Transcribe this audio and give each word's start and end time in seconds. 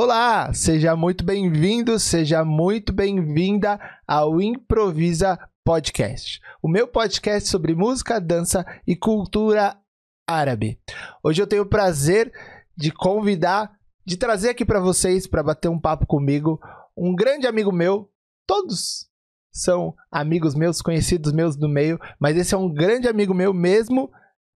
Olá, 0.00 0.54
seja 0.54 0.94
muito 0.94 1.24
bem-vindo, 1.24 1.98
seja 1.98 2.44
muito 2.44 2.92
bem-vinda 2.92 3.80
ao 4.06 4.40
Improvisa 4.40 5.36
Podcast, 5.64 6.40
o 6.62 6.68
meu 6.68 6.86
podcast 6.86 7.48
sobre 7.48 7.74
música, 7.74 8.20
dança 8.20 8.64
e 8.86 8.94
cultura 8.94 9.76
árabe. 10.24 10.78
Hoje 11.20 11.42
eu 11.42 11.48
tenho 11.48 11.64
o 11.64 11.68
prazer 11.68 12.32
de 12.76 12.92
convidar, 12.92 13.72
de 14.06 14.16
trazer 14.16 14.50
aqui 14.50 14.64
para 14.64 14.78
vocês, 14.78 15.26
para 15.26 15.42
bater 15.42 15.68
um 15.68 15.80
papo 15.80 16.06
comigo, 16.06 16.60
um 16.96 17.12
grande 17.12 17.48
amigo 17.48 17.72
meu, 17.72 18.08
todos 18.46 19.08
são 19.52 19.96
amigos 20.12 20.54
meus, 20.54 20.80
conhecidos 20.80 21.32
meus 21.32 21.56
do 21.56 21.68
meio, 21.68 21.98
mas 22.20 22.36
esse 22.36 22.54
é 22.54 22.56
um 22.56 22.72
grande 22.72 23.08
amigo 23.08 23.34
meu 23.34 23.52
mesmo, 23.52 24.12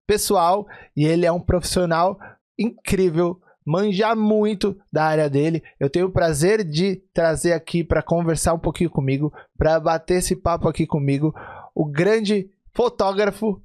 pessoal, 0.06 0.68
e 0.98 1.06
ele 1.06 1.26
é 1.26 1.32
um 1.32 1.40
profissional 1.40 2.20
incrível, 2.58 3.40
manja 3.66 4.16
muito 4.16 4.78
da 4.92 5.06
área 5.06 5.30
dele. 5.30 5.64
Eu 5.80 5.90
tenho 5.90 6.08
o 6.08 6.12
prazer 6.12 6.64
de 6.64 6.98
trazer 7.14 7.54
aqui 7.54 7.84
para 7.84 8.02
conversar 8.02 8.54
um 8.54 8.60
pouquinho 8.60 8.90
comigo, 8.90 9.34
para 9.58 9.80
bater 9.80 10.16
esse 10.16 10.36
papo 10.36 10.68
aqui 10.68 10.86
comigo, 10.86 11.34
o 11.76 11.86
grande 11.86 12.50
fotógrafo 12.74 13.62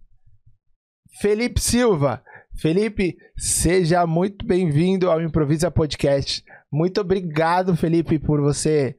Felipe 1.20 1.60
Silva. 1.60 2.22
Felipe, 2.56 3.16
seja 3.36 4.06
muito 4.06 4.46
bem-vindo 4.46 5.10
ao 5.10 5.20
Improvisa 5.20 5.70
Podcast. 5.70 6.44
Muito 6.70 7.00
obrigado, 7.00 7.76
Felipe, 7.76 8.18
por 8.18 8.40
você 8.40 8.96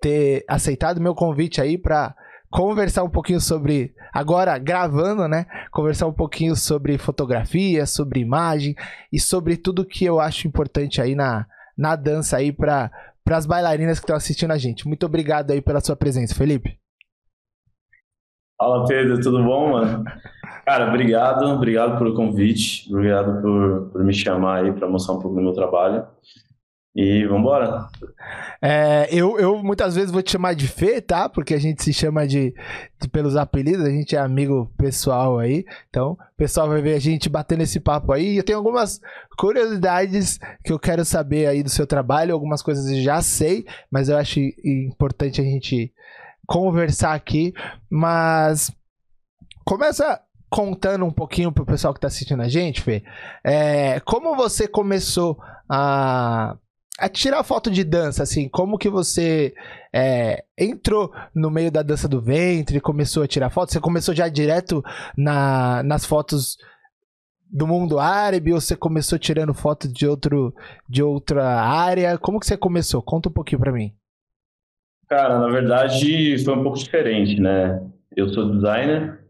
ter 0.00 0.44
aceitado 0.48 1.00
meu 1.00 1.14
convite 1.14 1.60
aí 1.60 1.78
para 1.78 2.14
conversar 2.50 3.02
um 3.02 3.10
pouquinho 3.10 3.40
sobre 3.40 3.94
agora 4.12 4.56
gravando, 4.58 5.28
né? 5.28 5.46
Conversar 5.70 6.06
um 6.06 6.12
pouquinho 6.12 6.56
sobre 6.56 6.98
fotografia, 6.98 7.86
sobre 7.86 8.20
imagem 8.20 8.74
e 9.12 9.20
sobre 9.20 9.56
tudo 9.56 9.84
que 9.84 10.04
eu 10.04 10.20
acho 10.20 10.46
importante 10.46 11.00
aí 11.00 11.14
na, 11.14 11.46
na 11.76 11.96
dança 11.96 12.36
aí 12.36 12.52
para 12.52 12.90
as 13.30 13.46
bailarinas 13.46 13.98
que 13.98 14.04
estão 14.04 14.16
assistindo 14.16 14.52
a 14.52 14.58
gente. 14.58 14.86
Muito 14.86 15.04
obrigado 15.04 15.50
aí 15.50 15.60
pela 15.60 15.80
sua 15.80 15.96
presença, 15.96 16.34
Felipe. 16.34 16.78
Fala 18.58 18.86
Pedro, 18.86 19.20
tudo 19.20 19.44
bom, 19.44 19.72
mano? 19.72 20.04
Cara, 20.64 20.88
obrigado, 20.88 21.44
obrigado 21.44 21.98
pelo 21.98 22.14
convite, 22.14 22.90
obrigado 22.90 23.42
por, 23.42 23.90
por 23.92 24.02
me 24.02 24.14
chamar 24.14 24.64
aí 24.64 24.72
para 24.72 24.88
mostrar 24.88 25.14
um 25.14 25.20
pouco 25.20 25.36
do 25.36 25.42
meu 25.42 25.52
trabalho. 25.52 26.06
E 26.98 27.26
vambora. 27.26 27.90
É, 28.62 29.06
eu, 29.10 29.38
eu 29.38 29.62
muitas 29.62 29.94
vezes 29.94 30.10
vou 30.10 30.22
te 30.22 30.32
chamar 30.32 30.54
de 30.54 30.66
Fê, 30.66 30.98
tá? 30.98 31.28
Porque 31.28 31.52
a 31.52 31.58
gente 31.58 31.82
se 31.82 31.92
chama 31.92 32.26
de, 32.26 32.54
de, 32.98 33.06
pelos 33.10 33.36
apelidos, 33.36 33.84
a 33.84 33.90
gente 33.90 34.16
é 34.16 34.18
amigo 34.18 34.72
pessoal 34.78 35.38
aí. 35.38 35.66
Então, 35.90 36.12
o 36.12 36.36
pessoal 36.38 36.66
vai 36.66 36.80
ver 36.80 36.94
a 36.94 36.98
gente 36.98 37.28
batendo 37.28 37.62
esse 37.62 37.78
papo 37.78 38.14
aí. 38.14 38.38
Eu 38.38 38.42
tenho 38.42 38.56
algumas 38.56 38.98
curiosidades 39.36 40.40
que 40.64 40.72
eu 40.72 40.78
quero 40.78 41.04
saber 41.04 41.46
aí 41.46 41.62
do 41.62 41.68
seu 41.68 41.86
trabalho, 41.86 42.32
algumas 42.32 42.62
coisas 42.62 42.90
eu 42.90 43.02
já 43.02 43.20
sei, 43.20 43.66
mas 43.90 44.08
eu 44.08 44.16
acho 44.16 44.40
importante 44.64 45.38
a 45.38 45.44
gente 45.44 45.92
conversar 46.46 47.12
aqui. 47.12 47.52
Mas 47.90 48.72
começa 49.66 50.18
contando 50.48 51.04
um 51.04 51.12
pouquinho 51.12 51.52
pro 51.52 51.66
pessoal 51.66 51.92
que 51.92 52.00
tá 52.00 52.06
assistindo 52.06 52.40
a 52.40 52.48
gente, 52.48 52.80
Fê. 52.80 53.04
É, 53.44 54.00
como 54.00 54.34
você 54.34 54.66
começou 54.66 55.38
a 55.68 56.56
a 56.98 57.08
tirar 57.08 57.42
foto 57.44 57.70
de 57.70 57.84
dança, 57.84 58.22
assim, 58.22 58.48
como 58.48 58.78
que 58.78 58.88
você 58.88 59.54
é, 59.92 60.44
entrou 60.58 61.12
no 61.34 61.50
meio 61.50 61.70
da 61.70 61.82
dança 61.82 62.08
do 62.08 62.20
ventre, 62.20 62.80
começou 62.80 63.22
a 63.22 63.26
tirar 63.26 63.50
foto? 63.50 63.72
Você 63.72 63.80
começou 63.80 64.14
já 64.14 64.28
direto 64.28 64.82
na, 65.16 65.82
nas 65.82 66.06
fotos 66.06 66.56
do 67.50 67.66
mundo 67.66 67.98
árabe 67.98 68.52
ou 68.52 68.60
você 68.60 68.74
começou 68.74 69.18
tirando 69.18 69.54
foto 69.54 69.92
de 69.92 70.06
outro 70.06 70.54
de 70.88 71.02
outra 71.02 71.60
área? 71.60 72.16
Como 72.18 72.40
que 72.40 72.46
você 72.46 72.56
começou? 72.56 73.02
Conta 73.02 73.28
um 73.28 73.32
pouquinho 73.32 73.60
para 73.60 73.72
mim. 73.72 73.92
Cara, 75.08 75.38
na 75.38 75.48
verdade 75.48 76.42
foi 76.44 76.54
um 76.54 76.62
pouco 76.62 76.78
diferente, 76.78 77.40
né? 77.40 77.80
Eu 78.16 78.28
sou 78.30 78.50
designer, 78.50 79.20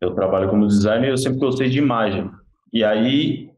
eu 0.00 0.14
trabalho 0.14 0.50
como 0.50 0.66
designer 0.66 1.08
e 1.08 1.10
eu 1.10 1.16
sempre 1.16 1.38
gostei 1.38 1.70
de 1.70 1.78
imagem. 1.78 2.30
E 2.72 2.84
aí 2.84 3.51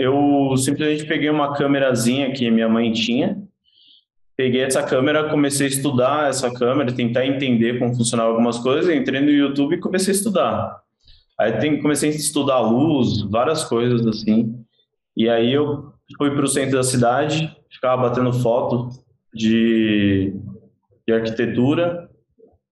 eu 0.00 0.56
simplesmente 0.56 1.04
peguei 1.04 1.28
uma 1.28 1.52
câmerazinha 1.54 2.32
que 2.32 2.50
minha 2.50 2.70
mãe 2.70 2.90
tinha, 2.90 3.36
peguei 4.34 4.62
essa 4.62 4.82
câmera, 4.82 5.28
comecei 5.28 5.66
a 5.66 5.68
estudar 5.68 6.30
essa 6.30 6.50
câmera, 6.50 6.90
tentar 6.90 7.26
entender 7.26 7.78
como 7.78 7.94
funcionava 7.94 8.30
algumas 8.30 8.58
coisas, 8.58 8.94
entrei 8.94 9.20
no 9.20 9.30
YouTube 9.30 9.74
e 9.74 9.78
comecei 9.78 10.14
a 10.14 10.16
estudar. 10.16 10.80
Aí 11.38 11.52
tem, 11.58 11.82
comecei 11.82 12.08
a 12.08 12.14
estudar 12.14 12.60
luz, 12.60 13.20
várias 13.24 13.62
coisas 13.62 14.06
assim. 14.06 14.64
E 15.14 15.28
aí 15.28 15.52
eu 15.52 15.92
fui 16.16 16.30
para 16.30 16.46
o 16.46 16.48
centro 16.48 16.78
da 16.78 16.82
cidade, 16.82 17.54
ficava 17.70 18.08
batendo 18.08 18.32
foto 18.32 18.88
de, 19.34 20.32
de 21.06 21.12
arquitetura 21.12 22.08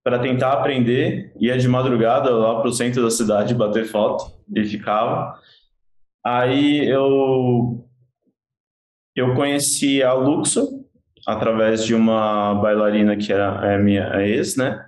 para 0.03 0.19
tentar 0.19 0.53
aprender. 0.53 1.34
Ia 1.38 1.59
de 1.59 1.69
madrugada 1.69 2.31
lá 2.31 2.59
para 2.59 2.71
o 2.71 2.72
centro 2.72 3.03
da 3.03 3.11
cidade 3.11 3.55
bater 3.55 3.84
foto 3.84 4.33
e 4.56 4.65
ficava. 4.65 5.38
Aí 6.25 6.87
eu 6.87 7.84
eu 9.15 9.34
conheci 9.34 10.03
a 10.03 10.12
Luxo 10.12 10.84
através 11.27 11.84
de 11.84 11.95
uma 11.95 12.55
bailarina 12.55 13.17
que 13.17 13.33
era 13.33 13.75
a 13.75 13.79
minha 13.79 14.23
ex, 14.23 14.56
né? 14.56 14.84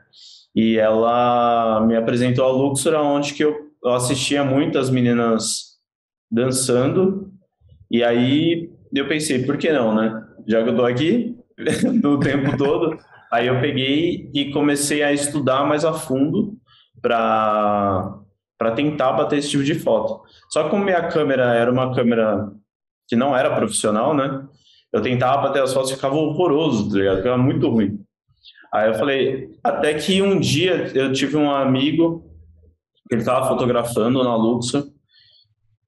E 0.55 0.79
ela 0.79 1.85
me 1.87 1.97
apresentou 1.97 2.45
a 2.45 2.53
Luxor, 2.53 2.95
onde 2.95 3.35
que 3.35 3.45
eu, 3.45 3.55
assistia 3.87 4.45
muitas 4.45 4.91
meninas 4.91 5.79
dançando. 6.31 7.33
E 7.91 8.05
aí 8.05 8.71
eu 8.95 9.09
pensei, 9.09 9.45
por 9.45 9.57
que 9.57 9.73
não, 9.73 9.95
né? 9.95 10.25
Já 10.47 10.63
que 10.63 10.71
eu 10.71 10.77
tô 10.77 10.85
aqui 10.85 11.37
no 12.03 12.19
tempo 12.21 12.57
todo, 12.57 12.99
aí 13.33 13.47
eu 13.47 13.61
peguei 13.61 14.31
e 14.33 14.51
comecei 14.53 15.03
a 15.03 15.13
estudar 15.13 15.65
mais 15.67 15.85
a 15.85 15.93
fundo 15.93 16.57
para 17.03 18.20
para 18.61 18.73
tentar 18.73 19.15
bater 19.15 19.39
esse 19.39 19.49
tipo 19.49 19.65
de 19.65 19.75
foto. 19.75 20.21
Só 20.51 20.65
que 20.65 20.69
como 20.69 20.85
minha 20.85 21.09
câmera 21.09 21.55
era 21.55 21.73
uma 21.73 21.95
câmera 21.95 22.53
que 23.09 23.17
não 23.17 23.35
era 23.35 23.57
profissional, 23.57 24.13
né? 24.15 24.47
Eu 24.93 25.01
tentava 25.01 25.49
bater 25.49 25.63
as 25.63 25.73
fotos 25.73 25.91
e 25.91 25.95
ficava 25.95 26.15
horroroso, 26.15 26.91
tá 26.91 26.99
ligado? 26.99 27.17
Ficava 27.17 27.39
muito 27.39 27.71
ruim. 27.71 27.99
Aí 28.71 28.89
eu 28.89 28.95
falei, 28.95 29.49
até 29.65 29.95
que 29.95 30.21
um 30.21 30.39
dia 30.39 30.93
eu 30.95 31.11
tive 31.11 31.39
um 31.39 31.51
amigo, 31.51 32.31
ele 33.11 33.23
estava 33.23 33.49
fotografando 33.49 34.23
na 34.23 34.37
Luxor, 34.37 34.85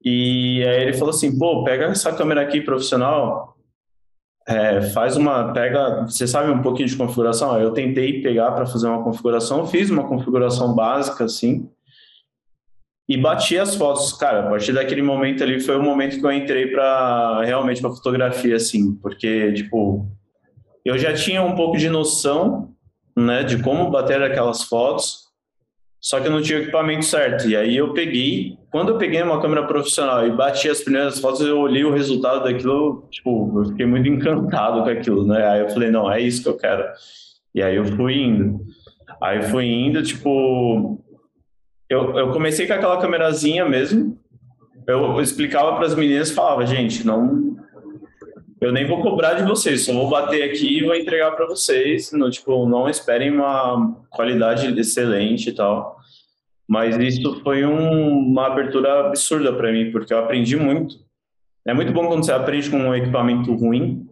e 0.03 0.63
aí 0.67 0.81
ele 0.81 0.93
falou 0.93 1.11
assim, 1.11 1.37
pô, 1.37 1.63
pega 1.63 1.85
essa 1.85 2.11
câmera 2.11 2.41
aqui 2.41 2.59
profissional, 2.59 3.55
é, 4.47 4.81
faz 4.89 5.15
uma, 5.15 5.53
pega, 5.53 6.07
você 6.07 6.25
sabe 6.25 6.49
um 6.49 6.63
pouquinho 6.63 6.89
de 6.89 6.97
configuração? 6.97 7.57
Eu 7.59 7.71
tentei 7.71 8.19
pegar 8.19 8.51
para 8.53 8.65
fazer 8.65 8.87
uma 8.87 9.03
configuração, 9.03 9.67
fiz 9.67 9.91
uma 9.91 10.07
configuração 10.07 10.73
básica, 10.73 11.25
assim, 11.25 11.69
e 13.07 13.17
bati 13.17 13.57
as 13.57 13.75
fotos. 13.75 14.13
Cara, 14.13 14.41
a 14.41 14.49
partir 14.49 14.73
daquele 14.73 15.01
momento 15.01 15.43
ali 15.43 15.59
foi 15.59 15.77
o 15.77 15.83
momento 15.83 16.19
que 16.19 16.25
eu 16.25 16.31
entrei 16.31 16.67
para 16.67 17.43
realmente 17.43 17.81
para 17.81 17.91
fotografia, 17.91 18.55
assim, 18.55 18.95
porque, 18.95 19.51
tipo, 19.53 20.07
eu 20.85 20.97
já 20.97 21.13
tinha 21.13 21.41
um 21.41 21.55
pouco 21.55 21.77
de 21.77 21.89
noção, 21.89 22.73
né, 23.15 23.43
de 23.43 23.61
como 23.61 23.89
bater 23.89 24.21
aquelas 24.21 24.63
fotos, 24.63 25.23
só 25.99 26.19
que 26.19 26.27
eu 26.27 26.31
não 26.31 26.41
tinha 26.41 26.59
o 26.59 26.61
equipamento 26.63 27.05
certo. 27.05 27.47
E 27.47 27.55
aí 27.55 27.77
eu 27.77 27.93
peguei, 27.93 28.57
quando 28.69 28.89
eu 28.89 28.97
peguei 28.97 29.21
uma 29.21 29.41
câmera 29.41 29.65
profissional 29.65 30.27
e 30.27 30.31
bati 30.31 30.67
as 30.69 30.81
primeiras 30.81 31.19
fotos, 31.19 31.41
eu 31.41 31.59
olhei 31.59 31.85
o 31.85 31.93
resultado 31.93 32.43
daquilo, 32.43 33.07
tipo, 33.09 33.59
eu 33.59 33.65
fiquei 33.69 33.85
muito 33.85 34.09
encantado 34.09 34.83
com 34.83 34.89
aquilo, 34.89 35.25
né? 35.25 35.47
Aí 35.47 35.61
eu 35.61 35.69
falei, 35.69 35.89
não, 35.91 36.11
é 36.11 36.19
isso 36.19 36.43
que 36.43 36.49
eu 36.49 36.57
quero. 36.57 36.83
E 37.55 37.61
aí 37.61 37.77
eu 37.77 37.85
fui 37.85 38.15
indo. 38.15 38.59
Aí 39.21 39.43
fui 39.43 39.65
indo, 39.65 40.03
tipo, 40.03 41.01
eu, 41.89 42.17
eu 42.17 42.31
comecei 42.31 42.67
com 42.67 42.73
aquela 42.73 42.99
câmerazinha 42.99 43.65
mesmo. 43.65 44.17
Eu 44.87 45.19
explicava 45.21 45.75
para 45.75 45.85
as 45.85 45.95
meninas, 45.95 46.31
falava, 46.31 46.65
gente, 46.65 47.05
não, 47.05 47.55
eu 48.63 48.71
nem 48.71 48.87
vou 48.87 49.01
cobrar 49.01 49.33
de 49.33 49.43
vocês, 49.43 49.83
só 49.83 49.93
vou 49.93 50.09
bater 50.09 50.43
aqui 50.43 50.77
e 50.77 50.85
vou 50.85 50.95
entregar 50.95 51.31
para 51.31 51.45
vocês. 51.45 52.11
No, 52.13 52.29
tipo, 52.29 52.65
não 52.65 52.87
esperem 52.89 53.31
uma 53.31 53.93
qualidade 54.09 54.67
excelente 54.79 55.49
e 55.49 55.53
tal. 55.53 55.97
Mas 56.67 56.97
isso 56.97 57.41
foi 57.43 57.65
um, 57.65 58.17
uma 58.19 58.47
abertura 58.47 59.07
absurda 59.07 59.51
para 59.53 59.71
mim, 59.71 59.91
porque 59.91 60.13
eu 60.13 60.19
aprendi 60.19 60.55
muito. 60.55 60.95
É 61.65 61.73
muito 61.73 61.91
bom 61.91 62.07
quando 62.07 62.25
você 62.25 62.31
aprende 62.31 62.69
com 62.69 62.77
um 62.77 62.95
equipamento 62.95 63.53
ruim, 63.53 64.07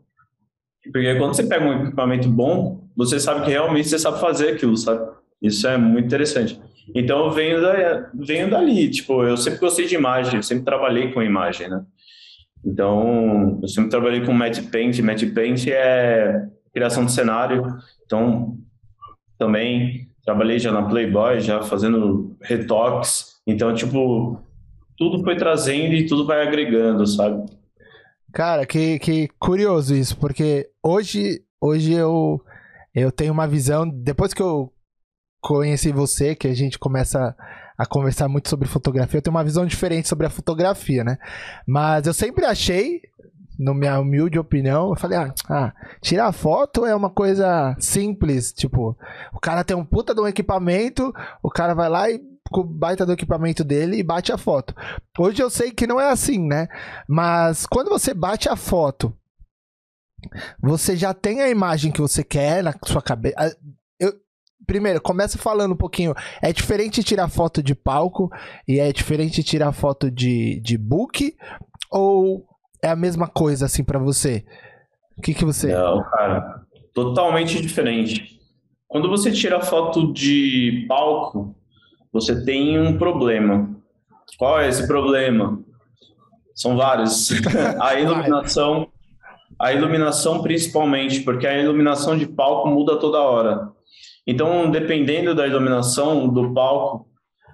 porque 0.92 1.16
quando 1.16 1.34
você 1.34 1.44
pega 1.44 1.66
um 1.66 1.84
equipamento 1.86 2.28
bom, 2.28 2.90
você 2.96 3.20
sabe 3.20 3.46
que 3.46 3.52
realmente 3.52 3.88
você 3.88 4.00
sabe 4.00 4.20
fazer 4.20 4.50
aquilo, 4.50 4.76
sabe? 4.76 5.12
Isso 5.42 5.68
é 5.68 5.78
muito 5.78 6.06
interessante. 6.06 6.60
Então 6.96 7.26
eu 7.26 7.32
venho, 7.32 7.62
da, 7.62 8.10
venho 8.14 8.50
dali, 8.50 8.90
tipo, 8.90 9.24
eu 9.24 9.38
sempre 9.38 9.60
gostei 9.60 9.86
de 9.86 9.96
imagem, 9.96 10.38
eu 10.38 10.44
sempre 10.44 10.66
trabalhei 10.66 11.12
com 11.12 11.22
imagem, 11.22 11.70
né? 11.70 11.86
Então, 12.64 13.60
eu 13.62 13.68
sempre 13.68 13.90
trabalhei 13.90 14.24
com 14.24 14.34
Matte 14.34 14.62
Paint, 14.64 15.00
Matte 15.00 15.26
Paint 15.28 15.68
é 15.68 16.48
criação 16.74 17.06
de 17.06 17.12
cenário, 17.12 17.64
então 18.06 18.58
também 19.38 20.08
trabalhei 20.24 20.60
já 20.60 20.72
na 20.72 20.84
Playboy, 20.84 21.40
já 21.40 21.64
fazendo 21.64 22.36
retoques, 22.42 23.42
então, 23.48 23.74
tipo, 23.74 24.40
tudo 24.96 25.24
foi 25.24 25.36
trazendo 25.36 25.96
e 25.96 26.06
tudo 26.06 26.26
vai 26.26 26.46
agregando, 26.46 27.06
sabe? 27.08 27.44
Cara, 28.32 28.66
que, 28.66 29.00
que 29.00 29.28
curioso 29.40 29.96
isso, 29.96 30.16
porque 30.18 30.70
hoje, 30.84 31.42
hoje 31.60 31.94
eu, 31.94 32.40
eu 32.94 33.12
tenho 33.12 33.34
uma 33.34 33.48
visão, 33.48 33.90
depois 33.90 34.34
que 34.34 34.42
eu 34.42 34.72
conheci 35.42 35.92
você, 35.92 36.36
que 36.36 36.48
a 36.48 36.54
gente 36.54 36.78
começa 36.78 37.36
a 37.78 37.86
conversar 37.86 38.28
muito 38.28 38.48
sobre 38.48 38.68
fotografia, 38.68 39.18
eu 39.18 39.22
tenho 39.22 39.36
uma 39.36 39.44
visão 39.44 39.66
diferente 39.66 40.08
sobre 40.08 40.28
a 40.28 40.30
fotografia, 40.30 41.04
né? 41.04 41.18
Mas 41.68 42.06
eu 42.06 42.14
sempre 42.14 42.46
achei, 42.46 43.02
na 43.58 43.74
minha 43.74 44.00
humilde 44.00 44.38
opinião, 44.38 44.90
eu 44.90 44.96
falei, 44.96 45.18
ah, 45.18 45.34
ah, 45.50 45.74
tirar 46.00 46.32
foto 46.32 46.86
é 46.86 46.96
uma 46.96 47.10
coisa 47.10 47.76
simples, 47.80 48.54
tipo, 48.54 48.96
o 49.34 49.40
cara 49.40 49.64
tem 49.64 49.76
um 49.76 49.84
puta 49.84 50.14
de 50.14 50.22
um 50.22 50.28
equipamento, 50.28 51.12
o 51.42 51.50
cara 51.50 51.74
vai 51.74 51.90
lá 51.90 52.10
e 52.10 52.22
com 52.52 52.64
baita 52.64 53.06
do 53.06 53.14
equipamento 53.14 53.64
dele 53.64 53.98
e 53.98 54.04
bate 54.04 54.32
a 54.32 54.38
foto. 54.38 54.76
Hoje 55.18 55.42
eu 55.42 55.50
sei 55.50 55.72
que 55.72 55.88
não 55.88 56.00
é 56.00 56.12
assim, 56.12 56.38
né? 56.38 56.68
Mas 57.08 57.66
quando 57.66 57.90
você 57.90 58.14
bate 58.14 58.50
a 58.50 58.56
foto, 58.56 59.16
você 60.62 60.96
já 60.96 61.14
tem 61.14 61.42
a 61.42 61.50
imagem 61.50 61.92
que 61.92 62.02
você 62.02 62.24
quer 62.24 62.62
na 62.64 62.76
sua 62.86 63.02
cabeça. 63.02 63.58
Primeiro, 64.72 65.02
começa 65.02 65.38
falando 65.38 65.74
um 65.74 65.78
pouquinho. 65.78 66.16
É 66.42 66.54
diferente 66.54 67.04
tirar 67.04 67.28
foto 67.28 67.62
de 67.62 67.76
palco 67.76 68.32
e 68.66 68.80
é 68.80 68.90
diferente 68.94 69.44
tirar 69.44 69.74
foto 69.74 70.10
de, 70.10 70.62
de 70.62 70.78
book? 70.78 71.36
Ou 71.92 72.46
é 72.82 72.88
a 72.88 72.96
mesma 72.96 73.28
coisa 73.28 73.66
assim 73.66 73.84
para 73.84 74.00
você? 74.00 74.46
O 75.18 75.22
que, 75.22 75.34
que 75.34 75.44
você. 75.44 75.74
Não, 75.74 76.02
cara, 76.04 76.62
totalmente 76.94 77.62
diferente. 77.62 78.40
Quando 78.88 79.10
você 79.10 79.30
tira 79.30 79.60
foto 79.60 80.14
de 80.14 80.86
palco, 80.88 81.54
você 82.14 82.42
tem 82.46 82.80
um 82.80 82.98
problema. 82.98 83.76
Qual 84.38 84.58
é 84.58 84.70
esse 84.70 84.88
problema? 84.88 85.60
São 86.56 86.78
vários. 86.78 87.30
a 87.78 88.00
iluminação, 88.00 88.88
a 89.60 89.74
iluminação 89.74 90.42
principalmente, 90.42 91.20
porque 91.24 91.46
a 91.46 91.60
iluminação 91.60 92.18
de 92.18 92.26
palco 92.26 92.70
muda 92.70 92.98
toda 92.98 93.20
hora. 93.20 93.81
Então, 94.26 94.70
dependendo 94.70 95.34
da 95.34 95.48
iluminação 95.48 96.28
do 96.28 96.54
palco, 96.54 97.08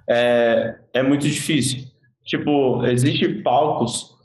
é, 0.09 0.75
é 0.93 1.03
muito 1.03 1.27
difícil. 1.27 1.83
Tipo, 2.25 2.85
existem 2.85 3.41
palcos 3.41 4.15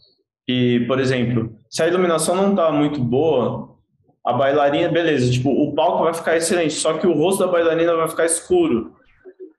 que, 0.47 0.81
por 0.87 0.99
exemplo, 0.99 1.57
se 1.71 1.83
a 1.83 1.89
iluminação 1.89 2.35
não 2.35 2.51
está 2.51 2.71
muito 2.73 3.01
boa, 3.01 3.77
a 4.25 4.33
bailarina, 4.33 4.89
beleza, 4.89 5.31
tipo, 5.31 5.51
o 5.51 5.75
palco 5.75 6.05
vai 6.05 6.15
ficar 6.15 6.37
excelente, 6.37 6.75
só 6.75 6.95
que 6.95 7.07
o 7.07 7.13
rosto 7.13 7.45
da 7.45 7.51
bailarina 7.51 7.95
vai 7.95 8.09
ficar 8.09 8.25
escuro. 8.25 8.93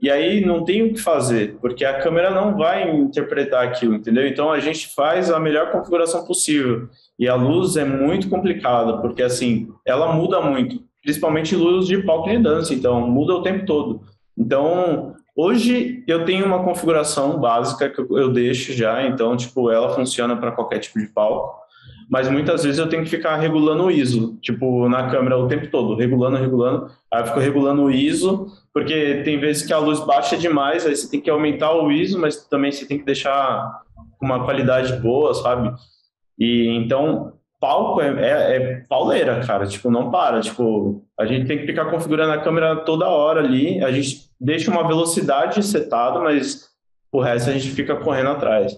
E 0.01 0.11
aí 0.11 0.45
não 0.45 0.65
tem 0.65 0.83
o 0.83 0.93
que 0.93 0.99
fazer, 0.99 1.57
porque 1.61 1.85
a 1.85 2.01
câmera 2.01 2.29
não 2.29 2.57
vai 2.57 2.89
interpretar 2.91 3.65
aquilo, 3.65 3.95
entendeu? 3.95 4.27
Então 4.27 4.51
a 4.51 4.59
gente 4.59 4.93
faz 4.93 5.31
a 5.31 5.39
melhor 5.39 5.71
configuração 5.71 6.25
possível. 6.25 6.89
E 7.17 7.25
a 7.25 7.35
luz 7.35 7.77
é 7.77 7.85
muito 7.85 8.29
complicada, 8.29 8.97
porque 8.97 9.23
assim, 9.23 9.69
ela 9.85 10.11
muda 10.11 10.41
muito, 10.41 10.83
principalmente 11.03 11.55
luz 11.55 11.85
de 11.85 12.01
palco 12.01 12.29
de 12.29 12.39
dança, 12.39 12.73
então 12.73 13.07
muda 13.07 13.33
o 13.33 13.43
tempo 13.43 13.65
todo. 13.65 14.01
Então, 14.35 15.13
hoje 15.35 16.03
eu 16.07 16.25
tenho 16.25 16.45
uma 16.45 16.63
configuração 16.63 17.39
básica 17.39 17.89
que 17.89 18.01
eu 18.01 18.31
deixo 18.31 18.73
já, 18.73 19.05
então 19.05 19.37
tipo, 19.37 19.69
ela 19.69 19.93
funciona 19.93 20.35
para 20.35 20.51
qualquer 20.51 20.79
tipo 20.79 20.99
de 20.99 21.07
palco 21.07 21.63
mas 22.09 22.29
muitas 22.29 22.63
vezes 22.63 22.79
eu 22.79 22.87
tenho 22.87 23.03
que 23.03 23.09
ficar 23.09 23.37
regulando 23.37 23.85
o 23.85 23.91
ISO, 23.91 24.37
tipo, 24.41 24.87
na 24.87 25.09
câmera 25.09 25.37
o 25.37 25.47
tempo 25.47 25.67
todo, 25.67 25.95
regulando, 25.95 26.37
regulando. 26.37 26.91
Aí 27.11 27.21
eu 27.21 27.25
fico 27.25 27.39
regulando 27.39 27.83
o 27.83 27.91
ISO, 27.91 28.47
porque 28.73 29.23
tem 29.23 29.39
vezes 29.39 29.65
que 29.65 29.73
a 29.73 29.79
luz 29.79 29.99
baixa 29.99 30.37
demais, 30.37 30.85
aí 30.85 30.95
você 30.95 31.09
tem 31.09 31.21
que 31.21 31.29
aumentar 31.29 31.73
o 31.73 31.91
ISO, 31.91 32.19
mas 32.19 32.45
também 32.45 32.71
você 32.71 32.85
tem 32.85 32.99
que 32.99 33.05
deixar 33.05 33.81
uma 34.21 34.43
qualidade 34.43 34.93
boa, 35.01 35.33
sabe? 35.33 35.73
E 36.37 36.67
então, 36.77 37.33
palco 37.63 38.01
é, 38.01 38.07
é, 38.07 38.55
é 38.57 38.83
pauleira, 38.89 39.39
cara, 39.47 39.65
tipo, 39.65 39.89
não 39.89 40.11
para, 40.11 40.41
tipo, 40.41 41.01
a 41.17 41.25
gente 41.25 41.47
tem 41.47 41.59
que 41.59 41.65
ficar 41.65 41.85
configurando 41.85 42.33
a 42.33 42.41
câmera 42.41 42.75
toda 42.75 43.07
hora 43.07 43.39
ali, 43.39 43.81
a 43.81 43.89
gente 43.89 44.29
deixa 44.37 44.69
uma 44.69 44.85
velocidade 44.85 45.63
setada, 45.63 46.19
mas 46.19 46.67
o 47.09 47.21
resto 47.21 47.49
a 47.49 47.53
gente 47.53 47.71
fica 47.71 47.95
correndo 47.95 48.31
atrás. 48.31 48.77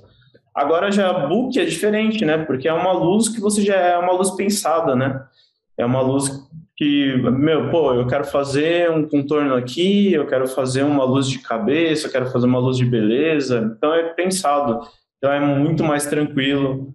Agora 0.53 0.91
já 0.91 1.11
book 1.11 1.59
é 1.59 1.65
diferente, 1.65 2.23
né? 2.23 2.37
Porque 2.37 2.67
é 2.67 2.73
uma 2.73 2.91
luz 2.91 3.27
que 3.27 3.41
você 3.41 3.63
já 3.63 3.75
é 3.75 3.97
uma 3.97 4.13
luz 4.13 4.29
pensada, 4.35 4.95
né? 4.95 5.19
É 5.75 5.83
uma 5.83 6.01
luz 6.01 6.29
que, 6.77 7.17
meu, 7.17 7.71
pô, 7.71 7.91
eu 7.95 8.05
quero 8.05 8.25
fazer 8.25 8.91
um 8.91 9.09
contorno 9.09 9.55
aqui, 9.55 10.13
eu 10.13 10.27
quero 10.27 10.45
fazer 10.45 10.83
uma 10.83 11.03
luz 11.03 11.27
de 11.27 11.39
cabeça, 11.39 12.05
eu 12.05 12.11
quero 12.11 12.27
fazer 12.27 12.45
uma 12.45 12.59
luz 12.59 12.77
de 12.77 12.85
beleza. 12.85 13.73
Então 13.75 13.91
é 13.95 14.03
pensado. 14.09 14.87
Então 15.17 15.33
é 15.33 15.39
muito 15.39 15.83
mais 15.83 16.05
tranquilo. 16.05 16.93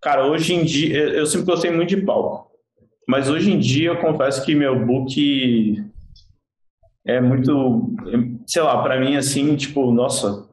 Cara, 0.00 0.26
hoje 0.26 0.54
em 0.54 0.64
dia, 0.64 0.96
eu 0.96 1.26
sempre 1.26 1.46
gostei 1.46 1.70
muito 1.70 1.88
de 1.90 2.02
palco. 2.02 2.48
Mas 3.06 3.28
hoje 3.28 3.50
em 3.50 3.58
dia 3.58 3.88
eu 3.90 3.96
confesso 3.96 4.44
que 4.44 4.54
meu 4.54 4.84
book 4.84 5.82
é 7.06 7.20
muito, 7.20 7.94
sei 8.46 8.60
lá, 8.60 8.82
para 8.82 9.00
mim 9.00 9.16
assim, 9.16 9.56
tipo, 9.56 9.90
nossa, 9.90 10.46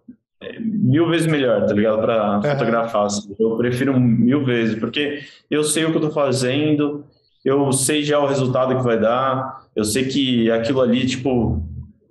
mil 0.60 1.10
vezes 1.10 1.28
melhor, 1.28 1.66
tá 1.66 1.74
ligado? 1.74 2.00
Para 2.00 2.42
é. 2.44 2.52
fotografar. 2.52 3.06
Assim. 3.06 3.36
Eu 3.38 3.58
prefiro 3.58 4.00
mil 4.00 4.46
vezes, 4.46 4.80
porque 4.80 5.20
eu 5.52 5.64
sei 5.64 5.86
o 5.86 5.92
que 5.92 5.98
eu 5.98 6.02
tô 6.02 6.12
fazendo, 6.12 7.06
eu 7.44 7.72
sei 7.74 8.04
já 8.04 8.20
o 8.20 8.28
resultado 8.28 8.76
que 8.78 8.84
vai 8.84 9.00
dar, 9.00 9.68
eu 9.76 9.84
sei 9.84 10.06
que 10.06 10.50
aquilo 10.50 10.82
ali, 10.82 11.06
tipo, 11.06 11.62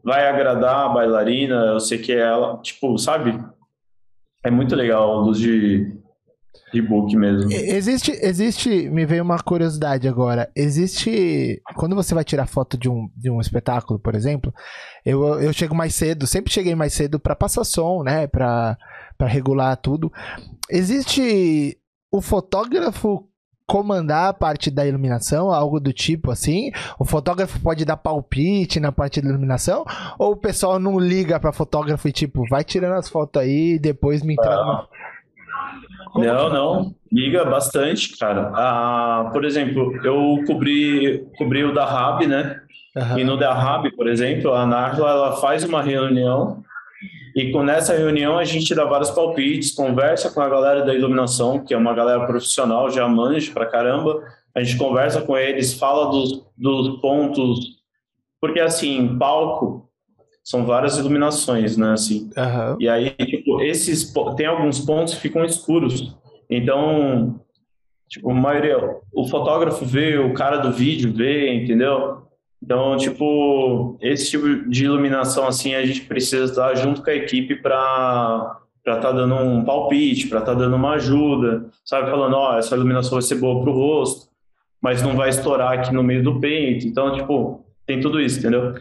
vai 0.03 0.29
agradar 0.29 0.87
a 0.87 0.89
bailarina, 0.91 1.55
eu 1.73 1.81
sei 1.81 1.99
que 1.99 2.13
ela, 2.13 2.59
tipo, 2.59 2.99
sabe? 2.99 3.43
É 4.45 4.51
muito 4.51 4.77
legal 4.77 5.11
a 5.11 5.23
luz 5.23 5.39
de, 5.39 5.91
de 6.75 6.83
book 6.83 7.17
mesmo. 7.17 7.51
Existe, 7.53 8.11
existe, 8.21 8.91
me 8.91 9.07
veio 9.07 9.23
uma 9.23 9.39
curiosidade 9.39 10.09
agora. 10.09 10.51
Existe, 10.55 11.63
quando 11.77 11.95
você 11.95 12.15
vai 12.15 12.25
tirar 12.25 12.47
foto 12.47 12.77
de 12.77 12.89
um, 12.89 13.09
de 13.17 13.31
um 13.31 13.41
espetáculo, 13.41 13.99
por 13.99 14.15
exemplo, 14.15 14.53
eu, 15.05 15.41
eu 15.41 15.53
chego 15.53 15.75
mais 15.75 15.95
cedo, 15.95 16.27
sempre 16.27 16.53
cheguei 16.53 16.75
mais 16.75 16.93
cedo 16.93 17.19
para 17.19 17.37
passar 17.37 17.65
som, 17.65 18.03
né, 18.03 18.27
para 18.27 18.77
regular 19.21 19.77
tudo. 19.77 20.13
Existe 20.69 21.79
o 22.13 22.21
fotógrafo 22.21 23.29
comandar 23.67 24.29
a 24.29 24.35
parte 24.35 24.71
da 24.71 24.87
iluminação, 24.87 25.51
algo 25.51 25.81
do 25.81 25.93
tipo 25.93 26.31
assim? 26.31 26.71
O 26.99 27.05
fotógrafo 27.05 27.59
pode 27.61 27.85
dar 27.85 27.97
palpite 27.97 28.79
na 28.79 28.93
parte 28.93 29.21
da 29.21 29.29
iluminação? 29.29 29.85
Ou 30.19 30.33
o 30.33 30.37
pessoal 30.37 30.79
não 30.79 30.99
liga 30.99 31.41
para 31.41 31.53
fotógrafo 31.53 32.07
e 32.09 32.13
tipo, 32.13 32.47
vai 32.49 32.63
tirando 32.63 32.95
as 32.95 33.09
fotos 33.09 33.41
aí 33.41 33.75
e 33.75 33.79
depois 33.79 34.23
me 34.23 34.35
entrega. 34.35 34.87
Não, 36.15 36.47
que... 36.47 36.55
não. 36.55 36.95
Liga 37.13 37.45
bastante, 37.45 38.17
cara. 38.19 38.51
Ah, 38.55 39.31
por 39.33 39.45
exemplo, 39.45 39.95
eu 40.05 40.43
cobri, 40.47 41.25
cobri 41.39 41.65
o 41.65 41.73
da 41.73 41.85
Rab, 41.85 42.27
né? 42.27 42.61
Uhum. 42.97 43.19
E 43.19 43.25
no 43.25 43.37
da 43.37 43.53
Rab, 43.53 43.91
por 43.97 44.09
exemplo, 44.09 44.53
a 44.53 44.67
Narla 44.67 45.11
ela 45.11 45.37
faz 45.37 45.65
uma 45.65 45.83
reunião 45.83 46.65
e 47.35 47.51
com 47.51 47.65
nessa 47.65 47.97
reunião 47.97 48.39
a 48.39 48.45
gente 48.45 48.73
dá 48.75 48.85
vários 48.85 49.11
palpites, 49.11 49.75
conversa 49.75 50.31
com 50.31 50.41
a 50.41 50.49
galera 50.49 50.85
da 50.85 50.95
iluminação, 50.95 51.65
que 51.65 51.75
é 51.75 51.77
uma 51.77 51.93
galera 51.93 52.25
profissional, 52.27 52.89
já 52.91 53.09
manja 53.09 53.53
pra 53.53 53.67
caramba. 53.67 54.23
A 54.55 54.63
gente 54.63 54.79
conversa 54.79 55.21
com 55.21 55.37
eles, 55.37 55.75
fala 55.75 56.13
dos, 56.13 56.47
dos 56.57 57.01
pontos, 57.01 57.59
porque 58.41 58.61
assim, 58.61 59.19
palco 59.19 59.84
são 60.45 60.67
várias 60.67 60.99
iluminações, 60.99 61.77
né? 61.79 61.93
Assim. 61.93 62.31
Uhum. 62.37 62.77
E 62.79 62.89
aí, 62.89 63.11
tipo, 63.11 63.63
esses 63.63 64.13
tem 64.37 64.47
alguns 64.47 64.79
pontos 64.79 65.15
que 65.15 65.21
ficam 65.21 65.43
escuros. 65.43 66.15
Então, 66.51 67.41
tipo, 68.07 68.31
a 68.31 68.35
maioria, 68.35 68.79
o 69.11 69.27
fotógrafo 69.27 69.87
vê, 69.87 70.19
o 70.19 70.35
cara 70.35 70.59
do 70.59 70.71
vídeo 70.71 71.13
vê, 71.15 71.55
entendeu? 71.55 72.23
Então, 72.63 72.97
tipo, 72.99 73.97
esse 74.01 74.31
tipo 74.31 74.69
de 74.69 74.85
iluminação 74.85 75.47
assim, 75.47 75.75
a 75.75 75.85
gente 75.85 76.03
precisa 76.03 76.45
estar 76.45 76.75
junto 76.75 77.03
com 77.03 77.11
a 77.11 77.15
equipe 77.15 77.57
para 77.57 78.61
para 78.83 78.97
estar 78.97 79.09
tá 79.09 79.15
dando 79.15 79.35
um 79.37 79.65
palpite, 79.65 80.29
para 80.29 80.41
estar 80.41 80.53
tá 80.53 80.59
dando 80.59 80.77
uma 80.77 80.93
ajuda, 80.93 81.71
sabe? 81.87 82.11
Falando, 82.11 82.35
ó, 82.35 82.53
oh, 82.53 82.59
essa 82.59 82.77
iluminação 82.77 83.13
vai 83.13 83.23
ser 83.23 83.37
boa 83.37 83.63
para 83.63 83.71
o 83.71 83.73
rosto, 83.73 84.29
mas 84.79 85.01
não 85.01 85.17
vai 85.17 85.31
estourar 85.31 85.73
aqui 85.73 85.91
no 85.91 86.03
meio 86.03 86.23
do 86.23 86.39
peito. 86.39 86.87
Então, 86.87 87.11
tipo, 87.15 87.65
tem 87.87 87.99
tudo 87.99 88.21
isso, 88.21 88.41
entendeu? 88.41 88.75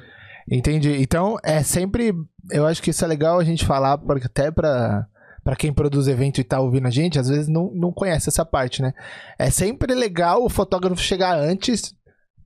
Entendi. 0.50 1.02
Então, 1.02 1.38
é 1.44 1.64
sempre. 1.64 2.14
Eu 2.52 2.66
acho 2.66 2.82
que 2.82 2.90
isso 2.90 3.04
é 3.04 3.08
legal 3.08 3.40
a 3.40 3.44
gente 3.44 3.66
falar, 3.66 3.98
porque 3.98 4.28
até 4.28 4.52
para 4.52 5.08
para 5.44 5.58
quem 5.58 5.74
produz 5.74 6.08
evento 6.08 6.40
e 6.40 6.44
tá 6.44 6.62
ouvindo 6.62 6.88
a 6.88 6.90
gente, 6.90 7.20
às 7.20 7.28
vezes 7.28 7.50
não, 7.50 7.70
não 7.76 7.92
conhece 7.92 8.30
essa 8.30 8.46
parte, 8.46 8.82
né? 8.82 8.94
É 9.38 9.50
sempre 9.50 9.94
legal 9.94 10.42
o 10.42 10.50
fotógrafo 10.50 11.02
chegar 11.02 11.38
antes 11.38 11.94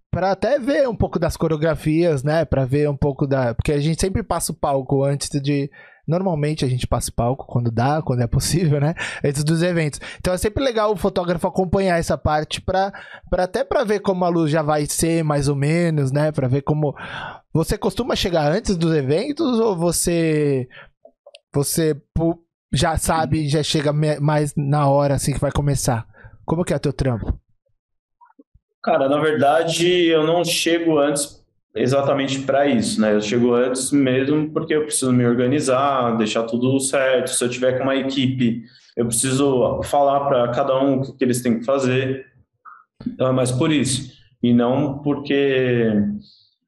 para 0.10 0.32
até 0.32 0.58
ver 0.58 0.90
um 0.90 0.96
pouco 0.96 1.20
das 1.20 1.38
coreografias, 1.38 2.24
né? 2.24 2.44
Para 2.44 2.66
ver 2.66 2.90
um 2.90 2.98
pouco 2.98 3.28
da, 3.28 3.54
porque 3.54 3.72
a 3.72 3.80
gente 3.80 4.02
sempre 4.02 4.24
passa 4.24 4.52
o 4.52 4.56
palco 4.56 5.04
antes 5.04 5.30
de 5.30 5.70
Normalmente 6.08 6.64
a 6.64 6.70
gente 6.70 6.88
passa 6.88 7.12
o 7.12 7.14
palco 7.14 7.46
quando 7.46 7.70
dá, 7.70 8.02
quando 8.02 8.22
é 8.22 8.28
possível, 8.28 8.80
né? 8.80 8.96
Antes 9.24 9.44
dos 9.44 9.62
eventos. 9.62 10.00
Então 10.18 10.34
é 10.34 10.38
sempre 10.38 10.64
legal 10.64 10.94
o 10.94 10.96
fotógrafo 10.96 11.46
acompanhar 11.46 12.00
essa 12.00 12.18
parte 12.18 12.62
para 12.62 12.94
até 13.34 13.64
para 13.64 13.84
ver 13.84 14.00
como 14.00 14.24
a 14.24 14.30
luz 14.30 14.50
já 14.50 14.62
vai 14.62 14.86
ser 14.86 15.22
mais 15.24 15.50
ou 15.50 15.56
menos, 15.56 16.10
né? 16.10 16.32
Para 16.32 16.48
ver 16.48 16.62
como 16.62 16.96
você 17.58 17.76
costuma 17.76 18.16
chegar 18.16 18.52
antes 18.52 18.78
dos 18.78 18.94
eventos 18.94 19.60
ou 19.60 19.76
você 19.76 20.68
você 21.52 22.00
já 22.72 22.98
sabe, 22.98 23.50
já 23.50 23.64
chega 23.64 23.92
mais 23.92 24.54
na 24.56 24.88
hora 24.88 25.16
assim 25.16 25.34
que 25.34 25.40
vai 25.40 25.52
começar? 25.52 26.08
Como 26.46 26.64
que 26.64 26.72
é 26.72 26.78
teu 26.78 26.94
trampo? 26.94 27.40
Cara, 28.84 29.10
na 29.10 29.20
verdade, 29.20 30.06
eu 30.06 30.26
não 30.26 30.46
chego 30.46 31.00
antes 31.00 31.44
exatamente 31.76 32.42
para 32.42 32.68
isso, 32.68 33.02
né? 33.02 33.14
Eu 33.14 33.22
chego 33.22 33.56
antes 33.56 33.92
mesmo 33.92 34.52
porque 34.52 34.76
eu 34.76 34.84
preciso 34.84 35.12
me 35.12 35.26
organizar, 35.26 36.16
deixar 36.16 36.44
tudo 36.44 36.80
certo. 36.80 37.32
Se 37.32 37.44
eu 37.44 37.50
tiver 37.50 37.80
com 37.80 37.86
uma 37.86 37.96
equipe, 37.96 38.64
eu 38.96 39.08
preciso 39.08 39.82
falar 39.84 40.28
para 40.28 40.52
cada 40.52 40.80
um 40.80 41.00
o 41.00 41.18
que 41.18 41.24
eles 41.24 41.42
têm 41.42 41.58
que 41.58 41.66
fazer. 41.66 42.24
Então, 43.06 43.28
é 43.28 43.32
mais 43.32 43.52
por 43.52 43.72
isso. 43.72 44.16
E 44.44 44.54
não 44.54 45.00
porque 45.00 45.92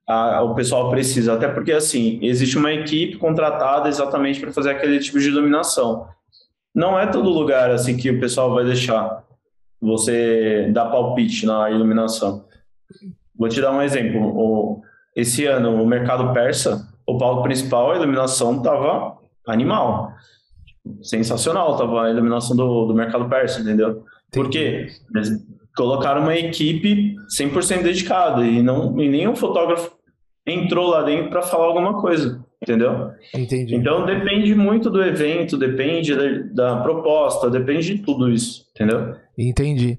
a, 0.09 0.41
o 0.41 0.55
pessoal 0.55 0.89
precisa. 0.89 1.35
Até 1.35 1.47
porque, 1.47 1.71
assim, 1.71 2.17
existe 2.23 2.57
uma 2.57 2.73
equipe 2.73 3.17
contratada 3.17 3.87
exatamente 3.87 4.39
para 4.39 4.51
fazer 4.51 4.71
aquele 4.71 4.99
tipo 4.99 5.19
de 5.19 5.29
dominação. 5.29 6.07
Não 6.73 6.99
é 6.99 7.05
todo 7.05 7.29
lugar 7.29 7.69
assim 7.69 7.95
que 7.95 8.09
o 8.09 8.19
pessoal 8.19 8.51
vai 8.53 8.65
deixar 8.65 9.23
você 9.79 10.67
dar 10.73 10.85
palpite 10.85 11.45
na 11.45 11.69
iluminação. 11.69 12.43
Vou 13.37 13.47
te 13.47 13.61
dar 13.61 13.71
um 13.71 13.83
exemplo. 13.83 14.19
O, 14.19 14.81
esse 15.15 15.45
ano, 15.45 15.81
o 15.81 15.85
mercado 15.85 16.33
persa, 16.33 16.89
o 17.05 17.17
palco 17.17 17.43
principal, 17.43 17.91
a 17.91 17.95
iluminação 17.95 18.57
estava 18.57 19.15
animal. 19.47 20.11
Sensacional, 21.03 21.73
estava 21.73 22.05
a 22.05 22.09
iluminação 22.09 22.55
do, 22.55 22.87
do 22.87 22.95
mercado 22.95 23.29
persa, 23.29 23.61
entendeu? 23.61 24.03
Por 24.31 24.49
quê? 24.49 24.87
Eles 25.13 25.29
colocaram 25.75 26.21
uma 26.21 26.35
equipe 26.35 27.15
100% 27.39 27.83
dedicada 27.83 28.43
e, 28.43 28.63
não, 28.63 28.99
e 28.99 29.07
nenhum 29.07 29.35
fotógrafo 29.35 29.98
entrou 30.51 30.87
lá 30.87 31.03
dentro 31.03 31.29
para 31.29 31.41
falar 31.41 31.65
alguma 31.65 32.01
coisa, 32.01 32.43
entendeu? 32.61 33.11
Entendi. 33.33 33.75
Então 33.75 34.05
depende 34.05 34.53
muito 34.55 34.89
do 34.89 35.03
evento, 35.03 35.57
depende 35.57 36.15
da, 36.15 36.75
da 36.75 36.81
proposta, 36.81 37.49
depende 37.49 37.95
de 37.95 38.03
tudo 38.03 38.29
isso, 38.29 38.65
entendeu? 38.73 39.15
Entendi. 39.37 39.97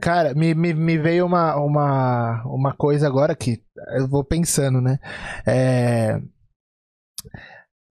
Cara, 0.00 0.34
me, 0.34 0.54
me, 0.54 0.72
me, 0.72 0.98
veio 0.98 1.26
uma, 1.26 1.56
uma, 1.56 2.42
uma 2.46 2.72
coisa 2.72 3.06
agora 3.06 3.34
que 3.34 3.60
eu 3.96 4.08
vou 4.08 4.24
pensando, 4.24 4.80
né? 4.80 4.98
É... 5.46 6.20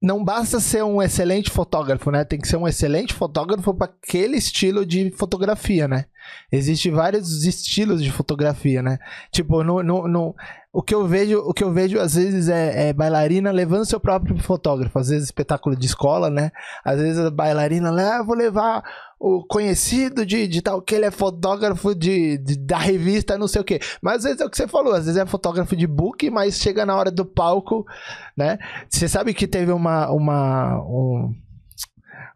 Não 0.01 0.23
basta 0.23 0.59
ser 0.59 0.83
um 0.83 0.99
excelente 0.99 1.51
fotógrafo, 1.51 2.09
né? 2.09 2.25
Tem 2.25 2.39
que 2.39 2.47
ser 2.47 2.57
um 2.57 2.67
excelente 2.67 3.13
fotógrafo 3.13 3.71
para 3.73 3.85
aquele 3.85 4.35
estilo 4.35 4.83
de 4.83 5.11
fotografia, 5.11 5.87
né? 5.87 6.05
Existem 6.51 6.91
vários 6.91 7.45
estilos 7.45 8.03
de 8.03 8.11
fotografia, 8.11 8.81
né? 8.81 8.99
Tipo, 9.31 9.63
no, 9.63 9.81
no, 9.81 10.07
no, 10.07 10.35
o 10.73 10.81
que 10.81 10.95
eu 10.95 11.05
vejo, 11.05 11.39
o 11.39 11.53
que 11.53 11.63
eu 11.63 11.71
vejo 11.71 11.99
às 11.99 12.15
vezes 12.15 12.47
é, 12.47 12.89
é, 12.89 12.93
bailarina 12.93 13.51
levando 13.51 13.85
seu 13.85 13.99
próprio 13.99 14.37
fotógrafo, 14.37 14.97
às 14.99 15.09
vezes 15.09 15.25
espetáculo 15.25 15.75
de 15.75 15.85
escola, 15.85 16.29
né? 16.29 16.51
Às 16.83 16.99
vezes 16.99 17.19
a 17.19 17.29
bailarina, 17.29 17.89
ah, 17.89 18.23
vou 18.23 18.35
levar 18.35 18.83
o 19.19 19.43
conhecido 19.43 20.25
de, 20.25 20.47
de 20.47 20.61
tal 20.61 20.81
que 20.81 20.95
ele 20.95 21.05
é 21.05 21.11
fotógrafo 21.11 21.93
de, 21.93 22.37
de, 22.37 22.57
da 22.57 22.77
revista, 22.77 23.37
não 23.37 23.47
sei 23.47 23.61
o 23.61 23.65
quê. 23.65 23.79
Mas 24.01 24.17
às 24.17 24.23
vezes 24.23 24.41
é 24.41 24.45
o 24.45 24.49
que 24.49 24.57
você 24.57 24.67
falou, 24.67 24.93
às 24.93 25.05
vezes 25.05 25.17
é 25.19 25.25
fotógrafo 25.25 25.75
de 25.75 25.85
book, 25.85 26.29
mas 26.29 26.55
chega 26.57 26.85
na 26.85 26.95
hora 26.95 27.11
do 27.11 27.25
palco, 27.25 27.85
né? 28.35 28.57
Você 28.89 29.07
sabe 29.07 29.33
que 29.33 29.47
teve 29.47 29.71
uma 29.71 30.09
uma 30.09 30.81
um, 30.83 31.35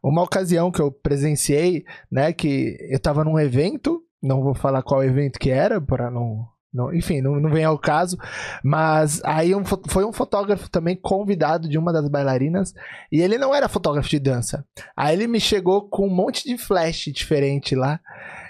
uma 0.09 0.24
ocasião 0.24 0.71
que 0.71 0.81
eu 0.81 0.91
presenciei, 0.91 1.83
né, 2.12 2.31
que 2.31 2.77
eu 2.89 3.00
tava 3.00 3.24
num 3.24 3.39
evento, 3.39 4.01
não 4.21 4.43
vou 4.43 4.53
falar 4.53 4.83
qual 4.83 5.03
evento 5.03 5.39
que 5.39 5.50
era 5.50 5.81
para 5.81 6.12
não 6.12 6.47
não, 6.75 6.93
enfim, 6.93 7.21
não, 7.21 7.39
não 7.39 7.50
vem 7.50 7.63
ao 7.63 7.79
caso. 7.79 8.17
Mas 8.62 9.21
aí 9.24 9.55
um, 9.55 9.63
foi 9.63 10.03
um 10.03 10.12
fotógrafo 10.12 10.69
também 10.69 10.93
convidado 10.93 11.69
de 11.69 11.77
uma 11.77 11.93
das 11.93 12.09
bailarinas. 12.09 12.74
E 13.09 13.21
ele 13.21 13.38
não 13.38 13.55
era 13.55 13.69
fotógrafo 13.69 14.09
de 14.09 14.19
dança. 14.19 14.65
Aí 14.93 15.15
ele 15.15 15.25
me 15.25 15.39
chegou 15.39 15.88
com 15.88 16.05
um 16.05 16.13
monte 16.13 16.43
de 16.43 16.57
flash 16.57 17.05
diferente 17.13 17.75
lá. 17.75 18.01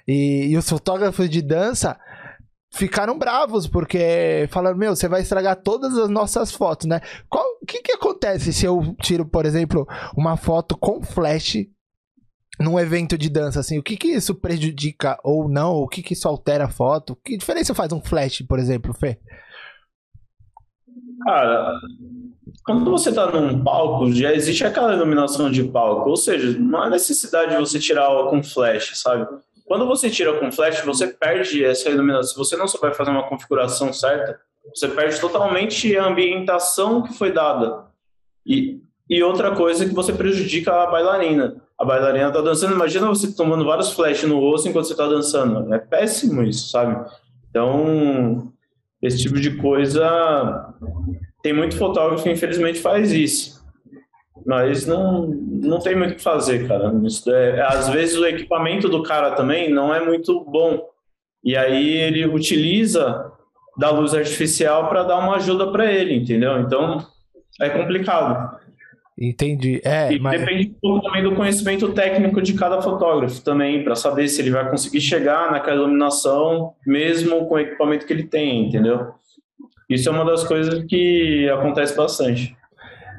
E, 0.08 0.48
e 0.48 0.58
os 0.58 0.68
fotógrafos 0.68 1.30
de 1.30 1.40
dança 1.40 2.00
ficaram 2.76 3.18
bravos, 3.18 3.68
porque 3.68 4.48
falaram, 4.52 4.78
meu, 4.78 4.96
você 4.96 5.08
vai 5.08 5.22
estragar 5.22 5.56
todas 5.56 5.98
as 5.98 6.10
nossas 6.10 6.52
fotos, 6.52 6.88
né? 6.88 7.02
O 7.32 7.66
que, 7.66 7.82
que 7.82 7.94
acontece 7.94 8.52
se 8.54 8.66
eu 8.66 8.96
tiro, 9.02 9.26
por 9.26 9.46
exemplo, 9.46 9.88
uma 10.16 10.38
foto 10.38 10.78
com 10.78 11.02
flash 11.02 11.66
num 12.60 12.80
evento 12.80 13.18
de 13.18 13.30
dança, 13.30 13.60
assim, 13.60 13.78
o 13.78 13.84
que 13.84 13.98
que 13.98 14.08
isso 14.08 14.36
prejudica 14.36 15.18
ou 15.24 15.50
não? 15.50 15.74
O 15.76 15.88
que 15.88 16.02
que 16.02 16.14
isso 16.14 16.28
altera 16.28 16.66
a 16.66 16.70
foto? 16.70 17.18
Que 17.24 17.38
diferença 17.38 17.74
faz 17.74 17.92
um 17.92 18.02
flash, 18.02 18.44
por 18.48 18.60
exemplo, 18.60 18.94
Fê? 18.94 19.20
Cara, 21.24 21.74
quando 22.66 22.92
você 22.92 23.12
tá 23.12 23.32
num 23.32 23.64
palco, 23.64 24.12
já 24.12 24.34
existe 24.34 24.64
aquela 24.64 24.94
iluminação 24.94 25.50
de 25.50 25.64
palco, 25.64 26.10
ou 26.10 26.18
seja, 26.18 26.58
não 26.60 26.82
há 26.82 26.90
necessidade 26.90 27.52
de 27.52 27.58
você 27.58 27.80
tirar 27.80 28.08
com 28.30 28.44
flash, 28.44 28.92
sabe? 29.00 29.28
Quando 29.66 29.88
você 29.88 30.10
tira 30.10 30.40
com 30.40 30.52
flash, 30.52 30.82
você 30.82 31.08
perde 31.08 31.66
essa 31.66 31.90
iluminação. 31.90 32.32
Se 32.32 32.38
você 32.38 32.56
não 32.56 32.68
souber 32.68 32.94
fazer 32.94 33.12
uma 33.12 33.28
configuração 33.28 33.92
certa, 33.92 34.40
você 34.74 34.88
perde 34.88 35.20
totalmente 35.20 35.98
a 35.98 36.06
ambientação 36.06 37.02
que 37.02 37.14
foi 37.14 37.32
dada. 37.32 37.86
E, 38.46 38.80
e 39.10 39.24
outra 39.24 39.56
coisa 39.56 39.84
é 39.84 39.88
que 39.88 39.94
você 39.94 40.14
prejudica 40.14 40.72
a 40.72 40.88
bailarina 40.88 41.66
a 41.78 41.84
bailarina 41.84 42.32
tá 42.32 42.42
dançando, 42.42 42.74
imagina 42.74 43.08
você 43.08 43.34
tomando 43.34 43.66
vários 43.66 43.92
flash 43.92 44.24
no 44.24 44.40
rosto 44.40 44.70
enquanto 44.70 44.88
você 44.88 44.96
tá 44.96 45.08
dançando. 45.08 45.74
É 45.74 45.78
péssimo 45.78 46.42
isso, 46.42 46.70
sabe? 46.70 47.10
Então, 47.50 48.52
esse 49.02 49.18
tipo 49.18 49.40
de 49.40 49.58
coisa 49.58 50.74
tem 51.44 51.54
muito 51.54 51.78
fotógrafo 51.78 52.24
que 52.24 52.32
infelizmente 52.32 52.80
faz 52.80 53.12
isso. 53.12 53.65
Mas 54.46 54.86
não, 54.86 55.28
não 55.28 55.80
tem 55.80 55.96
muito 55.96 56.12
o 56.12 56.16
que 56.16 56.22
fazer, 56.22 56.68
cara. 56.68 56.94
Isso 57.04 57.30
é, 57.34 57.62
às 57.62 57.90
vezes 57.90 58.16
o 58.18 58.26
equipamento 58.26 58.88
do 58.88 59.02
cara 59.02 59.32
também 59.32 59.72
não 59.72 59.94
é 59.94 60.04
muito 60.06 60.44
bom. 60.46 60.88
E 61.44 61.56
aí 61.58 61.98
ele 61.98 62.26
utiliza 62.28 63.32
da 63.78 63.90
luz 63.90 64.14
artificial 64.14 64.88
para 64.88 65.04
dar 65.04 65.18
uma 65.18 65.36
ajuda 65.36 65.72
para 65.72 65.92
ele, 65.92 66.16
entendeu? 66.16 66.60
Então 66.60 67.06
é 67.60 67.70
complicado. 67.70 68.60
Entendi. 69.18 69.82
É, 69.84 70.12
e 70.12 70.20
mas... 70.20 70.40
depende 70.40 70.70
um 70.70 70.80
pouco 70.82 71.06
também 71.06 71.24
do 71.24 71.36
conhecimento 71.36 71.94
técnico 71.94 72.42
de 72.42 72.54
cada 72.54 72.82
fotógrafo 72.82 73.42
também, 73.42 73.84
para 73.84 73.96
saber 73.96 74.28
se 74.28 74.42
ele 74.42 74.52
vai 74.52 74.70
conseguir 74.70 75.00
chegar 75.00 75.52
naquela 75.52 75.78
iluminação, 75.78 76.74
mesmo 76.86 77.48
com 77.48 77.56
o 77.56 77.60
equipamento 77.60 78.06
que 78.06 78.12
ele 78.12 78.28
tem, 78.28 78.68
entendeu? 78.68 79.14
Isso 79.90 80.10
é 80.10 80.12
uma 80.12 80.26
das 80.26 80.44
coisas 80.44 80.84
que 80.84 81.50
acontece 81.50 81.96
bastante. 81.96 82.56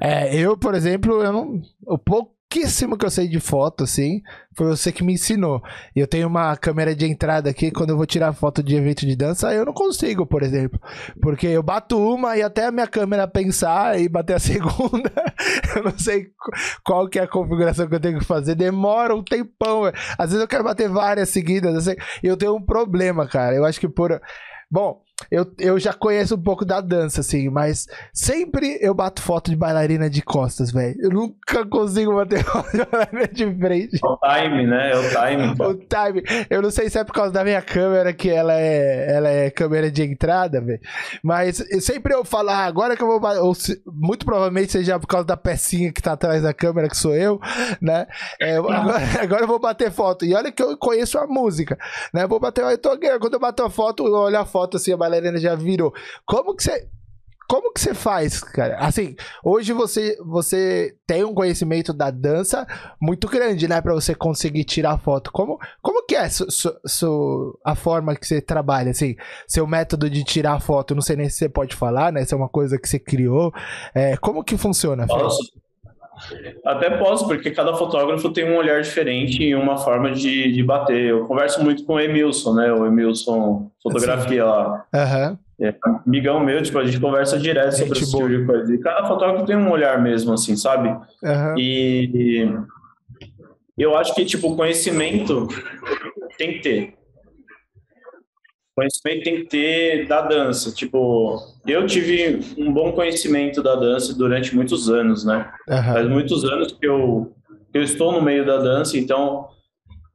É, 0.00 0.34
eu, 0.36 0.56
por 0.56 0.74
exemplo, 0.74 1.22
eu 1.22 1.32
não. 1.32 1.60
O 1.86 1.98
pouquíssimo 1.98 2.96
que 2.96 3.04
eu 3.04 3.10
sei 3.10 3.28
de 3.28 3.40
foto, 3.40 3.84
assim, 3.84 4.22
foi 4.56 4.68
você 4.68 4.92
que 4.92 5.02
me 5.04 5.14
ensinou. 5.14 5.62
Eu 5.94 6.06
tenho 6.06 6.28
uma 6.28 6.56
câmera 6.56 6.94
de 6.94 7.06
entrada 7.06 7.50
aqui, 7.50 7.70
quando 7.70 7.90
eu 7.90 7.96
vou 7.96 8.06
tirar 8.06 8.32
foto 8.32 8.62
de 8.62 8.74
evento 8.74 9.06
de 9.06 9.16
dança, 9.16 9.52
eu 9.52 9.64
não 9.64 9.72
consigo, 9.72 10.26
por 10.26 10.42
exemplo. 10.42 10.80
Porque 11.20 11.46
eu 11.46 11.62
bato 11.62 11.98
uma 11.98 12.36
e 12.36 12.42
até 12.42 12.66
a 12.66 12.72
minha 12.72 12.86
câmera 12.86 13.26
pensar 13.28 14.00
e 14.00 14.08
bater 14.08 14.36
a 14.36 14.38
segunda, 14.40 15.12
eu 15.76 15.84
não 15.84 15.98
sei 15.98 16.28
qual 16.84 17.08
que 17.08 17.18
é 17.18 17.22
a 17.22 17.28
configuração 17.28 17.88
que 17.88 17.94
eu 17.94 18.00
tenho 18.00 18.18
que 18.18 18.24
fazer, 18.24 18.54
demora 18.54 19.14
um 19.14 19.22
tempão. 19.22 19.84
Às 20.18 20.30
vezes 20.30 20.40
eu 20.40 20.48
quero 20.48 20.64
bater 20.64 20.88
várias 20.88 21.28
seguidas, 21.28 21.74
assim, 21.74 21.96
eu 22.22 22.36
tenho 22.36 22.54
um 22.54 22.62
problema, 22.62 23.26
cara. 23.26 23.54
Eu 23.54 23.64
acho 23.64 23.80
que 23.80 23.88
por. 23.88 24.20
Bom, 24.70 25.00
eu, 25.30 25.50
eu 25.58 25.78
já 25.78 25.92
conheço 25.92 26.34
um 26.34 26.42
pouco 26.42 26.64
da 26.64 26.80
dança, 26.80 27.20
assim, 27.20 27.48
mas 27.48 27.86
sempre 28.12 28.78
eu 28.80 28.94
bato 28.94 29.22
foto 29.22 29.50
de 29.50 29.56
bailarina 29.56 30.10
de 30.10 30.22
costas, 30.22 30.70
velho. 30.70 30.94
Eu 31.00 31.10
nunca 31.10 31.64
consigo 31.66 32.14
bater 32.14 32.44
foto 32.44 32.70
de 32.70 32.84
bailarina 32.84 33.28
de 33.28 33.58
frente. 33.58 34.00
É 34.02 34.06
o 34.06 34.18
time, 34.18 34.66
né? 34.66 34.92
É 34.92 34.96
o 34.96 35.08
time. 35.08 35.54
o 35.66 35.74
time. 35.74 36.46
Eu 36.50 36.62
não 36.62 36.70
sei 36.70 36.90
se 36.90 36.98
é 36.98 37.04
por 37.04 37.14
causa 37.14 37.32
da 37.32 37.42
minha 37.42 37.62
câmera, 37.62 38.12
que 38.12 38.28
ela 38.28 38.52
é, 38.54 39.16
ela 39.16 39.28
é 39.28 39.50
câmera 39.50 39.90
de 39.90 40.02
entrada, 40.02 40.60
velho. 40.60 40.80
Mas 41.22 41.64
sempre 41.80 42.14
eu 42.14 42.24
falo, 42.24 42.50
ah, 42.50 42.64
agora 42.64 42.94
que 42.94 43.02
eu 43.02 43.08
vou 43.08 43.18
bater. 43.18 43.40
Ou 43.40 43.54
se, 43.54 43.82
muito 43.86 44.24
provavelmente 44.24 44.72
seja 44.72 44.98
por 45.00 45.06
causa 45.06 45.26
da 45.26 45.36
pecinha 45.36 45.92
que 45.92 46.02
tá 46.02 46.12
atrás 46.12 46.42
da 46.42 46.52
câmera, 46.52 46.88
que 46.88 46.96
sou 46.96 47.14
eu, 47.14 47.40
né? 47.80 48.06
É, 48.40 48.56
agora, 48.56 49.22
agora, 49.22 49.42
eu 49.42 49.48
vou 49.48 49.58
bater 49.58 49.90
foto. 49.90 50.24
E 50.24 50.34
olha 50.34 50.52
que 50.52 50.62
eu 50.62 50.76
conheço 50.76 51.18
a 51.18 51.26
música, 51.26 51.78
né? 52.12 52.24
Eu 52.24 52.28
vou 52.28 52.38
bater. 52.38 52.62
Eu 52.64 52.78
tô, 52.78 52.90
quando 53.18 53.34
eu 53.34 53.40
bato 53.40 53.62
a 53.62 53.70
foto, 53.70 54.06
eu 54.06 54.12
olho 54.12 54.38
a 54.38 54.44
foto 54.44 54.76
assim, 54.76 54.92
a 54.92 55.05
bailarina 55.08 55.38
já 55.38 55.54
virou. 55.54 55.92
Como 56.24 56.54
que 56.54 56.62
você. 56.62 56.88
Como 57.48 57.72
que 57.72 57.80
você 57.80 57.94
faz, 57.94 58.40
cara? 58.42 58.76
Assim, 58.78 59.14
hoje 59.44 59.72
você 59.72 60.18
você 60.20 60.96
tem 61.06 61.22
um 61.22 61.32
conhecimento 61.32 61.92
da 61.92 62.10
dança 62.10 62.66
muito 63.00 63.28
grande, 63.28 63.68
né, 63.68 63.80
para 63.80 63.94
você 63.94 64.16
conseguir 64.16 64.64
tirar 64.64 64.98
foto. 64.98 65.30
Como 65.30 65.56
como 65.80 66.04
que 66.04 66.16
é 66.16 66.28
su, 66.28 66.50
su, 66.50 66.76
su, 66.84 67.58
a 67.64 67.76
forma 67.76 68.16
que 68.16 68.26
você 68.26 68.40
trabalha, 68.40 68.90
assim, 68.90 69.14
seu 69.46 69.64
método 69.64 70.10
de 70.10 70.24
tirar 70.24 70.60
foto? 70.60 70.92
Não 70.92 71.02
sei 71.02 71.14
nem 71.14 71.28
se 71.28 71.36
você 71.36 71.48
pode 71.48 71.76
falar, 71.76 72.12
né? 72.12 72.24
Se 72.24 72.34
é 72.34 72.36
uma 72.36 72.48
coisa 72.48 72.78
que 72.78 72.88
você 72.88 72.98
criou. 72.98 73.52
É, 73.94 74.16
como 74.16 74.42
que 74.42 74.56
funciona? 74.56 75.06
Posso. 75.06 75.65
Até 76.64 76.90
posso, 76.90 77.26
porque 77.26 77.50
cada 77.50 77.74
fotógrafo 77.74 78.30
tem 78.30 78.50
um 78.50 78.56
olhar 78.56 78.80
diferente 78.80 79.42
e 79.42 79.54
uma 79.54 79.76
forma 79.76 80.10
de, 80.12 80.52
de 80.52 80.62
bater. 80.62 81.10
Eu 81.10 81.26
converso 81.26 81.62
muito 81.62 81.84
com 81.84 81.94
o 81.94 82.00
Emilson, 82.00 82.54
né? 82.54 82.72
O 82.72 82.86
Emilson 82.86 83.70
Fotografia 83.82 84.42
Sim. 84.42 84.48
lá. 84.48 84.84
Uhum. 84.94 85.38
É, 85.58 85.74
amigão 86.06 86.40
meu, 86.40 86.62
tipo, 86.62 86.78
a 86.78 86.84
gente 86.84 87.00
conversa 87.00 87.38
direto 87.38 87.72
sobre 87.72 87.98
esse 87.98 88.10
tipo 88.10 88.28
de 88.28 88.44
coisa. 88.44 88.74
E 88.74 88.78
cada 88.78 89.06
fotógrafo 89.06 89.46
tem 89.46 89.56
um 89.56 89.70
olhar 89.70 90.02
mesmo, 90.02 90.32
assim, 90.32 90.54
sabe? 90.56 90.88
Uhum. 90.88 91.54
E 91.56 92.50
eu 93.78 93.96
acho 93.96 94.14
que, 94.14 94.24
tipo, 94.24 94.52
o 94.52 94.56
conhecimento 94.56 95.48
tem 96.36 96.54
que 96.54 96.58
ter. 96.60 96.94
Conhecimento 98.76 99.24
tem 99.24 99.36
que 99.36 99.44
ter 99.44 100.06
da 100.06 100.20
dança. 100.20 100.70
Tipo, 100.70 101.42
eu 101.66 101.86
tive 101.86 102.40
um 102.58 102.70
bom 102.70 102.92
conhecimento 102.92 103.62
da 103.62 103.74
dança 103.74 104.14
durante 104.14 104.54
muitos 104.54 104.90
anos, 104.90 105.24
né? 105.24 105.50
Uhum. 105.66 105.82
Faz 105.82 106.08
muitos 106.08 106.44
anos 106.44 106.72
que 106.72 106.86
eu, 106.86 107.32
que 107.72 107.78
eu 107.78 107.82
estou 107.82 108.12
no 108.12 108.20
meio 108.20 108.44
da 108.44 108.58
dança, 108.58 108.98
então 108.98 109.48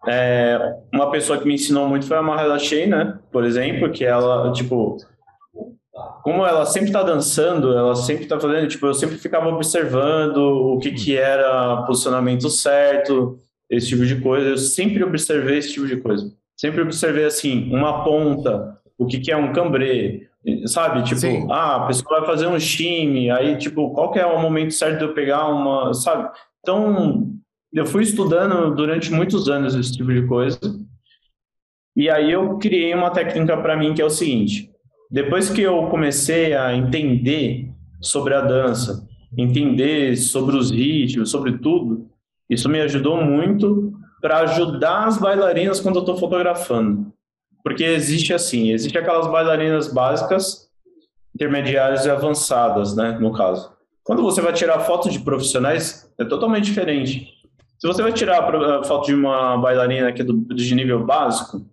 é, 0.08 0.76
uma 0.94 1.10
pessoa 1.10 1.40
que 1.40 1.48
me 1.48 1.56
ensinou 1.56 1.90
muito 1.90 2.06
foi 2.06 2.18
a 2.18 2.22
Mahela 2.22 2.60
Shea, 2.60 2.86
né? 2.86 3.20
Por 3.32 3.44
exemplo, 3.44 3.92
que 3.92 4.06
ela, 4.06 4.52
tipo, 4.54 4.98
como 6.24 6.46
ela 6.46 6.64
sempre 6.66 6.90
está 6.90 7.02
dançando, 7.02 7.76
ela 7.76 7.96
sempre 7.96 8.24
está 8.24 8.40
fazendo, 8.40 8.68
tipo, 8.68 8.86
eu 8.86 8.94
sempre 8.94 9.18
ficava 9.18 9.48
observando 9.50 10.38
o 10.38 10.78
que 10.78 10.92
que 10.92 11.18
era 11.18 11.82
posicionamento 11.88 12.48
certo, 12.48 13.40
esse 13.68 13.88
tipo 13.88 14.06
de 14.06 14.22
coisa, 14.22 14.50
eu 14.50 14.58
sempre 14.58 15.04
observei 15.04 15.58
esse 15.58 15.74
tipo 15.74 15.88
de 15.88 15.98
coisa. 15.98 16.32
Sempre 16.58 16.82
observei, 16.82 17.26
assim, 17.26 17.74
uma 17.74 18.04
ponta, 18.04 18.78
o 18.98 19.06
que 19.06 19.20
que 19.20 19.32
é 19.32 19.38
um 19.38 19.52
cambrê, 19.52 20.30
sabe? 20.66 21.04
Tipo, 21.04 21.20
Sim. 21.20 21.48
ah, 21.50 21.78
a 21.78 21.88
pessoa 21.88 22.20
vai 22.20 22.26
fazer 22.26 22.48
um 22.48 22.58
time, 22.58 23.32
aí, 23.32 23.58
tipo, 23.58 23.92
qual 23.92 24.12
que 24.12 24.20
é 24.20 24.26
o 24.26 24.40
momento 24.40 24.74
certo 24.74 25.00
de 25.00 25.04
eu 25.06 25.14
pegar 25.14 25.48
uma, 25.48 25.94
sabe? 25.94 26.30
Então, 26.60 27.32
eu 27.74 27.86
fui 27.86 28.04
estudando 28.04 28.76
durante 28.76 29.12
muitos 29.12 29.50
anos 29.50 29.76
esse 29.76 29.94
tipo 29.94 30.14
de 30.14 30.28
coisa, 30.28 30.60
e 31.96 32.10
aí 32.10 32.32
eu 32.32 32.58
criei 32.58 32.94
uma 32.94 33.10
técnica 33.10 33.58
para 33.58 33.76
mim 33.76 33.94
que 33.94 34.02
é 34.02 34.06
o 34.06 34.10
seguinte, 34.10 34.72
depois 35.10 35.50
que 35.50 35.62
eu 35.62 35.88
comecei 35.88 36.54
a 36.54 36.74
entender 36.74 37.70
sobre 38.02 38.34
a 38.34 38.42
dança, 38.42 39.08
entender 39.38 40.16
sobre 40.18 40.56
os 40.56 40.72
ritmos, 40.72 41.32
sobre 41.32 41.58
tudo, 41.58 42.10
isso 42.50 42.70
me 42.70 42.82
ajudou 42.82 43.24
muito 43.24 43.94
para 44.22 44.40
ajudar 44.42 45.08
as 45.08 45.18
bailarinas 45.18 45.80
quando 45.80 45.96
eu 45.96 46.02
estou 46.02 46.18
fotografando. 46.18 47.12
Porque 47.64 47.84
existe 47.84 48.34
assim, 48.34 48.72
existe 48.72 48.98
aquelas 48.98 49.28
bailarinas 49.28 49.92
básicas, 49.92 50.70
intermediárias 51.34 52.06
e 52.06 52.10
avançadas, 52.10 52.96
né, 52.96 53.18
no 53.20 53.34
caso. 53.34 53.72
Quando 54.04 54.22
você 54.22 54.42
vai 54.42 54.54
tirar 54.54 54.80
foto 54.80 55.10
de 55.10 55.20
profissionais, 55.20 56.12
é 56.18 56.26
totalmente 56.26 56.66
diferente. 56.66 57.28
Se 57.80 57.88
você 57.88 58.02
vai 58.02 58.14
tirar 58.14 58.44
a 58.44 58.84
foto 58.84 59.08
de 59.08 59.14
uma 59.16 59.58
bailarina 59.58 60.10
aqui 60.10 60.24
do, 60.24 60.34
de 60.54 60.76
nível 60.76 61.04
básico, 61.04 61.66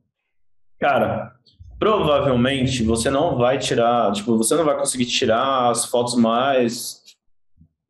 cara, 0.81 1.33
provavelmente 1.79 2.83
você 2.83 3.11
não 3.11 3.37
vai 3.37 3.59
tirar, 3.59 4.13
tipo, 4.13 4.37
você 4.37 4.55
não 4.55 4.65
vai 4.65 4.77
conseguir 4.77 5.07
tirar 5.07 5.71
as 5.71 5.85
fotos 5.85 6.15
mais 6.15 7.03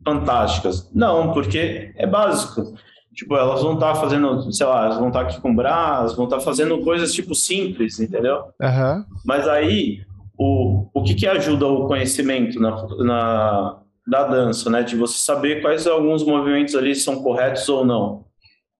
fantásticas. 0.04 0.90
Não, 0.94 1.32
porque 1.32 1.92
é 1.96 2.06
básico. 2.06 2.74
Tipo, 3.18 3.34
elas 3.34 3.62
vão 3.62 3.74
estar 3.74 3.94
tá 3.94 4.00
fazendo, 4.00 4.52
sei 4.52 4.64
lá, 4.64 4.84
elas 4.84 4.96
vão 4.96 5.08
estar 5.08 5.24
tá 5.24 5.26
aqui 5.26 5.40
com 5.40 5.52
braços, 5.52 6.16
vão 6.16 6.26
estar 6.26 6.36
tá 6.36 6.42
fazendo 6.42 6.78
coisas, 6.82 7.12
tipo, 7.12 7.34
simples, 7.34 7.98
entendeu? 7.98 8.44
Uhum. 8.62 9.04
Mas 9.26 9.48
aí, 9.48 10.02
o, 10.38 10.88
o 10.94 11.02
que 11.02 11.16
que 11.16 11.26
ajuda 11.26 11.66
o 11.66 11.88
conhecimento 11.88 12.60
na, 12.60 12.86
na, 12.98 13.78
da 14.06 14.22
dança, 14.22 14.70
né? 14.70 14.84
De 14.84 14.94
você 14.94 15.18
saber 15.18 15.60
quais 15.60 15.84
alguns 15.84 16.24
movimentos 16.24 16.76
ali 16.76 16.94
são 16.94 17.20
corretos 17.20 17.68
ou 17.68 17.84
não. 17.84 18.24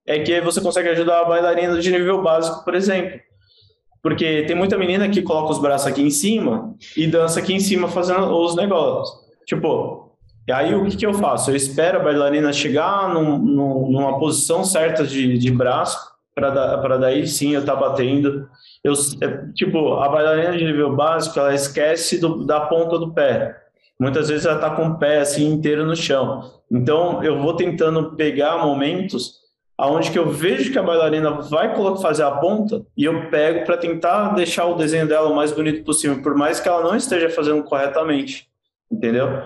É 0.06 0.20
que 0.20 0.32
aí 0.32 0.40
você 0.40 0.60
consegue 0.60 0.90
ajudar 0.90 1.22
a 1.22 1.24
bailarina 1.24 1.80
de 1.80 1.90
nível 1.90 2.22
básico, 2.22 2.64
por 2.64 2.76
exemplo. 2.76 3.18
Porque 4.00 4.44
tem 4.44 4.54
muita 4.54 4.78
menina 4.78 5.08
que 5.08 5.20
coloca 5.20 5.50
os 5.50 5.58
braços 5.58 5.88
aqui 5.88 6.00
em 6.00 6.10
cima 6.10 6.76
e 6.96 7.08
dança 7.08 7.40
aqui 7.40 7.52
em 7.52 7.58
cima 7.58 7.88
fazendo 7.88 8.32
os 8.38 8.54
negócios. 8.54 9.18
Tipo, 9.44 10.07
e 10.48 10.52
aí 10.52 10.74
o 10.74 10.86
que, 10.86 10.96
que 10.96 11.04
eu 11.04 11.12
faço? 11.12 11.50
Eu 11.50 11.56
espero 11.56 12.00
a 12.00 12.02
bailarina 12.02 12.50
chegar 12.54 13.12
num, 13.12 13.36
num, 13.36 13.90
numa 13.90 14.18
posição 14.18 14.64
certa 14.64 15.06
de, 15.06 15.36
de 15.36 15.50
braço 15.50 15.98
para 16.34 16.48
da, 16.48 16.96
daí 16.96 17.26
sim 17.26 17.52
eu 17.52 17.60
estar 17.60 17.74
tá 17.74 17.78
batendo. 17.78 18.48
Eu, 18.82 18.94
é, 19.20 19.52
tipo, 19.54 19.96
a 19.96 20.08
bailarina 20.08 20.56
de 20.56 20.64
nível 20.64 20.96
básico, 20.96 21.38
ela 21.38 21.54
esquece 21.54 22.18
do, 22.18 22.46
da 22.46 22.60
ponta 22.60 22.98
do 22.98 23.12
pé. 23.12 23.58
Muitas 24.00 24.30
vezes 24.30 24.46
ela 24.46 24.54
está 24.54 24.70
com 24.70 24.86
o 24.86 24.98
pé 24.98 25.18
assim 25.18 25.52
inteiro 25.52 25.84
no 25.84 25.94
chão. 25.94 26.50
Então 26.72 27.22
eu 27.22 27.42
vou 27.42 27.54
tentando 27.54 28.16
pegar 28.16 28.64
momentos 28.64 29.34
aonde 29.76 30.10
que 30.10 30.18
eu 30.18 30.30
vejo 30.30 30.72
que 30.72 30.78
a 30.78 30.82
bailarina 30.82 31.30
vai 31.42 31.74
fazer 32.00 32.22
a 32.22 32.30
ponta 32.30 32.86
e 32.96 33.04
eu 33.04 33.28
pego 33.28 33.66
para 33.66 33.76
tentar 33.76 34.30
deixar 34.30 34.64
o 34.64 34.76
desenho 34.76 35.06
dela 35.06 35.28
o 35.28 35.36
mais 35.36 35.52
bonito 35.52 35.84
possível, 35.84 36.22
por 36.22 36.34
mais 36.34 36.58
que 36.58 36.66
ela 36.70 36.82
não 36.82 36.96
esteja 36.96 37.28
fazendo 37.28 37.62
corretamente, 37.64 38.48
entendeu? 38.90 39.42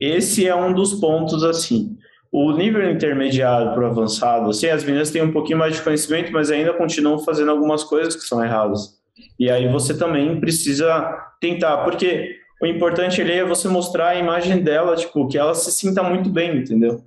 Esse 0.00 0.46
é 0.46 0.54
um 0.54 0.72
dos 0.72 0.94
pontos 0.94 1.42
assim. 1.42 1.96
O 2.30 2.52
nível 2.52 2.90
intermediário 2.90 3.72
para 3.72 3.82
o 3.82 3.86
avançado, 3.86 4.50
assim, 4.50 4.68
as 4.68 4.84
meninas 4.84 5.10
têm 5.10 5.22
um 5.22 5.32
pouquinho 5.32 5.58
mais 5.58 5.76
de 5.76 5.82
conhecimento, 5.82 6.30
mas 6.30 6.50
ainda 6.50 6.74
continuam 6.74 7.18
fazendo 7.18 7.50
algumas 7.50 7.82
coisas 7.82 8.14
que 8.14 8.22
são 8.22 8.44
erradas. 8.44 8.98
E 9.38 9.50
aí 9.50 9.66
você 9.68 9.96
também 9.96 10.38
precisa 10.38 11.16
tentar, 11.40 11.78
porque 11.78 12.36
o 12.60 12.66
importante 12.66 13.20
ali 13.22 13.32
é 13.32 13.44
você 13.44 13.66
mostrar 13.66 14.08
a 14.08 14.16
imagem 14.16 14.62
dela, 14.62 14.94
tipo, 14.94 15.26
que 15.26 15.38
ela 15.38 15.54
se 15.54 15.72
sinta 15.72 16.02
muito 16.02 16.28
bem, 16.28 16.58
entendeu? 16.58 17.02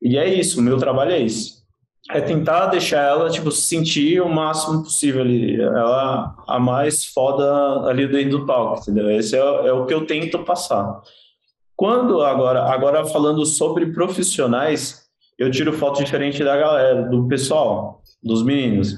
E 0.00 0.16
é 0.16 0.26
isso, 0.32 0.60
o 0.60 0.62
meu 0.62 0.78
trabalho 0.78 1.12
é 1.12 1.18
isso 1.18 1.58
é 2.10 2.20
tentar 2.20 2.66
deixar 2.66 3.02
ela, 3.02 3.28
tipo, 3.28 3.50
se 3.50 3.62
sentir 3.62 4.20
o 4.22 4.28
máximo 4.28 4.82
possível 4.82 5.20
ali. 5.20 5.60
Ela 5.60 6.34
a 6.46 6.58
mais 6.58 7.04
foda 7.04 7.86
ali 7.88 8.06
dentro 8.08 8.38
do 8.38 8.46
palco, 8.46 8.80
entendeu? 8.80 9.10
Esse 9.10 9.36
é, 9.36 9.40
é 9.40 9.72
o 9.72 9.84
que 9.84 9.92
eu 9.92 10.06
tento 10.06 10.38
passar. 10.40 11.02
Quando 11.78 12.22
agora, 12.22 12.64
agora 12.64 13.06
falando 13.06 13.46
sobre 13.46 13.92
profissionais, 13.92 15.08
eu 15.38 15.48
tiro 15.48 15.72
foto 15.72 16.02
diferente 16.02 16.42
da 16.42 16.56
galera, 16.56 17.02
do 17.08 17.28
pessoal, 17.28 18.02
dos 18.20 18.42
meninos. 18.42 18.96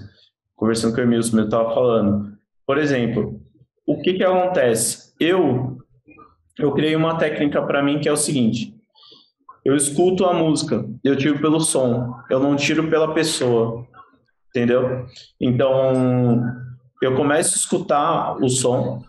Conversando 0.57 0.95
com 0.95 1.03
o 1.03 1.05
Emilson, 1.05 1.41
eu 1.41 1.45
estava 1.45 1.75
falando. 1.75 2.33
Por 2.67 2.79
exemplo, 2.79 3.39
o 3.87 4.01
que 4.01 4.15
que 4.15 4.25
acontece? 4.25 5.13
Eu 5.21 5.77
eu 6.59 6.73
criei 6.73 6.97
uma 6.97 7.19
técnica 7.19 7.61
para 7.61 7.83
mim 7.83 8.01
que 8.01 8.09
é 8.09 8.13
o 8.13 8.17
seguinte: 8.17 8.75
eu 9.63 9.77
escuto 9.77 10.25
a 10.25 10.33
música, 10.33 10.83
eu 11.05 11.15
tiro 11.15 11.39
pelo 11.39 11.61
som, 11.61 12.15
eu 12.31 12.41
não 12.41 12.57
tiro 12.57 12.89
pela 12.89 13.13
pessoa, 13.13 13.87
entendeu? 14.49 15.05
Então, 15.39 16.43
eu 17.03 17.15
começo 17.15 17.57
a 17.57 17.59
escutar 17.59 18.37
o 18.43 18.49
som, 18.49 19.03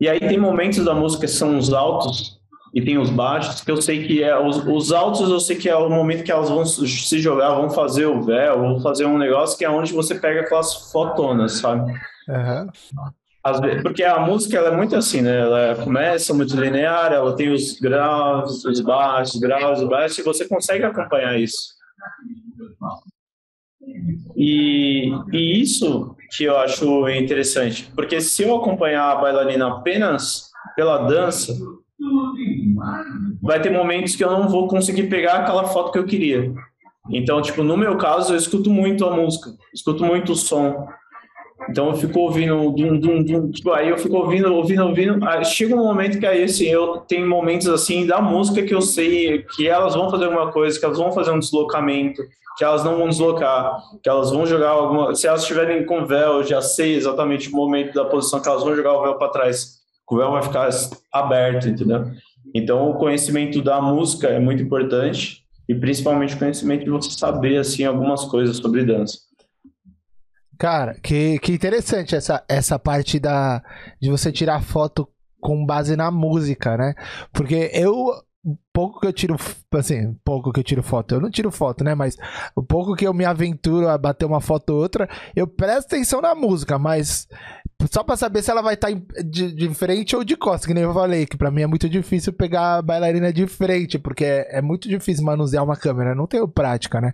e 0.00 0.08
aí 0.08 0.18
tem 0.18 0.38
momentos 0.38 0.84
da 0.84 0.94
música 0.94 1.26
que 1.26 1.32
são 1.32 1.58
os 1.58 1.72
altos 1.72 2.40
e 2.72 2.80
tem 2.80 2.98
os 2.98 3.10
baixos, 3.10 3.60
que 3.60 3.70
eu 3.70 3.82
sei 3.82 4.06
que 4.06 4.22
é. 4.22 4.38
Os, 4.38 4.56
os 4.66 4.92
altos 4.92 5.28
eu 5.28 5.40
sei 5.40 5.56
que 5.56 5.68
é 5.68 5.76
o 5.76 5.90
momento 5.90 6.24
que 6.24 6.32
elas 6.32 6.48
vão 6.48 6.64
se 6.64 7.18
jogar, 7.18 7.54
vão 7.54 7.68
fazer 7.68 8.06
o 8.06 8.22
véu, 8.22 8.60
vão 8.60 8.80
fazer 8.80 9.04
um 9.04 9.18
negócio 9.18 9.58
que 9.58 9.64
é 9.64 9.70
onde 9.70 9.92
você 9.92 10.14
pega 10.14 10.40
aquelas 10.40 10.90
fotonas, 10.90 11.54
sabe? 11.54 11.92
Uhum. 12.28 12.70
Vezes, 13.62 13.82
porque 13.82 14.04
a 14.04 14.20
música 14.20 14.58
ela 14.58 14.68
é 14.68 14.76
muito 14.76 14.94
assim, 14.94 15.22
né? 15.22 15.40
Ela 15.40 15.74
começa 15.82 16.32
muito 16.32 16.54
linear, 16.54 17.12
ela 17.12 17.34
tem 17.34 17.50
os 17.50 17.80
graus, 17.80 18.64
os 18.64 18.80
baixos, 18.80 19.40
graus, 19.40 19.82
baixos, 19.88 20.18
e 20.18 20.22
você 20.22 20.46
consegue 20.46 20.84
acompanhar 20.84 21.38
isso. 21.38 21.74
E, 24.36 25.10
e 25.32 25.60
isso 25.60 26.14
que 26.30 26.44
eu 26.44 26.56
acho 26.56 27.08
interessante, 27.08 27.90
porque 27.94 28.20
se 28.20 28.42
eu 28.42 28.54
acompanhar 28.54 29.10
a 29.10 29.16
bailarina 29.16 29.68
apenas 29.68 30.50
pela 30.76 30.98
dança, 30.98 31.56
vai 33.42 33.60
ter 33.60 33.70
momentos 33.70 34.14
que 34.14 34.24
eu 34.24 34.30
não 34.30 34.48
vou 34.48 34.68
conseguir 34.68 35.04
pegar 35.04 35.34
aquela 35.34 35.64
foto 35.64 35.92
que 35.92 35.98
eu 35.98 36.06
queria. 36.06 36.52
Então, 37.10 37.42
tipo, 37.42 37.62
no 37.62 37.76
meu 37.76 37.96
caso, 37.96 38.32
eu 38.32 38.36
escuto 38.36 38.70
muito 38.70 39.04
a 39.04 39.14
música, 39.14 39.50
escuto 39.74 40.04
muito 40.04 40.32
o 40.32 40.36
som, 40.36 40.86
então 41.70 41.88
eu 41.88 41.94
fico 41.94 42.18
ouvindo, 42.18 42.70
dum, 42.72 42.98
dum, 42.98 43.22
dum, 43.22 43.50
tipo, 43.52 43.70
aí 43.70 43.88
eu 43.88 43.96
fico 43.96 44.16
ouvindo, 44.16 44.52
ouvindo, 44.52 44.84
ouvindo. 44.84 45.24
Aí 45.28 45.44
chega 45.44 45.74
um 45.74 45.84
momento 45.84 46.18
que 46.18 46.26
aí 46.26 46.42
assim, 46.42 46.66
eu 46.66 46.98
tenho 46.98 47.28
momentos 47.28 47.68
assim 47.68 48.04
da 48.04 48.20
música 48.20 48.62
que 48.62 48.74
eu 48.74 48.82
sei 48.82 49.44
que 49.54 49.68
elas 49.68 49.94
vão 49.94 50.10
fazer 50.10 50.24
alguma 50.24 50.50
coisa, 50.50 50.78
que 50.78 50.84
elas 50.84 50.98
vão 50.98 51.12
fazer 51.12 51.30
um 51.30 51.38
deslocamento, 51.38 52.22
que 52.58 52.64
elas 52.64 52.82
não 52.82 52.98
vão 52.98 53.08
deslocar, 53.08 53.78
que 54.02 54.08
elas 54.08 54.32
vão 54.32 54.44
jogar 54.44 54.70
alguma. 54.70 55.14
Se 55.14 55.28
elas 55.28 55.42
estiverem 55.42 55.86
com 55.86 56.04
véu, 56.04 56.38
eu 56.38 56.44
já 56.44 56.60
sei 56.60 56.96
exatamente 56.96 57.48
o 57.48 57.56
momento 57.56 57.94
da 57.94 58.04
posição 58.04 58.40
que 58.40 58.48
elas 58.48 58.64
vão 58.64 58.74
jogar 58.74 58.94
o 58.94 59.02
véu 59.02 59.14
para 59.14 59.30
trás. 59.30 59.78
O 60.10 60.16
véu 60.16 60.32
vai 60.32 60.42
ficar 60.42 60.68
aberto, 61.12 61.68
entendeu? 61.68 62.04
Então 62.52 62.90
o 62.90 62.94
conhecimento 62.94 63.62
da 63.62 63.80
música 63.80 64.26
é 64.26 64.40
muito 64.40 64.60
importante 64.60 65.44
e 65.68 65.74
principalmente 65.74 66.34
o 66.34 66.38
conhecimento 66.38 66.84
de 66.84 66.90
você 66.90 67.10
saber 67.12 67.58
assim 67.58 67.84
algumas 67.84 68.24
coisas 68.24 68.56
sobre 68.56 68.84
dança. 68.84 69.29
Cara, 70.60 70.94
que, 71.02 71.38
que 71.38 71.54
interessante 71.54 72.14
essa, 72.14 72.44
essa 72.46 72.78
parte 72.78 73.18
da, 73.18 73.62
de 73.98 74.10
você 74.10 74.30
tirar 74.30 74.62
foto 74.62 75.08
com 75.40 75.64
base 75.64 75.96
na 75.96 76.10
música, 76.10 76.76
né? 76.76 76.94
Porque 77.32 77.70
eu, 77.72 78.12
pouco 78.70 79.00
que 79.00 79.06
eu 79.06 79.12
tiro, 79.12 79.36
assim, 79.72 80.14
pouco 80.22 80.52
que 80.52 80.60
eu 80.60 80.64
tiro 80.64 80.82
foto, 80.82 81.14
eu 81.14 81.20
não 81.22 81.30
tiro 81.30 81.50
foto, 81.50 81.82
né? 81.82 81.94
Mas 81.94 82.18
o 82.54 82.62
pouco 82.62 82.94
que 82.94 83.06
eu 83.06 83.14
me 83.14 83.24
aventuro 83.24 83.88
a 83.88 83.96
bater 83.96 84.26
uma 84.26 84.42
foto 84.42 84.74
ou 84.74 84.82
outra, 84.82 85.08
eu 85.34 85.46
presto 85.46 85.86
atenção 85.94 86.20
na 86.20 86.34
música, 86.34 86.78
mas 86.78 87.26
só 87.90 88.02
pra 88.02 88.16
saber 88.16 88.42
se 88.42 88.50
ela 88.50 88.62
vai 88.62 88.74
estar 88.74 88.90
tá 88.90 89.22
de, 89.24 89.52
de 89.52 89.74
frente 89.74 90.14
ou 90.16 90.24
de 90.24 90.36
costas, 90.36 90.66
que 90.66 90.74
nem 90.74 90.82
eu 90.84 90.92
falei, 90.92 91.26
que 91.26 91.36
pra 91.36 91.50
mim 91.50 91.62
é 91.62 91.66
muito 91.66 91.88
difícil 91.88 92.32
pegar 92.32 92.76
a 92.76 92.82
bailarina 92.82 93.32
de 93.32 93.46
frente, 93.46 93.98
porque 93.98 94.24
é, 94.24 94.58
é 94.58 94.62
muito 94.62 94.88
difícil 94.88 95.24
manusear 95.24 95.64
uma 95.64 95.76
câmera, 95.76 96.14
não 96.14 96.26
tenho 96.26 96.48
prática, 96.48 97.00
né? 97.00 97.12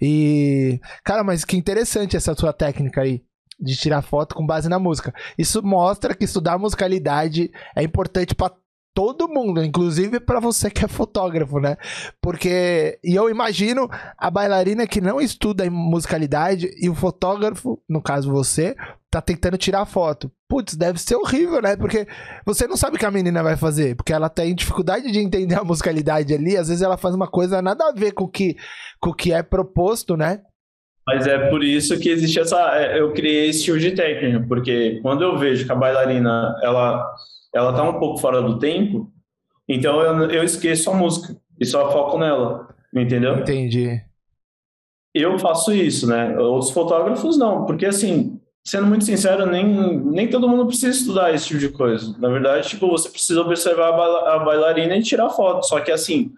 E, 0.00 0.80
cara, 1.04 1.24
mas 1.24 1.44
que 1.44 1.56
interessante 1.56 2.16
essa 2.16 2.34
sua 2.34 2.52
técnica 2.52 3.02
aí. 3.02 3.22
de 3.60 3.76
tirar 3.76 4.02
foto 4.02 4.34
com 4.34 4.44
base 4.44 4.68
na 4.68 4.78
música. 4.78 5.14
Isso 5.38 5.62
mostra 5.62 6.14
que 6.14 6.24
estudar 6.24 6.58
musicalidade 6.58 7.50
é 7.76 7.82
importante 7.82 8.34
para 8.34 8.52
todo 8.94 9.28
mundo, 9.28 9.62
inclusive 9.62 10.20
para 10.20 10.40
você 10.40 10.70
que 10.70 10.84
é 10.84 10.88
fotógrafo, 10.88 11.58
né? 11.58 11.76
Porque 12.20 12.98
e 13.02 13.14
eu 13.14 13.28
imagino 13.30 13.88
a 14.16 14.30
bailarina 14.30 14.86
que 14.86 15.00
não 15.00 15.20
estuda 15.20 15.68
musicalidade 15.70 16.70
e 16.78 16.88
o 16.88 16.94
fotógrafo, 16.94 17.80
no 17.88 18.02
caso 18.02 18.30
você, 18.30 18.76
tá 19.10 19.20
tentando 19.20 19.56
tirar 19.56 19.86
foto. 19.86 20.30
Putz, 20.48 20.74
deve 20.74 20.98
ser 20.98 21.16
horrível, 21.16 21.60
né? 21.62 21.76
Porque 21.76 22.06
você 22.44 22.66
não 22.66 22.76
sabe 22.76 22.96
o 22.96 22.98
que 22.98 23.06
a 23.06 23.10
menina 23.10 23.42
vai 23.42 23.56
fazer, 23.56 23.96
porque 23.96 24.12
ela 24.12 24.28
tem 24.28 24.54
dificuldade 24.54 25.10
de 25.10 25.18
entender 25.18 25.54
a 25.54 25.64
musicalidade 25.64 26.34
ali, 26.34 26.56
às 26.56 26.68
vezes 26.68 26.82
ela 26.82 26.96
faz 26.96 27.14
uma 27.14 27.26
coisa 27.26 27.62
nada 27.62 27.88
a 27.88 27.92
ver 27.92 28.12
com 28.12 28.24
o 28.24 28.28
que 28.28 28.56
com 29.00 29.10
o 29.10 29.14
que 29.14 29.32
é 29.32 29.42
proposto, 29.42 30.16
né? 30.16 30.40
Mas 31.06 31.26
é 31.26 31.50
por 31.50 31.64
isso 31.64 31.98
que 31.98 32.08
existe 32.08 32.38
essa. 32.38 32.56
É, 32.76 33.00
eu 33.00 33.12
criei 33.12 33.48
esse 33.48 33.64
tipo 33.64 33.78
de 33.78 33.90
técnica, 33.90 34.44
porque 34.46 35.00
quando 35.02 35.22
eu 35.22 35.36
vejo 35.36 35.66
que 35.66 35.72
a 35.72 35.74
bailarina 35.74 36.54
ela 36.62 37.04
ela 37.54 37.72
tá 37.72 37.82
um 37.82 37.98
pouco 37.98 38.18
fora 38.18 38.40
do 38.40 38.58
tempo, 38.58 39.10
então 39.68 40.00
eu, 40.00 40.30
eu 40.30 40.44
esqueço 40.44 40.90
a 40.90 40.94
música 40.94 41.36
e 41.60 41.64
só 41.64 41.90
foco 41.92 42.18
nela, 42.18 42.74
entendeu? 42.94 43.38
Entendi. 43.38 44.02
Eu 45.14 45.38
faço 45.38 45.72
isso, 45.72 46.06
né? 46.06 46.38
Outros 46.38 46.70
fotógrafos 46.70 47.36
não, 47.36 47.66
porque 47.66 47.86
assim, 47.86 48.40
sendo 48.64 48.86
muito 48.86 49.04
sincero, 49.04 49.46
nem, 49.46 49.66
nem 50.00 50.28
todo 50.28 50.48
mundo 50.48 50.66
precisa 50.66 50.96
estudar 50.96 51.34
esse 51.34 51.48
tipo 51.48 51.60
de 51.60 51.68
coisa. 51.68 52.16
Na 52.18 52.28
verdade, 52.28 52.68
tipo, 52.68 52.88
você 52.88 53.08
precisa 53.08 53.40
observar 53.40 53.88
a, 53.88 54.38
bailarina 54.38 54.96
e 54.96 55.02
tirar 55.02 55.30
foto. 55.30 55.66
Só 55.66 55.80
que 55.80 55.90
assim, 55.90 56.32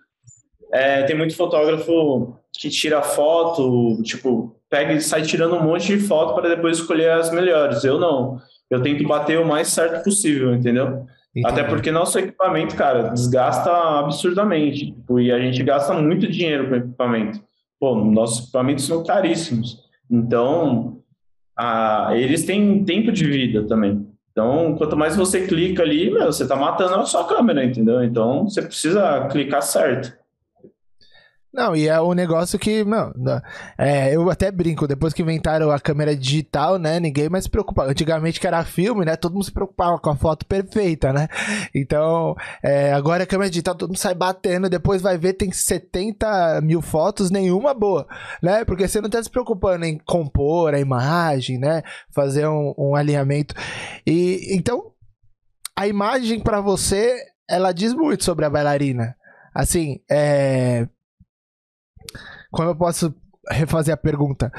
é, 0.73 1.03
tem 1.03 1.17
muito 1.17 1.37
fotógrafo 1.37 2.37
que 2.53 2.71
tira 2.71 3.03
foto, 3.03 4.03
tipo, 4.03 4.57
pega 4.71 4.93
e 4.93 5.01
sai 5.01 5.23
tirando 5.23 5.57
um 5.57 5.63
monte 5.63 5.97
de 5.97 5.99
foto 5.99 6.35
para 6.35 6.49
depois 6.49 6.79
escolher 6.79 7.11
as 7.11 7.31
melhores. 7.31 7.85
Eu 7.85 7.99
não 7.99 8.41
eu 8.71 8.83
tento 8.83 9.07
bater 9.07 9.39
o 9.39 9.47
mais 9.47 9.69
certo 9.69 10.03
possível, 10.05 10.55
entendeu? 10.55 11.07
Entendi. 11.35 11.47
Até 11.47 11.65
porque 11.65 11.91
nosso 11.91 12.19
equipamento, 12.19 12.77
cara, 12.77 13.09
desgasta 13.09 13.71
absurdamente. 13.99 14.87
Tipo, 14.93 15.19
e 15.19 15.33
a 15.33 15.39
gente 15.39 15.63
gasta 15.63 15.93
muito 15.95 16.31
dinheiro 16.31 16.69
com 16.69 16.77
equipamento. 16.77 17.41
Pô, 17.81 17.97
nossos 17.97 18.45
equipamentos 18.45 18.87
são 18.87 19.03
caríssimos. 19.03 19.79
Então, 20.09 21.01
a, 21.59 22.11
eles 22.15 22.45
têm 22.45 22.85
tempo 22.85 23.11
de 23.11 23.25
vida 23.25 23.67
também. 23.67 24.07
Então, 24.31 24.75
quanto 24.77 24.97
mais 24.97 25.17
você 25.17 25.47
clica 25.47 25.83
ali, 25.83 26.11
meu, 26.11 26.27
você 26.27 26.47
tá 26.47 26.57
matando 26.57 26.95
a 26.95 27.05
sua 27.05 27.25
câmera, 27.25 27.65
entendeu? 27.65 28.03
Então, 28.03 28.49
você 28.49 28.63
precisa 28.63 29.29
clicar 29.29 29.63
certo. 29.63 30.13
Não, 31.55 31.77
e 31.77 31.87
é 31.87 32.01
um 32.01 32.15
negócio 32.15 32.59
que, 32.59 32.83
não, 32.83 33.13
é, 33.79 34.13
eu 34.13 34.29
até 34.29 34.51
brinco, 34.51 34.89
depois 34.89 35.15
que 35.15 35.23
inventaram 35.23 35.71
a 35.71 35.79
câmera 35.79 36.17
digital, 36.17 36.81
né, 36.81 36.99
ninguém 36.99 37.29
mais 37.29 37.45
se 37.45 37.51
preocupa. 37.51 37.85
Antigamente 37.85 38.41
que 38.41 38.47
era 38.49 38.65
filme, 38.65 39.05
né, 39.05 39.15
todo 39.15 39.35
mundo 39.35 39.45
se 39.45 39.53
preocupava 39.53 39.97
com 40.01 40.11
a 40.11 40.17
foto 40.17 40.45
perfeita, 40.47 41.13
né? 41.13 41.29
Então, 41.73 42.35
é, 42.61 42.93
agora 42.93 43.23
a 43.23 43.27
câmera 43.27 43.49
digital, 43.49 43.77
todo 43.77 43.91
mundo 43.91 43.99
sai 43.99 44.17
batendo, 44.17 44.69
depois 44.69 45.01
vai 45.01 45.17
ver, 45.17 45.35
tem 45.35 45.53
70 45.53 46.61
mil 46.61 46.83
fotos, 46.83 47.31
nenhuma 47.31 47.73
boa, 47.73 48.05
né? 48.43 48.65
Porque 48.65 48.89
você 48.89 49.01
não 49.01 49.09
tá 49.09 49.23
se 49.23 49.31
preocupando 49.31 49.85
em 49.85 49.97
compor 49.99 50.75
a 50.75 50.81
imagem, 50.81 51.57
né? 51.57 51.85
Fazer 52.13 52.49
um, 52.49 52.75
um 52.77 52.97
alinhamento. 52.97 53.55
E, 54.05 54.57
então, 54.57 54.91
a 55.77 55.87
imagem 55.87 56.41
para 56.41 56.61
você, 56.61 57.17
ela 57.49 57.71
diz 57.71 57.95
muito 57.95 58.25
sobre 58.25 58.45
a 58.45 58.51
bailarina. 58.51 59.15
Assim, 59.55 60.01
é 60.11 60.89
como 62.55 62.71
eu 62.71 62.77
posso 62.77 63.13
refazer 63.51 63.93
a 63.93 63.97
pergunta? 63.97 64.51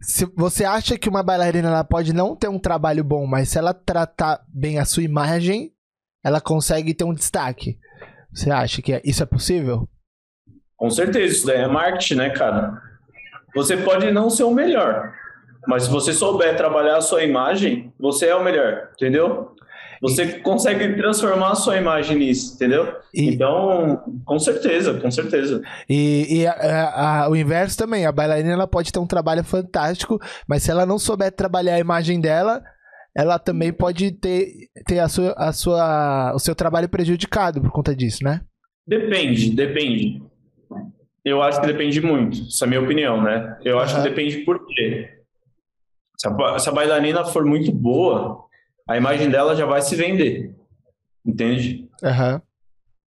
Se 0.00 0.26
você 0.36 0.64
acha 0.64 0.98
que 0.98 1.08
uma 1.08 1.22
bailarina 1.22 1.68
ela 1.68 1.84
pode 1.84 2.12
não 2.12 2.34
ter 2.34 2.48
um 2.48 2.58
trabalho 2.58 3.04
bom, 3.04 3.26
mas 3.26 3.48
se 3.48 3.58
ela 3.58 3.72
tratar 3.72 4.44
bem 4.48 4.78
a 4.78 4.84
sua 4.84 5.04
imagem, 5.04 5.72
ela 6.24 6.40
consegue 6.40 6.92
ter 6.92 7.04
um 7.04 7.14
destaque. 7.14 7.78
Você 8.32 8.50
acha 8.50 8.82
que 8.82 9.00
isso 9.04 9.22
é 9.22 9.26
possível? 9.26 9.88
Com 10.76 10.90
certeza, 10.90 11.34
isso 11.34 11.46
daí 11.46 11.62
é 11.62 11.68
marketing, 11.68 12.16
né, 12.16 12.30
cara? 12.30 12.82
Você 13.54 13.76
pode 13.78 14.10
não 14.10 14.28
ser 14.28 14.42
o 14.42 14.50
melhor, 14.50 15.14
mas 15.66 15.84
se 15.84 15.90
você 15.90 16.12
souber 16.12 16.56
trabalhar 16.56 16.98
a 16.98 17.00
sua 17.00 17.22
imagem, 17.22 17.94
você 17.98 18.26
é 18.26 18.34
o 18.34 18.44
melhor, 18.44 18.90
entendeu? 18.92 19.54
Você 20.00 20.40
consegue 20.40 20.96
transformar 20.96 21.52
a 21.52 21.54
sua 21.54 21.76
imagem 21.76 22.18
nisso, 22.18 22.54
entendeu? 22.54 22.94
E... 23.14 23.28
Então, 23.28 24.02
com 24.24 24.38
certeza, 24.38 24.94
com 24.94 25.10
certeza. 25.10 25.62
E, 25.88 26.40
e 26.40 26.46
a, 26.46 27.22
a, 27.24 27.30
o 27.30 27.36
inverso 27.36 27.76
também, 27.76 28.06
a 28.06 28.12
bailarina 28.12 28.52
ela 28.52 28.66
pode 28.66 28.92
ter 28.92 28.98
um 28.98 29.06
trabalho 29.06 29.42
fantástico, 29.44 30.20
mas 30.46 30.62
se 30.62 30.70
ela 30.70 30.86
não 30.86 30.98
souber 30.98 31.32
trabalhar 31.32 31.74
a 31.74 31.80
imagem 31.80 32.20
dela, 32.20 32.62
ela 33.16 33.38
também 33.38 33.72
pode 33.72 34.12
ter, 34.12 34.68
ter 34.86 34.98
a 34.98 35.08
sua, 35.08 35.32
a 35.32 35.52
sua, 35.52 36.32
o 36.34 36.38
seu 36.38 36.54
trabalho 36.54 36.88
prejudicado 36.88 37.60
por 37.62 37.70
conta 37.70 37.96
disso, 37.96 38.22
né? 38.22 38.42
Depende, 38.86 39.50
depende. 39.50 40.22
Eu 41.24 41.42
acho 41.42 41.60
que 41.60 41.66
depende 41.66 42.00
muito, 42.00 42.42
essa 42.46 42.64
é 42.64 42.66
a 42.66 42.68
minha 42.68 42.80
opinião, 42.80 43.20
né? 43.22 43.58
Eu 43.64 43.80
acho 43.80 43.96
uhum. 43.96 44.02
que 44.02 44.08
depende 44.10 44.38
por 44.44 44.64
quê. 44.66 45.10
Se 46.16 46.28
a, 46.28 46.58
se 46.58 46.68
a 46.68 46.72
bailarina 46.72 47.24
for 47.24 47.44
muito 47.44 47.72
boa, 47.72 48.46
a 48.88 48.96
imagem 48.96 49.30
dela 49.30 49.56
já 49.56 49.66
vai 49.66 49.82
se 49.82 49.96
vender. 49.96 50.54
Entende? 51.24 51.88
Uhum. 52.02 52.40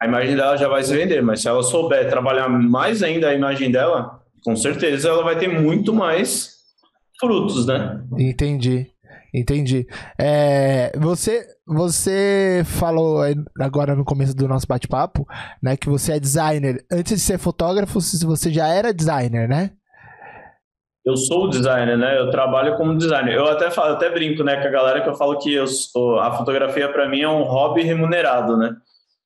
A 0.02 0.06
imagem 0.06 0.36
dela 0.36 0.58
já 0.58 0.68
vai 0.68 0.84
se 0.84 0.96
vender, 0.96 1.22
mas 1.22 1.42
se 1.42 1.48
ela 1.48 1.64
souber 1.64 2.10
trabalhar 2.10 2.48
mais 2.50 3.04
ainda 3.04 3.30
a 3.30 3.34
imagem 3.34 3.72
dela, 3.72 4.22
com 4.44 4.56
certeza 4.56 5.10
ela 5.10 5.24
vai 5.24 5.38
ter 5.38 5.48
muito 5.48 5.94
mais 5.94 6.54
frutos, 7.20 7.66
né? 7.66 8.02
Entendi. 8.18 8.88
Entendi. 9.34 9.86
É, 10.18 10.92
você, 10.98 11.46
você 11.68 12.64
falou 12.66 13.20
agora 13.60 13.96
no 13.96 14.04
começo 14.04 14.36
do 14.36 14.48
nosso 14.48 14.66
bate-papo, 14.66 15.28
né, 15.62 15.78
que 15.78 15.88
você 15.88 16.14
é 16.14 16.20
designer. 16.20 16.84
Antes 16.92 17.14
de 17.14 17.20
ser 17.20 17.38
fotógrafo, 17.38 18.00
você 18.02 18.52
já 18.52 18.68
era 18.68 18.94
designer, 18.94 19.48
né? 19.48 19.72
Eu 21.06 21.16
sou 21.16 21.50
designer, 21.50 21.98
né? 21.98 22.20
Eu 22.20 22.30
trabalho 22.30 22.76
como 22.76 22.98
designer. 22.98 23.34
Eu 23.34 23.48
até 23.48 23.72
falo, 23.72 23.94
até 23.94 24.10
brinco, 24.10 24.44
né, 24.44 24.62
com 24.62 24.68
a 24.68 24.72
galera 24.72 25.02
que 25.02 25.10
eu 25.10 25.16
falo 25.16 25.38
que 25.38 25.54
eu 25.54 25.68
sou, 25.68 26.20
a 26.20 26.32
fotografia 26.32 26.90
para 26.90 27.08
mim 27.08 27.22
é 27.22 27.30
um 27.30 27.44
hobby 27.44 27.82
remunerado, 27.82 28.58
né? 28.58 28.76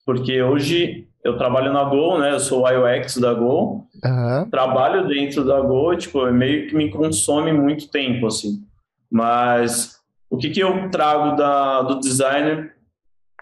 Porque 0.06 0.42
hoje 0.42 1.08
eu 1.24 1.38
trabalho 1.38 1.72
na 1.72 1.84
Go, 1.84 2.20
né? 2.20 2.34
Eu 2.34 2.40
sou 2.40 2.64
o 2.64 2.68
UX 2.68 3.18
da 3.18 3.34
Go. 3.34 3.88
Uhum. 4.04 4.50
Trabalho 4.50 5.08
dentro 5.08 5.44
da 5.44 5.60
Go, 5.62 5.96
tipo, 5.96 6.26
meio 6.32 6.68
que 6.68 6.76
me 6.76 6.92
consome 6.92 7.52
muito 7.52 7.90
tempo, 7.90 8.28
assim. 8.28 8.62
Mas 9.10 9.98
o 10.30 10.38
que 10.38 10.50
que 10.50 10.60
eu 10.60 10.90
trago 10.90 11.36
da, 11.36 11.82
do 11.84 12.00
designer 12.00 12.74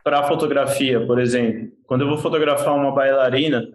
para 0.04 0.24
fotografia, 0.24 1.06
por 1.06 1.20
exemplo? 1.20 1.70
Quando 1.86 2.02
eu 2.02 2.08
vou 2.08 2.18
fotografar 2.18 2.76
uma 2.76 2.92
bailarina, 2.92 3.68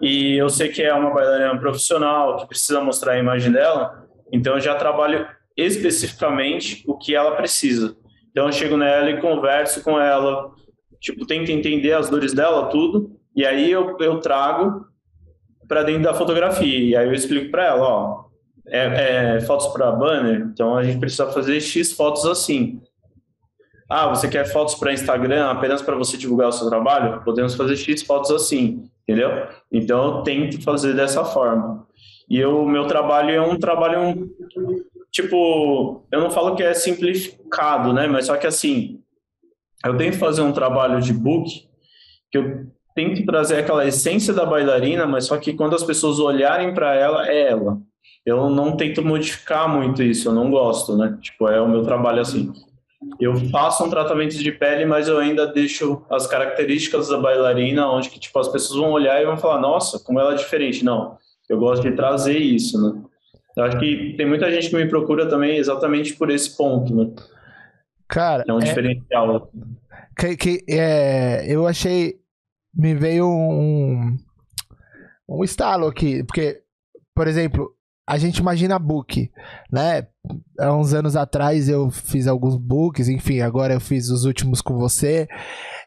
e 0.00 0.36
eu 0.36 0.48
sei 0.48 0.68
que 0.68 0.82
é 0.82 0.92
uma 0.92 1.12
bailarina 1.12 1.58
profissional 1.58 2.36
que 2.36 2.46
precisa 2.46 2.80
mostrar 2.80 3.12
a 3.12 3.18
imagem 3.18 3.50
dela, 3.50 4.06
então 4.32 4.54
eu 4.54 4.60
já 4.60 4.74
trabalho 4.74 5.26
especificamente 5.56 6.84
o 6.86 6.98
que 6.98 7.14
ela 7.14 7.36
precisa. 7.36 7.96
Então 8.30 8.46
eu 8.46 8.52
chego 8.52 8.76
nela 8.76 9.10
e 9.10 9.20
converso 9.20 9.82
com 9.82 9.98
ela, 9.98 10.50
tipo, 11.00 11.26
tento 11.26 11.50
entender 11.50 11.92
as 11.92 12.10
dores 12.10 12.32
dela, 12.32 12.66
tudo, 12.66 13.16
e 13.34 13.46
aí 13.46 13.70
eu, 13.70 13.96
eu 14.00 14.20
trago 14.20 14.86
para 15.66 15.82
dentro 15.82 16.02
da 16.02 16.14
fotografia. 16.14 16.78
E 16.78 16.96
aí 16.96 17.06
eu 17.06 17.14
explico 17.14 17.50
para 17.50 17.64
ela, 17.64 17.88
ó, 17.88 18.24
é, 18.66 19.36
é 19.36 19.40
fotos 19.40 19.68
para 19.68 19.92
banner, 19.92 20.40
então 20.52 20.76
a 20.76 20.82
gente 20.82 20.98
precisa 20.98 21.30
fazer 21.30 21.60
X 21.60 21.92
fotos 21.92 22.26
assim. 22.26 22.82
Ah, 23.88 24.08
você 24.08 24.28
quer 24.28 24.46
fotos 24.46 24.74
para 24.74 24.92
Instagram 24.92 25.46
apenas 25.46 25.80
para 25.80 25.94
você 25.94 26.16
divulgar 26.16 26.48
o 26.48 26.52
seu 26.52 26.68
trabalho? 26.68 27.22
Podemos 27.22 27.54
fazer 27.54 27.76
X 27.76 28.02
fotos 28.02 28.30
assim 28.30 28.90
entendeu? 29.06 29.46
Então 29.70 30.04
eu 30.04 30.22
tento 30.22 30.60
fazer 30.62 30.94
dessa 30.94 31.24
forma. 31.24 31.86
E 32.28 32.44
o 32.44 32.66
meu 32.66 32.86
trabalho 32.86 33.30
é 33.30 33.40
um 33.40 33.58
trabalho 33.58 34.28
tipo, 35.12 36.04
eu 36.10 36.20
não 36.20 36.30
falo 36.30 36.56
que 36.56 36.62
é 36.62 36.74
simplificado, 36.74 37.92
né, 37.92 38.08
mas 38.08 38.26
só 38.26 38.36
que 38.36 38.46
assim, 38.46 39.00
eu 39.84 39.96
tento 39.96 40.18
fazer 40.18 40.42
um 40.42 40.52
trabalho 40.52 41.00
de 41.00 41.12
book 41.12 41.68
que 42.32 42.38
eu 42.38 42.66
tento 42.94 43.24
trazer 43.24 43.58
aquela 43.58 43.86
essência 43.86 44.32
da 44.32 44.44
bailarina, 44.44 45.06
mas 45.06 45.26
só 45.26 45.36
que 45.36 45.52
quando 45.52 45.76
as 45.76 45.84
pessoas 45.84 46.18
olharem 46.18 46.74
para 46.74 46.94
ela, 46.94 47.28
é 47.28 47.50
ela. 47.50 47.78
Eu 48.24 48.48
não 48.50 48.76
tento 48.76 49.04
modificar 49.04 49.68
muito 49.68 50.02
isso, 50.02 50.28
eu 50.28 50.32
não 50.32 50.50
gosto, 50.50 50.96
né? 50.96 51.18
Tipo, 51.20 51.48
é 51.48 51.60
o 51.60 51.68
meu 51.68 51.82
trabalho 51.82 52.20
assim 52.20 52.52
eu 53.20 53.34
faço 53.50 53.84
um 53.84 53.90
tratamento 53.90 54.36
de 54.36 54.52
pele, 54.52 54.84
mas 54.84 55.08
eu 55.08 55.18
ainda 55.18 55.46
deixo 55.46 56.02
as 56.10 56.26
características 56.26 57.08
da 57.08 57.18
bailarina, 57.18 57.88
onde 57.90 58.10
que 58.10 58.18
tipo 58.18 58.38
as 58.38 58.48
pessoas 58.48 58.80
vão 58.80 58.92
olhar 58.92 59.20
e 59.20 59.26
vão 59.26 59.36
falar, 59.36 59.60
nossa, 59.60 59.98
como 59.98 60.18
ela 60.18 60.32
é 60.32 60.36
diferente. 60.36 60.84
Não, 60.84 61.16
eu 61.48 61.58
gosto 61.58 61.82
de 61.82 61.92
trazer 61.92 62.38
isso, 62.38 62.80
né? 62.80 63.02
Eu 63.56 63.64
acho 63.64 63.78
que 63.78 64.14
tem 64.16 64.26
muita 64.26 64.50
gente 64.50 64.68
que 64.68 64.76
me 64.76 64.88
procura 64.88 65.28
também 65.28 65.56
exatamente 65.56 66.14
por 66.14 66.30
esse 66.30 66.56
ponto, 66.56 66.94
né? 66.94 67.10
Cara, 68.08 68.44
é 68.46 68.52
um 68.52 68.58
é... 68.58 68.64
diferencial. 68.64 69.50
Que, 70.18 70.36
que 70.36 70.64
é, 70.68 71.44
eu 71.48 71.66
achei, 71.66 72.16
me 72.74 72.94
veio 72.94 73.26
um 73.28 74.16
um 75.28 75.42
estalo 75.42 75.86
aqui, 75.86 76.22
porque, 76.24 76.62
por 77.14 77.26
exemplo, 77.26 77.73
a 78.06 78.18
gente 78.18 78.38
imagina 78.38 78.78
book, 78.78 79.30
né? 79.72 80.06
Há 80.58 80.74
uns 80.74 80.92
anos 80.92 81.16
atrás 81.16 81.68
eu 81.68 81.90
fiz 81.90 82.26
alguns 82.26 82.56
books, 82.56 83.08
enfim, 83.08 83.40
agora 83.40 83.74
eu 83.74 83.80
fiz 83.80 84.10
os 84.10 84.24
últimos 84.24 84.60
com 84.60 84.76
você. 84.76 85.26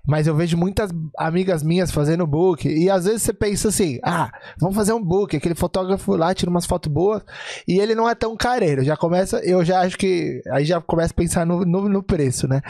Mas 0.08 0.25
eu 0.25 0.34
vejo 0.34 0.56
muitas 0.56 0.89
amigas 1.17 1.62
minhas 1.62 1.91
fazendo 1.91 2.25
book. 2.25 2.67
E 2.67 2.89
às 2.89 3.03
vezes 3.03 3.23
você 3.23 3.34
pensa 3.34 3.67
assim: 3.67 3.99
ah, 4.01 4.32
vamos 4.58 4.75
fazer 4.75 4.93
um 4.93 5.03
book. 5.03 5.36
Aquele 5.36 5.53
fotógrafo 5.53 6.15
lá 6.15 6.34
tira 6.34 6.49
umas 6.49 6.65
fotos 6.65 6.91
boas. 6.91 7.21
E 7.67 7.77
ele 7.77 7.93
não 7.93 8.10
é 8.10 8.15
tão 8.15 8.36
careiro. 8.38 8.86
Já 8.86 8.95
começa, 8.95 9.39
eu 9.39 9.65
já 9.65 9.82
acho 9.82 9.97
que. 9.97 10.41
Aí 10.49 10.63
já 10.63 10.80
começa 10.80 11.12
a 11.12 11.15
pensar 11.15 11.45
no, 11.45 11.65
no, 11.65 11.89
no 11.89 12.01
preço, 12.01 12.47
né? 12.47 12.62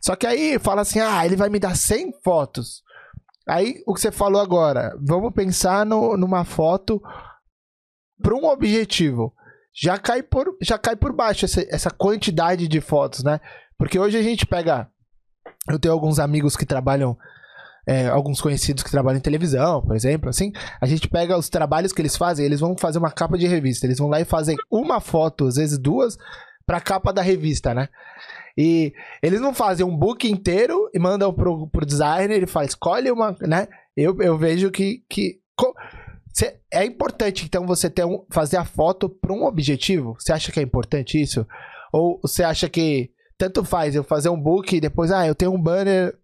Só 0.00 0.16
que 0.16 0.26
aí 0.26 0.58
fala 0.58 0.80
assim: 0.80 0.98
ah, 0.98 1.24
ele 1.26 1.36
vai 1.36 1.50
me 1.50 1.58
dar 1.58 1.76
100 1.76 2.14
fotos. 2.24 2.82
Aí 3.46 3.82
o 3.86 3.94
que 3.94 4.00
você 4.00 4.10
falou 4.10 4.40
agora, 4.40 4.96
vamos 5.00 5.32
pensar 5.32 5.84
no, 5.84 6.16
numa 6.16 6.44
foto 6.44 7.00
para 8.22 8.34
um 8.34 8.46
objetivo. 8.46 9.34
Já 9.74 9.98
cai 9.98 10.22
por, 10.22 10.56
já 10.60 10.78
cai 10.78 10.96
por 10.96 11.12
baixo 11.12 11.44
essa, 11.44 11.60
essa 11.68 11.90
quantidade 11.90 12.66
de 12.66 12.80
fotos, 12.80 13.22
né? 13.22 13.40
Porque 13.76 13.98
hoje 13.98 14.16
a 14.16 14.22
gente 14.22 14.46
pega 14.46 14.90
eu 15.70 15.78
tenho 15.78 15.92
alguns 15.92 16.18
amigos 16.18 16.56
que 16.56 16.64
trabalham, 16.64 17.16
é, 17.86 18.06
alguns 18.06 18.40
conhecidos 18.40 18.82
que 18.82 18.90
trabalham 18.90 19.18
em 19.18 19.22
televisão, 19.22 19.82
por 19.82 19.96
exemplo, 19.96 20.28
assim. 20.28 20.52
A 20.80 20.86
gente 20.86 21.08
pega 21.08 21.36
os 21.36 21.48
trabalhos 21.48 21.92
que 21.92 22.00
eles 22.00 22.16
fazem, 22.16 22.44
eles 22.46 22.60
vão 22.60 22.76
fazer 22.76 22.98
uma 22.98 23.10
capa 23.10 23.36
de 23.36 23.46
revista. 23.46 23.86
Eles 23.86 23.98
vão 23.98 24.08
lá 24.08 24.20
e 24.20 24.24
fazem 24.24 24.56
uma 24.70 25.00
foto, 25.00 25.46
às 25.46 25.56
vezes 25.56 25.78
duas, 25.78 26.16
pra 26.64 26.80
capa 26.80 27.12
da 27.12 27.22
revista, 27.22 27.74
né? 27.74 27.88
E 28.56 28.94
eles 29.22 29.40
não 29.40 29.52
fazem 29.52 29.84
um 29.84 29.96
book 29.96 30.30
inteiro 30.30 30.88
e 30.94 30.98
mandam 30.98 31.32
pro, 31.32 31.68
pro 31.68 31.84
designer, 31.84 32.36
ele 32.36 32.46
fala, 32.46 32.66
escolhe 32.66 33.10
uma, 33.10 33.36
né? 33.40 33.68
Eu, 33.96 34.16
eu 34.20 34.38
vejo 34.38 34.70
que, 34.70 35.02
que 35.08 35.40
cê, 36.36 36.60
é 36.70 36.84
importante, 36.84 37.46
então, 37.46 37.66
você 37.66 37.88
ter 37.88 38.04
um, 38.04 38.26
fazer 38.30 38.58
a 38.58 38.64
foto 38.64 39.08
para 39.08 39.32
um 39.32 39.44
objetivo? 39.44 40.14
Você 40.18 40.32
acha 40.32 40.52
que 40.52 40.60
é 40.60 40.62
importante 40.62 41.20
isso? 41.20 41.46
Ou 41.92 42.20
você 42.22 42.42
acha 42.42 42.68
que 42.68 43.10
tanto 43.38 43.64
faz 43.64 43.94
eu 43.94 44.04
fazer 44.04 44.28
um 44.28 44.40
book 44.40 44.76
e 44.76 44.80
depois, 44.80 45.10
ah, 45.10 45.26
eu 45.26 45.34
tenho 45.34 45.52
um 45.52 45.60
banner, 45.60 46.14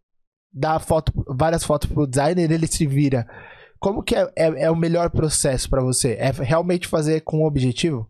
dá 0.53 0.79
foto, 0.79 1.13
várias 1.27 1.65
fotos 1.65 1.91
pro 1.91 2.07
designer, 2.07 2.51
ele 2.51 2.67
se 2.67 2.87
vira. 2.87 3.27
Como 3.79 4.03
que 4.03 4.15
é, 4.15 4.31
é, 4.37 4.65
é 4.65 4.71
o 4.71 4.77
melhor 4.77 5.11
processo 5.11 5.69
para 5.69 5.83
você? 5.83 6.13
É 6.13 6.31
realmente 6.31 6.87
fazer 6.87 7.23
com 7.23 7.43
um 7.43 7.47
objetivo? 7.47 8.09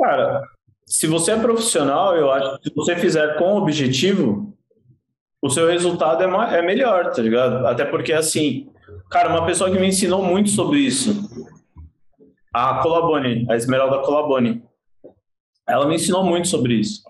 Cara, 0.00 0.42
se 0.86 1.06
você 1.06 1.32
é 1.32 1.38
profissional, 1.38 2.16
eu 2.16 2.30
acho 2.30 2.58
que 2.58 2.68
se 2.68 2.74
você 2.74 2.96
fizer 2.96 3.38
com 3.38 3.56
objetivo, 3.56 4.56
o 5.42 5.50
seu 5.50 5.68
resultado 5.68 6.22
é, 6.22 6.58
é 6.58 6.62
melhor, 6.62 7.10
tá 7.12 7.22
ligado? 7.22 7.66
Até 7.66 7.84
porque, 7.84 8.12
assim, 8.12 8.70
cara, 9.10 9.28
uma 9.28 9.46
pessoa 9.46 9.70
que 9.70 9.78
me 9.78 9.88
ensinou 9.88 10.22
muito 10.22 10.50
sobre 10.50 10.78
isso, 10.78 11.28
a 12.52 12.82
Colabone, 12.82 13.46
a 13.50 13.56
Esmeralda 13.56 13.98
Colabone, 14.00 14.62
ela 15.68 15.86
me 15.86 15.94
ensinou 15.94 16.24
muito 16.24 16.48
sobre 16.48 16.74
isso 16.74 17.02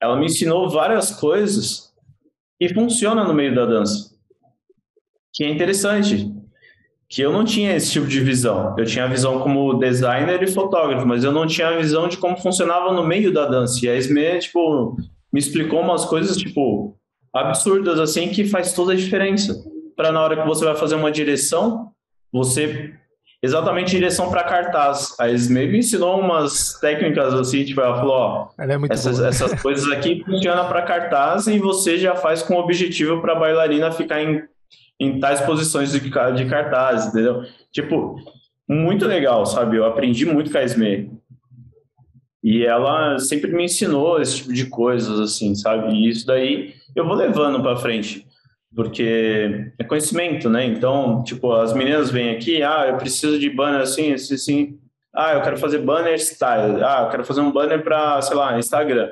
ela 0.00 0.16
me 0.16 0.26
ensinou 0.26 0.68
várias 0.68 1.10
coisas 1.10 1.92
e 2.60 2.72
funciona 2.72 3.24
no 3.24 3.34
meio 3.34 3.54
da 3.54 3.66
dança. 3.66 4.14
Que 5.32 5.44
é 5.44 5.48
interessante. 5.48 6.32
Que 7.08 7.22
eu 7.22 7.32
não 7.32 7.44
tinha 7.44 7.74
esse 7.74 7.92
tipo 7.92 8.06
de 8.06 8.20
visão. 8.20 8.74
Eu 8.78 8.84
tinha 8.84 9.04
a 9.04 9.08
visão 9.08 9.40
como 9.40 9.74
designer 9.74 10.42
e 10.42 10.46
fotógrafo, 10.46 11.06
mas 11.06 11.24
eu 11.24 11.32
não 11.32 11.46
tinha 11.46 11.68
a 11.68 11.76
visão 11.76 12.08
de 12.08 12.16
como 12.16 12.36
funcionava 12.36 12.92
no 12.92 13.04
meio 13.04 13.32
da 13.32 13.46
dança. 13.46 13.84
E 13.84 13.88
a 13.88 13.96
Esme, 13.96 14.38
tipo, 14.38 14.96
me 15.32 15.40
explicou 15.40 15.80
umas 15.80 16.04
coisas, 16.04 16.36
tipo, 16.36 16.96
absurdas, 17.32 17.98
assim, 17.98 18.28
que 18.28 18.44
faz 18.44 18.72
toda 18.72 18.92
a 18.92 18.96
diferença. 18.96 19.64
Para 19.98 20.12
na 20.12 20.22
hora 20.22 20.40
que 20.40 20.46
você 20.46 20.64
vai 20.64 20.76
fazer 20.76 20.94
uma 20.94 21.10
direção, 21.10 21.90
você 22.32 22.94
exatamente 23.42 23.90
direção 23.90 24.30
para 24.30 24.44
cartaz. 24.44 25.16
A 25.18 25.28
Esme 25.28 25.66
me 25.66 25.78
ensinou 25.78 26.20
umas 26.20 26.78
técnicas 26.78 27.34
assim, 27.34 27.64
tipo, 27.64 27.80
ela 27.80 27.96
falou, 27.96 28.14
ó, 28.14 28.48
ela 28.56 28.74
é 28.74 28.78
essas, 28.90 29.18
essas 29.18 29.54
coisas 29.60 29.90
aqui 29.90 30.22
funcionam 30.24 30.68
para 30.68 30.82
cartaz 30.82 31.48
e 31.48 31.58
você 31.58 31.98
já 31.98 32.14
faz 32.14 32.44
com 32.44 32.54
objetivo 32.54 33.20
para 33.20 33.32
a 33.32 33.40
bailarina 33.40 33.90
ficar 33.90 34.22
em, 34.22 34.40
em 35.00 35.18
tais 35.18 35.40
posições 35.40 35.90
de, 35.90 35.98
de 35.98 36.46
cartaz, 36.46 37.06
entendeu? 37.06 37.42
Tipo, 37.72 38.20
muito 38.68 39.04
legal, 39.04 39.46
sabe? 39.46 39.78
Eu 39.78 39.84
aprendi 39.84 40.24
muito 40.24 40.52
com 40.52 40.58
a 40.58 40.62
Esme. 40.62 41.10
E 42.40 42.64
ela 42.64 43.18
sempre 43.18 43.50
me 43.50 43.64
ensinou 43.64 44.22
esse 44.22 44.36
tipo 44.36 44.52
de 44.52 44.66
coisas, 44.66 45.18
assim, 45.18 45.56
sabe? 45.56 45.92
E 45.92 46.08
isso 46.08 46.24
daí 46.24 46.72
eu 46.94 47.04
vou 47.04 47.16
levando 47.16 47.60
para 47.60 47.74
frente 47.74 48.27
porque 48.74 49.72
é 49.78 49.84
conhecimento, 49.84 50.48
né? 50.48 50.64
Então, 50.64 51.22
tipo, 51.24 51.52
as 51.52 51.72
meninas 51.72 52.10
vêm 52.10 52.30
aqui, 52.30 52.62
ah, 52.62 52.86
eu 52.88 52.96
preciso 52.96 53.38
de 53.38 53.50
banner 53.50 53.80
assim, 53.80 54.12
assim, 54.12 54.34
assim. 54.34 54.78
Ah, 55.14 55.34
eu 55.34 55.42
quero 55.42 55.56
fazer 55.56 55.78
banner 55.78 56.18
style. 56.18 56.82
Ah, 56.82 57.02
eu 57.04 57.10
quero 57.10 57.24
fazer 57.24 57.40
um 57.40 57.50
banner 57.50 57.82
para, 57.82 58.20
sei 58.22 58.36
lá, 58.36 58.58
Instagram. 58.58 59.10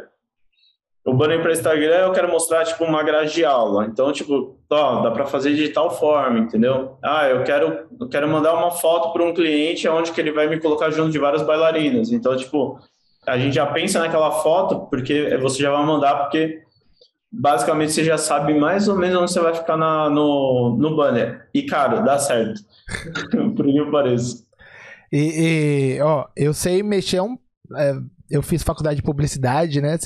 O 1.07 1.15
banner 1.15 1.41
para 1.41 1.53
Instagram 1.53 1.99
eu 1.99 2.13
quero 2.13 2.29
mostrar 2.29 2.65
tipo 2.65 2.83
uma 2.85 3.01
grade 3.01 3.33
de 3.33 3.45
aula. 3.45 3.87
Então, 3.87 4.11
tipo, 4.11 4.59
ó, 4.69 5.03
dá 5.03 5.11
para 5.13 5.25
fazer 5.25 5.55
de 5.55 5.69
tal 5.69 5.89
forma, 5.89 6.37
entendeu? 6.41 6.99
Ah, 7.01 7.29
eu 7.29 7.45
quero 7.45 7.87
eu 8.01 8.09
quero 8.09 8.29
mandar 8.29 8.55
uma 8.55 8.73
foto 8.73 9.13
para 9.13 9.23
um 9.23 9.33
cliente 9.33 9.89
onde 9.89 10.11
que 10.11 10.21
ele 10.21 10.33
vai 10.33 10.49
me 10.49 10.59
colocar 10.59 10.91
junto 10.91 11.13
de 11.13 11.19
várias 11.21 11.43
bailarinas. 11.43 12.11
Então, 12.11 12.37
tipo, 12.37 12.81
a 13.25 13.39
gente 13.39 13.55
já 13.55 13.67
pensa 13.67 14.01
naquela 14.01 14.33
foto 14.33 14.81
porque 14.91 15.37
você 15.37 15.63
já 15.63 15.71
vai 15.71 15.87
mandar 15.87 16.17
porque 16.17 16.63
basicamente 17.39 17.93
você 17.93 18.03
já 18.03 18.17
sabe 18.17 18.55
mais 18.59 18.89
ou 18.89 18.97
menos 18.97 19.21
onde 19.21 19.33
você 19.33 19.41
vai 19.41 19.55
ficar 19.55 19.77
na, 19.77 20.09
no, 20.09 20.77
no 20.79 20.97
banner. 20.97 21.49
E, 21.53 21.63
cara, 21.63 22.01
dá 22.01 22.19
certo. 22.19 22.61
Por 23.55 23.67
que 23.67 23.91
pareça. 23.91 24.45
E, 25.13 25.97
e, 25.97 26.01
ó, 26.01 26.27
eu 26.37 26.55
sei 26.55 26.83
mexer 26.83 27.21
um. 27.21 27.39
É, 27.77 27.95
eu 28.31 28.43
fiz 28.43 28.63
faculdade 28.63 28.97
de 28.97 29.03
publicidade, 29.03 29.81
né? 29.81 29.97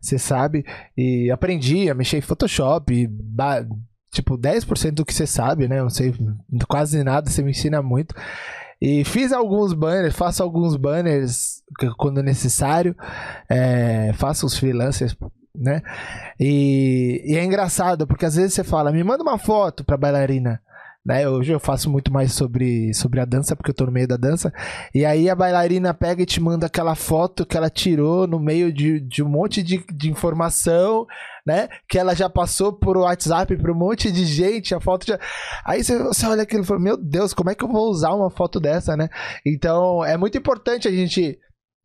Você 0.00 0.18
sabe. 0.18 0.64
E 0.96 1.30
aprendi 1.30 1.90
a 1.90 1.94
mexer 1.94 2.18
em 2.18 2.22
Photoshop. 2.22 3.06
Ba, 3.08 3.66
tipo, 4.12 4.38
10% 4.38 4.92
do 4.92 5.04
que 5.04 5.14
você 5.14 5.26
sabe, 5.26 5.66
né? 5.66 5.78
Eu 5.78 5.84
não 5.84 5.90
sei 5.90 6.14
quase 6.68 7.02
nada, 7.02 7.30
você 7.30 7.42
me 7.42 7.50
ensina 7.50 7.82
muito. 7.82 8.14
E 8.80 9.04
fiz 9.04 9.32
alguns 9.32 9.72
banners, 9.72 10.14
faço 10.14 10.40
alguns 10.40 10.76
banners 10.76 11.62
quando 11.96 12.22
necessário. 12.22 12.94
É, 13.48 14.12
faço 14.14 14.46
os 14.46 14.56
freelancers 14.56 15.16
né? 15.58 15.82
E, 16.38 17.22
e, 17.24 17.36
é 17.36 17.44
engraçado, 17.44 18.06
porque 18.06 18.24
às 18.24 18.36
vezes 18.36 18.54
você 18.54 18.64
fala, 18.64 18.92
me 18.92 19.02
manda 19.02 19.22
uma 19.22 19.38
foto 19.38 19.84
pra 19.84 19.96
bailarina. 19.96 20.60
Né? 21.04 21.26
Hoje 21.26 21.52
eu 21.52 21.58
faço 21.58 21.88
muito 21.88 22.12
mais 22.12 22.34
sobre, 22.34 22.92
sobre 22.92 23.18
a 23.18 23.24
dança, 23.24 23.56
porque 23.56 23.70
eu 23.70 23.74
tô 23.74 23.86
no 23.86 23.92
meio 23.92 24.06
da 24.06 24.16
dança. 24.16 24.52
E 24.94 25.06
aí 25.06 25.30
a 25.30 25.34
bailarina 25.34 25.94
pega 25.94 26.22
e 26.22 26.26
te 26.26 26.38
manda 26.38 26.66
aquela 26.66 26.94
foto 26.94 27.46
que 27.46 27.56
ela 27.56 27.70
tirou 27.70 28.26
no 28.26 28.38
meio 28.38 28.70
de, 28.70 29.00
de 29.00 29.22
um 29.22 29.28
monte 29.28 29.62
de, 29.62 29.82
de 29.90 30.10
informação, 30.10 31.06
né? 31.46 31.68
Que 31.88 31.98
ela 31.98 32.14
já 32.14 32.28
passou 32.28 32.74
por 32.74 32.98
WhatsApp 32.98 33.56
para 33.56 33.72
um 33.72 33.74
monte 33.74 34.12
de 34.12 34.26
gente, 34.26 34.74
a 34.74 34.80
foto 34.80 35.06
já. 35.06 35.18
Aí 35.64 35.82
você, 35.82 35.96
você 35.98 36.26
olha 36.26 36.42
aquilo 36.42 36.62
e 36.62 36.66
fala, 36.66 36.80
meu 36.80 36.96
Deus, 36.98 37.32
como 37.32 37.48
é 37.48 37.54
que 37.54 37.64
eu 37.64 37.68
vou 37.68 37.88
usar 37.88 38.12
uma 38.12 38.28
foto 38.28 38.60
dessa, 38.60 38.94
né? 38.94 39.08
Então 39.46 40.04
é 40.04 40.16
muito 40.18 40.36
importante 40.36 40.86
a 40.86 40.90
gente 40.90 41.38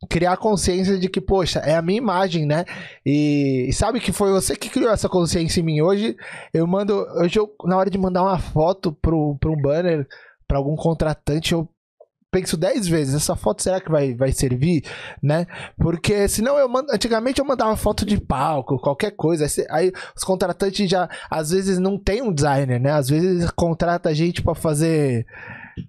criar 0.06 0.36
consciência 0.36 0.98
de 0.98 1.08
que, 1.08 1.20
poxa, 1.20 1.60
é 1.60 1.74
a 1.74 1.82
minha 1.82 1.98
imagem, 1.98 2.46
né? 2.46 2.64
E, 3.04 3.70
sabe 3.72 4.00
que 4.00 4.12
foi 4.12 4.30
você 4.32 4.56
que 4.56 4.68
criou 4.68 4.90
essa 4.90 5.08
consciência 5.08 5.60
em 5.60 5.64
mim. 5.64 5.80
Hoje 5.80 6.16
eu 6.52 6.66
mando, 6.66 6.94
hoje 7.20 7.38
eu, 7.38 7.54
na 7.64 7.76
hora 7.76 7.90
de 7.90 7.98
mandar 7.98 8.22
uma 8.22 8.38
foto 8.38 8.92
pro, 8.92 9.36
pro 9.40 9.52
um 9.52 9.60
banner, 9.60 10.06
para 10.46 10.58
algum 10.58 10.76
contratante, 10.76 11.52
eu 11.52 11.68
penso 12.34 12.56
dez 12.56 12.88
vezes, 12.88 13.14
essa 13.14 13.36
foto 13.36 13.62
será 13.62 13.80
que 13.80 13.88
vai, 13.88 14.12
vai 14.12 14.32
servir, 14.32 14.82
né? 15.22 15.46
Porque 15.78 16.26
senão 16.26 16.58
eu 16.58 16.68
mando, 16.68 16.90
antigamente 16.92 17.38
eu 17.38 17.46
mandava 17.46 17.76
foto 17.76 18.04
de 18.04 18.20
palco, 18.20 18.80
qualquer 18.80 19.12
coisa, 19.12 19.46
aí 19.70 19.92
os 20.16 20.24
contratantes 20.24 20.90
já 20.90 21.08
às 21.30 21.50
vezes 21.50 21.78
não 21.78 21.96
tem 21.96 22.22
um 22.22 22.32
designer, 22.32 22.80
né? 22.80 22.90
Às 22.90 23.08
vezes 23.08 23.48
contrata 23.52 24.08
a 24.08 24.14
gente 24.14 24.42
para 24.42 24.56
fazer 24.56 25.24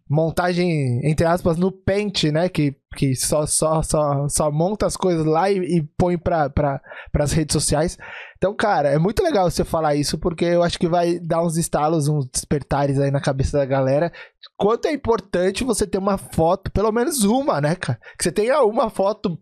montagem, 0.09 0.99
entre 1.03 1.25
aspas, 1.25 1.57
no 1.57 1.71
Paint, 1.71 2.25
né? 2.25 2.49
Que, 2.49 2.75
que 2.95 3.15
só, 3.15 3.45
só, 3.45 3.81
só, 3.81 4.27
só 4.27 4.51
monta 4.51 4.85
as 4.85 4.97
coisas 4.97 5.25
lá 5.25 5.49
e, 5.51 5.57
e 5.57 5.83
põe 5.97 6.17
para 6.17 6.49
pra, 6.49 6.81
as 7.19 7.31
redes 7.31 7.53
sociais. 7.53 7.97
Então, 8.37 8.55
cara, 8.55 8.89
é 8.89 8.97
muito 8.97 9.23
legal 9.23 9.49
você 9.49 9.63
falar 9.63 9.95
isso, 9.95 10.17
porque 10.17 10.45
eu 10.45 10.63
acho 10.63 10.77
que 10.79 10.87
vai 10.87 11.19
dar 11.19 11.43
uns 11.43 11.57
estalos, 11.57 12.07
uns 12.07 12.27
despertares 12.27 12.99
aí 12.99 13.11
na 13.11 13.21
cabeça 13.21 13.57
da 13.57 13.65
galera. 13.65 14.11
Quanto 14.57 14.87
é 14.87 14.93
importante 14.93 15.63
você 15.63 15.85
ter 15.85 15.97
uma 15.97 16.17
foto, 16.17 16.71
pelo 16.71 16.91
menos 16.91 17.23
uma, 17.23 17.59
né, 17.59 17.75
cara? 17.75 17.99
Que 18.17 18.23
você 18.23 18.31
tenha 18.31 18.61
uma 18.63 18.89
foto 18.89 19.37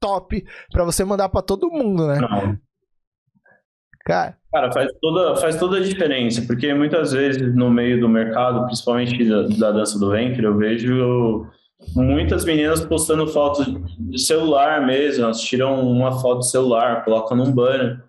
top 0.00 0.44
para 0.72 0.84
você 0.84 1.04
mandar 1.04 1.28
para 1.28 1.42
todo 1.42 1.70
mundo, 1.70 2.06
né? 2.06 2.18
Não. 2.20 2.58
Cara, 4.04 4.39
Cara, 4.52 4.72
faz 4.72 4.90
toda, 5.00 5.36
faz 5.36 5.56
toda 5.56 5.76
a 5.76 5.80
diferença, 5.80 6.42
porque 6.42 6.74
muitas 6.74 7.12
vezes 7.12 7.54
no 7.54 7.70
meio 7.70 8.00
do 8.00 8.08
mercado, 8.08 8.66
principalmente 8.66 9.24
da, 9.24 9.42
da 9.42 9.70
dança 9.70 9.98
do 9.98 10.10
ventre, 10.10 10.44
eu 10.44 10.56
vejo 10.56 11.46
muitas 11.94 12.44
meninas 12.44 12.84
postando 12.84 13.26
fotos 13.28 13.66
de 13.98 14.18
celular 14.18 14.84
mesmo, 14.84 15.24
elas 15.24 15.40
tiram 15.40 15.80
uma 15.88 16.20
foto 16.20 16.40
de 16.40 16.50
celular, 16.50 17.04
colocam 17.04 17.36
num 17.36 17.52
banner. 17.52 18.02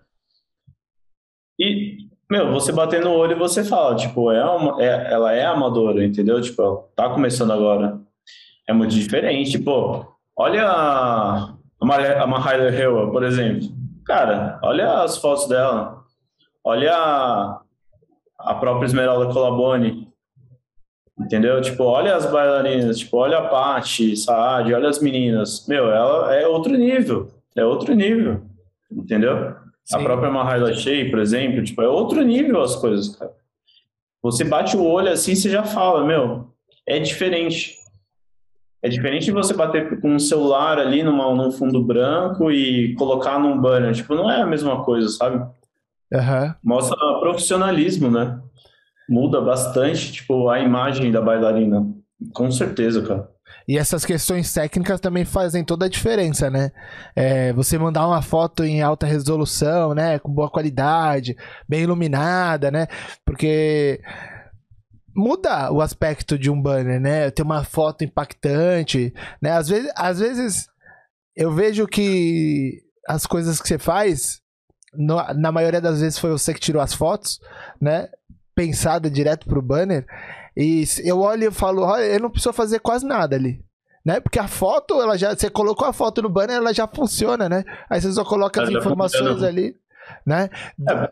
E, 1.60 2.08
meu, 2.30 2.51
você 2.51 2.71
bater 2.71 3.01
no 3.01 3.12
olho 3.12 3.34
e 3.34 3.39
você 3.39 3.63
fala, 3.63 3.95
tipo, 3.95 4.32
é 4.32 4.43
uma, 4.43 4.82
é, 4.84 5.13
ela 5.13 5.32
é 5.34 5.45
amadora, 5.45 6.04
entendeu? 6.04 6.41
Tipo, 6.41 6.62
ela 6.63 6.77
tá 6.95 7.10
começando 7.10 7.51
agora. 7.51 7.99
é 8.67 8.73
muito 8.73 8.95
diferente. 8.95 9.60
Pô, 9.60 10.06
olha 10.36 10.65
a, 10.67 11.54
a 11.80 12.27
Mahalia 12.27 12.69
Hill, 12.71 13.12
por 13.12 13.23
exemplo. 13.23 13.67
Cara, 14.06 14.60
olha 14.63 15.04
as 15.04 15.17
fotos 15.17 15.47
dela. 15.47 16.00
Olha 16.63 16.95
a, 16.95 17.62
a 18.39 18.56
própria 18.56 18.86
Esmeralda 18.86 19.34
Colabone. 19.34 20.12
Entendeu? 21.19 21.62
Tipo, 21.62 21.84
olha 21.84 22.15
as 22.15 22.26
bailarinas, 22.26 22.97
tipo, 23.00 23.17
olha 23.17 23.38
a 23.39 23.47
Paty, 23.47 24.15
Saad, 24.17 24.74
olha 24.74 24.89
as 24.89 25.00
meninas. 25.00 25.67
Meu, 25.67 25.91
ela 25.91 26.34
é 26.34 26.47
outro 26.47 26.76
nível. 26.76 27.32
É 27.56 27.63
outro 27.63 27.93
nível. 27.93 28.41
Entendeu? 28.91 29.56
Sim. 29.84 29.97
A 29.97 30.00
própria 30.00 30.32
Mahalia 30.32 30.74
Shea, 30.74 31.10
por 31.10 31.19
exemplo, 31.19 31.63
tipo, 31.63 31.82
é 31.82 31.88
outro 31.88 32.21
nível 32.24 32.62
as 32.62 32.76
coisas, 32.76 33.15
cara. 33.15 33.32
Você 34.24 34.43
bate 34.43 34.78
o 34.78 34.84
olho 34.84 35.10
assim, 35.12 35.36
você 35.36 35.50
já 35.50 35.63
fala, 35.63 36.06
meu, 36.06 36.54
é 36.88 37.00
diferente. 37.00 37.76
É 38.84 38.89
diferente 38.89 39.26
de 39.26 39.32
você 39.32 39.54
bater 39.54 40.00
com 40.00 40.15
um 40.15 40.19
celular 40.19 40.80
ali 40.80 41.04
numa, 41.04 41.34
num 41.36 41.52
fundo 41.52 41.84
branco 41.84 42.52
e 42.52 42.95
colocar 42.95 43.39
num 43.39 43.60
banner. 43.60 43.93
Tipo, 43.93 44.15
não 44.15 44.30
é 44.30 44.41
a 44.41 44.45
mesma 44.45 44.84
coisa, 44.84 45.08
sabe? 45.10 45.45
Uhum. 46.12 46.54
Mostra 46.63 46.97
profissionalismo, 47.19 48.12
né? 48.12 48.39
Muda 49.10 49.41
bastante, 49.41 50.12
tipo, 50.12 50.50
a 50.50 50.60
imagem 50.60 51.12
da 51.12 51.21
bailarina. 51.21 51.86
Com 52.34 52.52
certeza, 52.52 53.02
cara. 53.02 53.30
E 53.67 53.78
essas 53.78 54.06
questões 54.06 54.54
técnicas 54.54 55.00
também 55.00 55.26
fazem 55.26 55.63
toda 55.63 55.86
a 55.86 55.89
diferença, 55.89 56.50
né? 56.50 56.71
É, 57.15 57.54
você 57.54 57.78
mandar 57.78 58.08
uma 58.08 58.21
foto 58.21 58.63
em 58.63 58.82
alta 58.82 59.06
resolução, 59.06 59.93
né? 59.93 60.19
Com 60.19 60.32
boa 60.32 60.50
qualidade, 60.50 61.36
bem 61.67 61.84
iluminada, 61.84 62.71
né? 62.71 62.88
Porque 63.26 64.02
muda 65.15 65.71
o 65.71 65.82
aspecto 65.82 66.38
de 66.38 66.50
um 66.50 66.62
banner, 66.62 67.00
né? 67.00 67.30
Ter 67.32 67.43
uma 67.43 67.63
foto 67.63 68.04
impactante, 68.04 69.13
né? 69.41 69.52
Às 69.52 69.69
vezes, 69.69 69.91
às 69.95 70.19
vezes 70.19 70.67
eu 71.36 71.52
vejo 71.52 71.88
que 71.88 72.82
as 73.08 73.26
coisas 73.26 73.62
que 73.62 73.67
você 73.67 73.78
faz, 73.78 74.41
no, 74.93 75.15
na 75.34 75.51
maioria 75.51 75.82
das 75.82 76.01
vezes 76.01 76.19
foi 76.19 76.32
você 76.32 76.54
que 76.54 76.60
tirou 76.60 76.82
as 76.82 76.93
fotos, 76.93 77.39
né? 77.80 78.10
Pensada 78.56 79.10
direto 79.10 79.47
pro 79.47 79.62
banner. 79.62 80.06
E 80.56 80.84
eu 81.04 81.19
olho 81.21 81.47
e 81.47 81.51
falo, 81.51 81.84
olha, 81.84 82.04
eu 82.04 82.19
não 82.19 82.30
preciso 82.30 82.54
fazer 82.54 82.80
quase 82.80 83.06
nada 83.06 83.36
ali. 83.36 83.63
Né? 84.06 84.19
Porque 84.19 84.39
a 84.39 84.47
foto, 84.47 85.01
ela 85.01 85.17
já. 85.17 85.36
Você 85.36 85.49
colocou 85.49 85.88
a 85.88 85.93
foto 85.93 86.21
no 86.21 86.30
banner, 86.30 86.58
ela 86.58 86.73
já 86.73 86.88
funciona, 86.88 87.47
né? 87.47 87.63
Aí 87.89 88.01
você 88.01 88.12
só 88.12 88.25
coloca 88.25 88.62
as 88.62 88.69
informações 88.69 89.43
ali, 89.43 89.75
né? 90.25 90.49
É, 90.89 91.10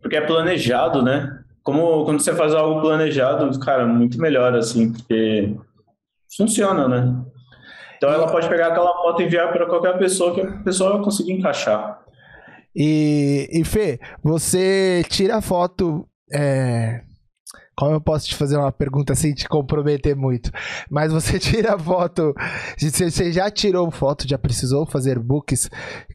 porque 0.00 0.16
é 0.16 0.20
planejado, 0.20 1.02
né? 1.02 1.42
Como 1.64 2.04
quando 2.04 2.20
você 2.20 2.34
faz 2.34 2.54
algo 2.54 2.80
planejado, 2.80 3.58
cara, 3.58 3.86
muito 3.86 4.20
melhor, 4.20 4.54
assim, 4.54 4.92
porque 4.92 5.56
funciona, 6.36 6.88
né? 6.88 7.24
Então 7.96 8.10
ela 8.10 8.30
pode 8.30 8.48
pegar 8.48 8.68
aquela 8.68 8.94
foto 8.94 9.20
e 9.20 9.26
enviar 9.26 9.52
para 9.52 9.66
qualquer 9.66 9.98
pessoa 9.98 10.32
que 10.32 10.40
a 10.40 10.62
pessoa 10.62 10.94
vai 10.94 11.02
conseguir 11.02 11.32
encaixar. 11.32 12.00
E, 12.74 13.48
e 13.52 13.64
Fê, 13.64 13.98
você 14.22 15.04
tira 15.08 15.36
a 15.36 15.40
foto. 15.40 16.06
É... 16.32 17.02
Como 17.76 17.92
eu 17.92 18.00
posso 18.00 18.26
te 18.28 18.34
fazer 18.34 18.58
uma 18.58 18.70
pergunta 18.70 19.14
sem 19.14 19.32
te 19.32 19.48
comprometer 19.48 20.14
muito? 20.14 20.50
Mas 20.90 21.12
você 21.12 21.38
tira 21.40 21.78
foto. 21.78 22.34
Você 22.76 23.32
já 23.32 23.50
tirou 23.50 23.90
foto, 23.90 24.28
já 24.28 24.38
precisou 24.38 24.84
fazer 24.86 25.18
books 25.18 25.70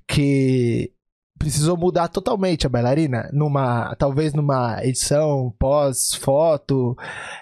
que 0.07 0.93
precisou 1.37 1.77
mudar 1.77 2.07
totalmente 2.07 2.65
a 2.65 2.69
bailarina 2.69 3.29
numa 3.33 3.93
talvez 3.95 4.33
numa 4.33 4.79
edição 4.83 5.53
pós 5.59 6.13
foto 6.15 6.95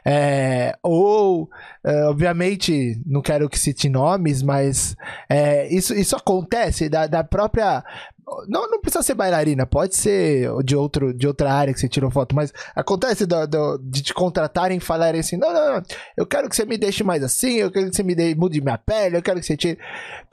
é, 0.03 0.75
ou 0.81 1.47
é, 1.85 2.03
obviamente 2.05 2.99
não 3.05 3.21
quero 3.21 3.47
que 3.47 3.57
cite 3.57 3.87
nomes 3.89 4.41
mas 4.41 4.95
é, 5.29 5.71
isso, 5.73 5.93
isso 5.93 6.15
acontece 6.15 6.89
da, 6.89 7.05
da 7.05 7.23
própria 7.23 7.83
não, 8.47 8.69
não 8.69 8.79
precisa 8.79 9.03
ser 9.03 9.13
bailarina, 9.13 9.65
pode 9.65 9.95
ser 9.95 10.49
de, 10.63 10.75
outro, 10.75 11.13
de 11.13 11.27
outra 11.27 11.53
área 11.53 11.73
que 11.73 11.79
você 11.79 11.89
tirou 11.89 12.09
foto, 12.09 12.35
mas 12.35 12.53
acontece 12.75 13.25
do, 13.25 13.45
do, 13.47 13.77
de 13.77 14.01
te 14.01 14.13
contratarem 14.13 14.77
e 14.77 14.81
falarem 14.81 15.19
assim: 15.19 15.37
não, 15.37 15.53
não, 15.53 15.73
não, 15.73 15.83
eu 16.15 16.25
quero 16.25 16.49
que 16.49 16.55
você 16.55 16.65
me 16.65 16.77
deixe 16.77 17.03
mais 17.03 17.23
assim, 17.23 17.55
eu 17.55 17.71
quero 17.71 17.89
que 17.89 17.95
você 17.95 18.03
me 18.03 18.15
dê, 18.15 18.33
mude 18.35 18.61
minha 18.61 18.77
pele, 18.77 19.17
eu 19.17 19.21
quero 19.21 19.39
que 19.39 19.45
você 19.45 19.57
tire. 19.57 19.77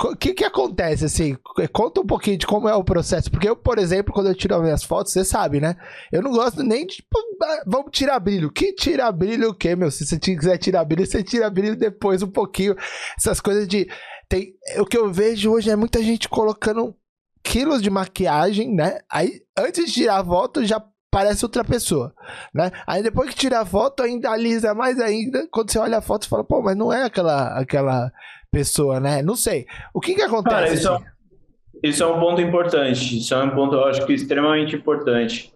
O 0.02 0.16
que 0.16 0.34
que 0.34 0.44
acontece 0.44 1.04
assim? 1.04 1.36
Conta 1.72 2.00
um 2.00 2.06
pouquinho 2.06 2.38
de 2.38 2.46
como 2.46 2.68
é 2.68 2.74
o 2.74 2.84
processo, 2.84 3.30
porque 3.30 3.48
eu, 3.48 3.56
por 3.56 3.78
exemplo, 3.78 4.14
quando 4.14 4.28
eu 4.28 4.34
tiro 4.34 4.54
as 4.54 4.62
minhas 4.62 4.82
fotos, 4.82 5.12
você 5.12 5.24
sabe, 5.24 5.60
né? 5.60 5.76
Eu 6.12 6.22
não 6.22 6.30
gosto 6.30 6.62
nem 6.62 6.86
de. 6.86 6.96
Tipo, 6.96 7.18
ah, 7.42 7.62
vamos 7.66 7.90
tirar 7.92 8.18
brilho. 8.20 8.50
Que 8.50 8.72
tirar 8.72 9.10
brilho 9.12 9.50
o 9.50 9.54
quê, 9.54 9.74
meu? 9.74 9.90
Se 9.90 10.06
você 10.06 10.18
quiser 10.18 10.58
tirar 10.58 10.84
brilho, 10.84 11.06
você 11.06 11.22
tira 11.22 11.48
brilho 11.50 11.76
depois 11.76 12.22
um 12.22 12.30
pouquinho. 12.30 12.76
Essas 13.18 13.40
coisas 13.40 13.66
de. 13.66 13.88
Tem, 14.28 14.54
o 14.78 14.86
que 14.86 14.96
eu 14.96 15.12
vejo 15.12 15.50
hoje 15.50 15.70
é 15.70 15.76
muita 15.76 16.00
gente 16.02 16.28
colocando 16.28 16.94
quilos 17.42 17.82
de 17.82 17.90
maquiagem, 17.90 18.74
né? 18.74 19.00
Aí, 19.10 19.40
antes 19.58 19.86
de 19.86 19.92
tirar 19.92 20.20
a 20.20 20.24
foto, 20.24 20.64
já 20.64 20.82
parece 21.10 21.44
outra 21.44 21.64
pessoa, 21.64 22.14
né? 22.54 22.70
Aí 22.86 23.02
depois 23.02 23.30
que 23.30 23.36
tira 23.36 23.60
a 23.60 23.66
foto, 23.66 24.02
ainda 24.02 24.30
alisa 24.30 24.74
mais 24.74 25.00
ainda. 25.00 25.46
Quando 25.50 25.70
você 25.70 25.78
olha 25.78 25.98
a 25.98 26.02
foto, 26.02 26.24
você 26.24 26.30
fala, 26.30 26.44
pô, 26.44 26.62
mas 26.62 26.76
não 26.76 26.92
é 26.92 27.04
aquela, 27.04 27.58
aquela 27.58 28.12
pessoa, 28.50 29.00
né? 29.00 29.22
Não 29.22 29.34
sei. 29.34 29.66
O 29.92 30.00
que 30.00 30.14
que 30.14 30.22
acontece? 30.22 30.54
Cara, 30.54 30.72
isso, 30.72 30.88
é, 30.88 31.88
isso 31.88 32.02
é 32.02 32.06
um 32.06 32.20
ponto 32.20 32.40
importante. 32.40 33.18
Isso 33.18 33.34
é 33.34 33.42
um 33.42 33.50
ponto, 33.50 33.74
eu 33.74 33.84
acho 33.84 34.06
que 34.06 34.12
extremamente 34.12 34.76
importante. 34.76 35.52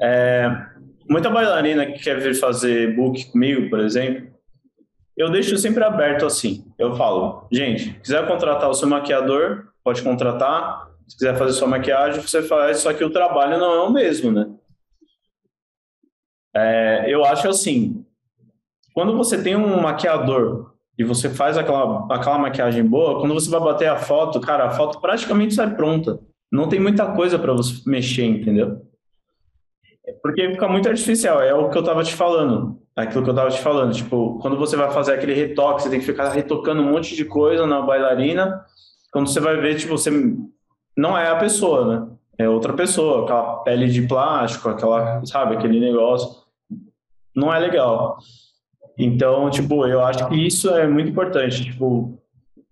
É, 0.00 0.50
muita 1.08 1.28
bailarina 1.28 1.84
que 1.84 1.98
quer 1.98 2.18
vir 2.20 2.34
fazer 2.34 2.94
book 2.96 3.26
comigo, 3.26 3.68
por 3.68 3.80
exemplo, 3.80 4.28
eu 5.16 5.30
deixo 5.30 5.58
sempre 5.58 5.82
aberto 5.82 6.24
assim. 6.24 6.64
Eu 6.78 6.94
falo, 6.94 7.46
gente, 7.50 7.90
quiser 8.00 8.26
contratar 8.26 8.70
o 8.70 8.74
seu 8.74 8.88
maquiador, 8.88 9.66
pode 9.82 10.00
contratar. 10.00 10.87
Se 11.08 11.16
quiser 11.16 11.38
fazer 11.38 11.52
sua 11.54 11.66
maquiagem, 11.66 12.20
você 12.20 12.42
faz, 12.42 12.78
só 12.78 12.92
que 12.92 13.02
o 13.02 13.10
trabalho 13.10 13.58
não 13.58 13.72
é 13.72 13.80
o 13.80 13.92
mesmo, 13.92 14.30
né? 14.30 14.46
É, 16.54 17.04
eu 17.08 17.24
acho 17.24 17.48
assim, 17.48 18.04
quando 18.92 19.16
você 19.16 19.42
tem 19.42 19.56
um 19.56 19.80
maquiador 19.80 20.74
e 20.98 21.04
você 21.04 21.30
faz 21.30 21.56
aquela, 21.56 22.06
aquela 22.12 22.38
maquiagem 22.38 22.84
boa, 22.84 23.20
quando 23.20 23.32
você 23.32 23.48
vai 23.48 23.60
bater 23.60 23.88
a 23.88 23.96
foto, 23.96 24.40
cara, 24.40 24.66
a 24.66 24.70
foto 24.70 25.00
praticamente 25.00 25.54
sai 25.54 25.74
pronta. 25.74 26.18
Não 26.50 26.68
tem 26.68 26.80
muita 26.80 27.06
coisa 27.14 27.38
para 27.38 27.52
você 27.52 27.80
mexer, 27.86 28.24
entendeu? 28.24 28.82
Porque 30.22 30.50
fica 30.50 30.68
muito 30.68 30.88
artificial, 30.88 31.40
é 31.40 31.54
o 31.54 31.70
que 31.70 31.78
eu 31.78 31.84
tava 31.84 32.02
te 32.02 32.14
falando. 32.14 32.80
Aquilo 32.96 33.22
que 33.22 33.30
eu 33.30 33.34
tava 33.34 33.50
te 33.50 33.60
falando, 33.60 33.94
tipo, 33.94 34.38
quando 34.40 34.56
você 34.56 34.76
vai 34.76 34.90
fazer 34.90 35.12
aquele 35.12 35.34
retoque, 35.34 35.82
você 35.82 35.90
tem 35.90 36.00
que 36.00 36.06
ficar 36.06 36.30
retocando 36.30 36.82
um 36.82 36.90
monte 36.90 37.14
de 37.14 37.24
coisa 37.24 37.66
na 37.66 37.80
bailarina. 37.80 38.64
Quando 39.12 39.28
você 39.28 39.38
vai 39.38 39.56
ver, 39.58 39.76
tipo, 39.76 39.96
você 39.96 40.10
não 40.98 41.16
é 41.16 41.30
a 41.30 41.36
pessoa, 41.36 41.86
né? 41.86 42.08
É 42.36 42.48
outra 42.48 42.72
pessoa, 42.72 43.22
aquela 43.22 43.58
pele 43.58 43.86
de 43.86 44.02
plástico, 44.02 44.68
aquela, 44.68 45.24
sabe, 45.24 45.54
aquele 45.54 45.78
negócio. 45.78 46.42
Não 47.34 47.54
é 47.54 47.58
legal. 47.60 48.18
Então, 48.98 49.48
tipo, 49.48 49.86
eu 49.86 50.04
acho 50.04 50.28
que 50.28 50.34
isso 50.34 50.68
é 50.70 50.88
muito 50.88 51.10
importante. 51.10 51.64
Tipo, 51.66 52.20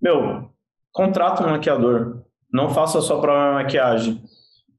meu, 0.02 0.50
contrata 0.92 1.46
um 1.46 1.50
maquiador. 1.50 2.24
Não 2.52 2.68
faça 2.70 3.00
sua 3.00 3.20
própria 3.20 3.52
maquiagem. 3.52 4.20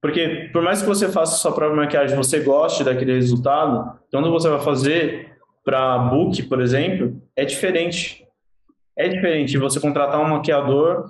Porque, 0.02 0.50
por 0.52 0.62
mais 0.62 0.82
que 0.82 0.88
você 0.88 1.08
faça 1.08 1.38
sua 1.38 1.54
própria 1.54 1.84
maquiagem, 1.84 2.18
você 2.18 2.42
goste 2.42 2.84
daquele 2.84 3.14
resultado, 3.14 3.98
quando 4.12 4.30
você 4.30 4.50
vai 4.50 4.60
fazer 4.60 5.38
para 5.64 5.98
book, 6.00 6.44
por 6.44 6.60
exemplo, 6.60 7.22
é 7.34 7.46
diferente. 7.46 8.26
É 8.98 9.08
diferente 9.08 9.58
você 9.58 9.80
contratar 9.80 10.20
um 10.20 10.30
maquiador 10.30 11.10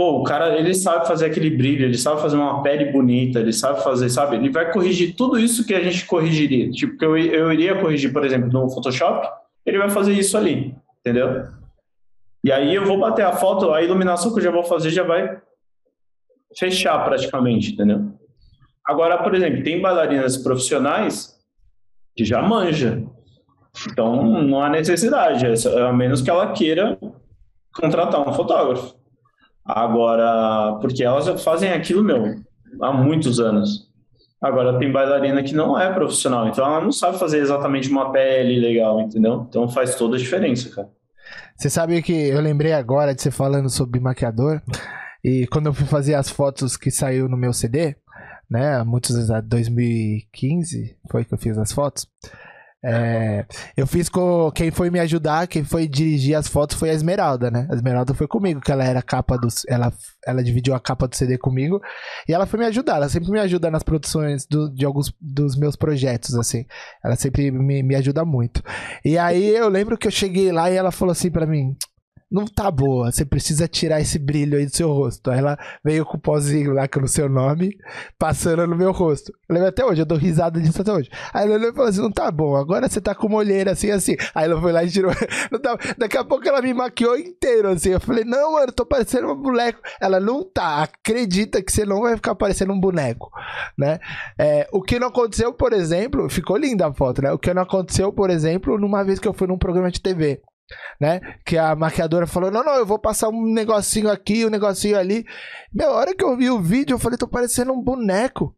pô, 0.00 0.20
o 0.20 0.24
cara, 0.24 0.58
ele 0.58 0.72
sabe 0.72 1.06
fazer 1.06 1.26
aquele 1.26 1.50
brilho, 1.50 1.84
ele 1.84 1.98
sabe 1.98 2.22
fazer 2.22 2.34
uma 2.34 2.62
pele 2.62 2.86
bonita, 2.86 3.38
ele 3.38 3.52
sabe 3.52 3.84
fazer, 3.84 4.08
sabe? 4.08 4.36
Ele 4.36 4.48
vai 4.48 4.72
corrigir 4.72 5.14
tudo 5.14 5.38
isso 5.38 5.66
que 5.66 5.74
a 5.74 5.84
gente 5.84 6.06
corrigiria. 6.06 6.70
Tipo, 6.70 6.96
que 6.96 7.04
eu, 7.04 7.18
eu 7.18 7.52
iria 7.52 7.78
corrigir, 7.78 8.10
por 8.10 8.24
exemplo, 8.24 8.50
no 8.50 8.70
Photoshop, 8.70 9.28
ele 9.66 9.76
vai 9.76 9.90
fazer 9.90 10.14
isso 10.14 10.38
ali, 10.38 10.74
entendeu? 11.00 11.48
E 12.42 12.50
aí 12.50 12.74
eu 12.74 12.86
vou 12.86 12.98
bater 12.98 13.26
a 13.26 13.32
foto, 13.32 13.74
a 13.74 13.82
iluminação 13.82 14.32
que 14.32 14.38
eu 14.38 14.44
já 14.44 14.50
vou 14.50 14.64
fazer 14.64 14.88
já 14.88 15.02
vai 15.02 15.38
fechar 16.56 17.04
praticamente, 17.04 17.74
entendeu? 17.74 18.10
Agora, 18.86 19.22
por 19.22 19.34
exemplo, 19.34 19.62
tem 19.62 19.82
bailarinas 19.82 20.38
profissionais 20.38 21.38
que 22.16 22.24
já 22.24 22.40
manja. 22.40 23.04
Então, 23.86 24.24
não 24.24 24.62
há 24.62 24.70
necessidade, 24.70 25.44
a 25.68 25.92
menos 25.92 26.22
que 26.22 26.30
ela 26.30 26.54
queira 26.54 26.98
contratar 27.74 28.26
um 28.26 28.32
fotógrafo. 28.32 28.98
Agora, 29.64 30.78
porque 30.80 31.02
elas 31.02 31.42
fazem 31.42 31.70
aquilo, 31.72 32.02
meu, 32.02 32.36
há 32.80 32.92
muitos 32.92 33.38
anos. 33.38 33.88
Agora, 34.40 34.78
tem 34.78 34.90
bailarina 34.90 35.42
que 35.42 35.54
não 35.54 35.78
é 35.78 35.92
profissional, 35.92 36.48
então 36.48 36.64
ela 36.64 36.80
não 36.80 36.90
sabe 36.90 37.18
fazer 37.18 37.38
exatamente 37.38 37.90
uma 37.90 38.10
pele 38.10 38.58
legal, 38.58 38.98
entendeu? 39.00 39.46
Então 39.48 39.68
faz 39.68 39.94
toda 39.96 40.16
a 40.16 40.18
diferença, 40.18 40.74
cara. 40.74 40.88
Você 41.56 41.68
sabe 41.68 42.00
que 42.00 42.12
eu 42.12 42.40
lembrei 42.40 42.72
agora 42.72 43.14
de 43.14 43.20
você 43.20 43.30
falando 43.30 43.68
sobre 43.68 44.00
maquiador, 44.00 44.62
e 45.22 45.46
quando 45.48 45.66
eu 45.66 45.74
fui 45.74 45.86
fazer 45.86 46.14
as 46.14 46.30
fotos 46.30 46.74
que 46.74 46.90
saiu 46.90 47.28
no 47.28 47.36
meu 47.36 47.52
CD, 47.52 47.96
né, 48.50 48.82
muitos 48.82 49.14
anos, 49.14 49.46
2015 49.46 50.96
foi 51.10 51.24
que 51.24 51.34
eu 51.34 51.38
fiz 51.38 51.58
as 51.58 51.70
fotos, 51.70 52.08
É, 52.82 53.44
eu 53.76 53.86
fiz 53.86 54.08
com. 54.08 54.50
Quem 54.52 54.70
foi 54.70 54.90
me 54.90 54.98
ajudar, 55.00 55.46
quem 55.46 55.62
foi 55.62 55.86
dirigir 55.86 56.34
as 56.34 56.48
fotos 56.48 56.78
foi 56.78 56.90
a 56.90 56.94
Esmeralda, 56.94 57.50
né? 57.50 57.68
A 57.70 57.74
Esmeralda 57.74 58.14
foi 58.14 58.26
comigo, 58.26 58.60
que 58.60 58.72
ela 58.72 58.84
era 58.84 59.02
capa 59.02 59.36
do. 59.36 59.48
Ela, 59.68 59.92
ela 60.26 60.42
dividiu 60.42 60.74
a 60.74 60.80
capa 60.80 61.06
do 61.06 61.14
CD 61.14 61.36
comigo. 61.36 61.80
E 62.26 62.32
ela 62.32 62.46
foi 62.46 62.58
me 62.58 62.66
ajudar. 62.66 62.96
Ela 62.96 63.08
sempre 63.08 63.30
me 63.30 63.38
ajuda 63.38 63.70
nas 63.70 63.82
produções 63.82 64.46
do, 64.46 64.72
de 64.72 64.86
alguns 64.86 65.12
dos 65.20 65.56
meus 65.56 65.76
projetos, 65.76 66.34
assim. 66.34 66.64
Ela 67.04 67.16
sempre 67.16 67.50
me, 67.50 67.82
me 67.82 67.94
ajuda 67.94 68.24
muito. 68.24 68.62
E 69.04 69.18
aí 69.18 69.54
eu 69.54 69.68
lembro 69.68 69.98
que 69.98 70.06
eu 70.06 70.12
cheguei 70.12 70.50
lá 70.50 70.70
e 70.70 70.76
ela 70.76 70.90
falou 70.90 71.12
assim 71.12 71.30
para 71.30 71.46
mim: 71.46 71.76
não 72.30 72.44
tá 72.44 72.70
boa, 72.70 73.10
você 73.10 73.24
precisa 73.24 73.66
tirar 73.66 74.00
esse 74.00 74.18
brilho 74.18 74.56
aí 74.56 74.64
do 74.64 74.74
seu 74.74 74.92
rosto. 74.92 75.30
Aí 75.30 75.38
ela 75.38 75.58
veio 75.84 76.06
com 76.06 76.16
o 76.16 76.20
pozinho 76.20 76.72
lá 76.72 76.86
com 76.86 77.00
o 77.00 77.08
seu 77.08 77.28
nome, 77.28 77.76
passando 78.16 78.64
no 78.68 78.76
meu 78.76 78.92
rosto. 78.92 79.32
Eu 79.48 79.54
lembro 79.54 79.68
até 79.68 79.84
hoje, 79.84 80.02
eu 80.02 80.06
dou 80.06 80.16
risada 80.16 80.60
disso 80.60 80.80
até 80.80 80.92
hoje. 80.92 81.10
Aí 81.34 81.50
ela 81.50 81.72
falou 81.72 81.88
assim: 81.88 82.00
não 82.00 82.12
tá 82.12 82.30
bom, 82.30 82.54
agora 82.54 82.88
você 82.88 83.00
tá 83.00 83.16
com 83.16 83.26
uma 83.26 83.38
olheira 83.38 83.72
assim, 83.72 83.90
assim. 83.90 84.14
Aí 84.32 84.44
ela 84.44 84.60
foi 84.60 84.70
lá 84.70 84.84
e 84.84 84.90
tirou. 84.90 85.10
Tá... 85.60 85.76
Daqui 85.98 86.16
a 86.16 86.24
pouco 86.24 86.48
ela 86.48 86.62
me 86.62 86.72
maquiou 86.72 87.18
inteiro, 87.18 87.68
assim. 87.68 87.90
Eu 87.90 88.00
falei: 88.00 88.24
não, 88.24 88.52
mano, 88.52 88.72
tô 88.72 88.86
parecendo 88.86 89.30
um 89.30 89.36
boneco. 89.36 89.80
Ela 90.00 90.20
não 90.20 90.42
tá, 90.42 90.82
acredita 90.84 91.62
que 91.62 91.72
você 91.72 91.84
não 91.84 92.02
vai 92.02 92.16
ficar 92.16 92.34
parecendo 92.34 92.72
um 92.72 92.80
boneco, 92.80 93.30
né? 93.76 93.98
É, 94.38 94.68
o 94.72 94.80
que 94.80 94.98
não 94.98 95.08
aconteceu, 95.08 95.52
por 95.52 95.72
exemplo, 95.72 96.30
ficou 96.30 96.56
linda 96.56 96.86
a 96.86 96.94
foto, 96.94 97.22
né? 97.22 97.32
O 97.32 97.38
que 97.38 97.52
não 97.52 97.62
aconteceu, 97.62 98.12
por 98.12 98.30
exemplo, 98.30 98.78
numa 98.78 99.02
vez 99.02 99.18
que 99.18 99.28
eu 99.28 99.34
fui 99.34 99.46
num 99.46 99.58
programa 99.58 99.90
de 99.90 100.00
TV 100.00 100.40
né? 101.00 101.20
Que 101.44 101.56
a 101.56 101.74
maquiadora 101.74 102.26
falou: 102.26 102.50
não, 102.50 102.64
não, 102.64 102.74
eu 102.74 102.86
vou 102.86 102.98
passar 102.98 103.28
um 103.28 103.52
negocinho 103.52 104.10
aqui, 104.10 104.44
um 104.44 104.50
negocinho 104.50 104.98
ali. 104.98 105.24
Meu, 105.72 105.90
a 105.90 105.94
hora 105.94 106.14
que 106.14 106.24
eu 106.24 106.36
vi 106.36 106.50
o 106.50 106.60
vídeo, 106.60 106.94
eu 106.94 106.98
falei: 106.98 107.18
tô 107.18 107.28
parecendo 107.28 107.72
um 107.72 107.82
boneco. 107.82 108.54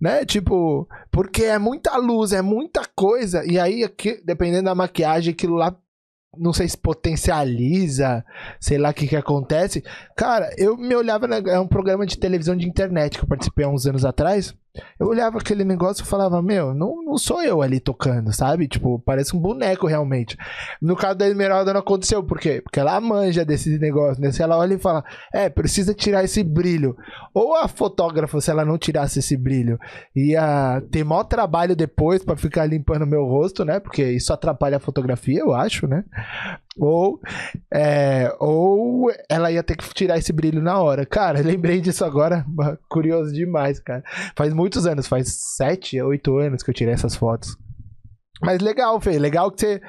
Né? 0.00 0.24
Tipo, 0.24 0.88
porque 1.10 1.44
é 1.44 1.58
muita 1.58 1.96
luz, 1.96 2.32
é 2.32 2.42
muita 2.42 2.82
coisa. 2.96 3.44
E 3.46 3.58
aí, 3.58 3.84
aqui, 3.84 4.20
dependendo 4.24 4.64
da 4.64 4.74
maquiagem, 4.74 5.32
aquilo 5.32 5.54
lá 5.54 5.74
não 6.36 6.52
sei 6.52 6.68
se 6.68 6.76
potencializa, 6.76 8.24
sei 8.60 8.78
lá 8.78 8.90
o 8.90 8.94
que 8.94 9.06
que 9.06 9.16
acontece. 9.16 9.82
Cara, 10.16 10.50
eu 10.58 10.76
me 10.76 10.94
olhava, 10.94 11.26
na, 11.26 11.36
é 11.36 11.58
um 11.58 11.68
programa 11.68 12.04
de 12.06 12.18
televisão 12.18 12.56
de 12.56 12.68
internet 12.68 13.16
que 13.16 13.24
eu 13.24 13.28
participei 13.28 13.64
há 13.64 13.68
uns 13.68 13.86
anos 13.86 14.04
atrás. 14.04 14.54
Eu 14.98 15.06
olhava 15.06 15.38
aquele 15.38 15.64
negócio 15.64 16.02
e 16.02 16.06
falava, 16.06 16.42
meu, 16.42 16.74
não, 16.74 17.02
não 17.02 17.16
sou 17.16 17.42
eu 17.42 17.62
ali 17.62 17.78
tocando, 17.78 18.32
sabe? 18.32 18.66
Tipo, 18.66 18.98
parece 18.98 19.36
um 19.36 19.38
boneco 19.38 19.86
realmente. 19.86 20.36
No 20.80 20.96
caso 20.96 21.16
da 21.16 21.28
Esmeralda 21.28 21.72
não 21.72 21.80
aconteceu, 21.80 22.22
por 22.22 22.40
quê? 22.40 22.60
Porque 22.60 22.80
ela 22.80 23.00
manja 23.00 23.44
desse 23.44 23.78
negócio, 23.78 24.20
né? 24.20 24.32
Se 24.32 24.42
ela 24.42 24.56
olha 24.58 24.74
e 24.74 24.78
fala, 24.78 25.04
é, 25.32 25.48
precisa 25.48 25.94
tirar 25.94 26.24
esse 26.24 26.42
brilho. 26.42 26.96
Ou 27.32 27.54
a 27.54 27.68
fotógrafa, 27.68 28.40
se 28.40 28.50
ela 28.50 28.64
não 28.64 28.76
tirasse 28.76 29.20
esse 29.20 29.36
brilho, 29.36 29.78
ia 30.14 30.82
ter 30.90 31.04
maior 31.04 31.24
trabalho 31.24 31.76
depois 31.76 32.24
para 32.24 32.36
ficar 32.36 32.66
limpando 32.66 33.06
meu 33.06 33.24
rosto, 33.24 33.64
né? 33.64 33.78
Porque 33.78 34.02
isso 34.02 34.32
atrapalha 34.32 34.78
a 34.78 34.80
fotografia, 34.80 35.40
eu 35.40 35.54
acho, 35.54 35.86
né? 35.86 36.04
Ou, 36.76 37.20
é, 37.72 38.34
ou 38.40 39.10
ela 39.30 39.50
ia 39.50 39.62
ter 39.62 39.76
que 39.76 39.94
tirar 39.94 40.18
esse 40.18 40.32
brilho 40.32 40.60
na 40.60 40.80
hora. 40.80 41.06
Cara, 41.06 41.40
lembrei 41.42 41.80
disso 41.80 42.04
agora, 42.04 42.44
curioso 42.88 43.32
demais, 43.32 43.78
cara. 43.78 44.02
Faz 44.36 44.52
muitos 44.52 44.86
anos, 44.86 45.06
faz 45.06 45.54
sete, 45.56 46.00
oito 46.02 46.36
anos 46.38 46.62
que 46.62 46.70
eu 46.70 46.74
tirei 46.74 46.94
essas 46.94 47.14
fotos. 47.14 47.56
Mas 48.42 48.60
legal, 48.60 49.00
Fê, 49.00 49.18
legal 49.18 49.50
que 49.50 49.60
você, 49.60 49.80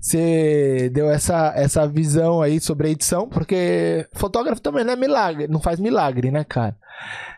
você 0.00 0.90
deu 0.92 1.08
essa, 1.08 1.52
essa 1.54 1.86
visão 1.86 2.42
aí 2.42 2.60
sobre 2.60 2.88
a 2.88 2.90
edição, 2.90 3.28
porque 3.28 4.06
fotógrafo 4.14 4.60
também 4.60 4.84
não 4.84 4.92
é 4.92 4.96
milagre, 4.96 5.46
não 5.46 5.60
faz 5.60 5.78
milagre, 5.78 6.30
né, 6.30 6.44
cara? 6.44 6.76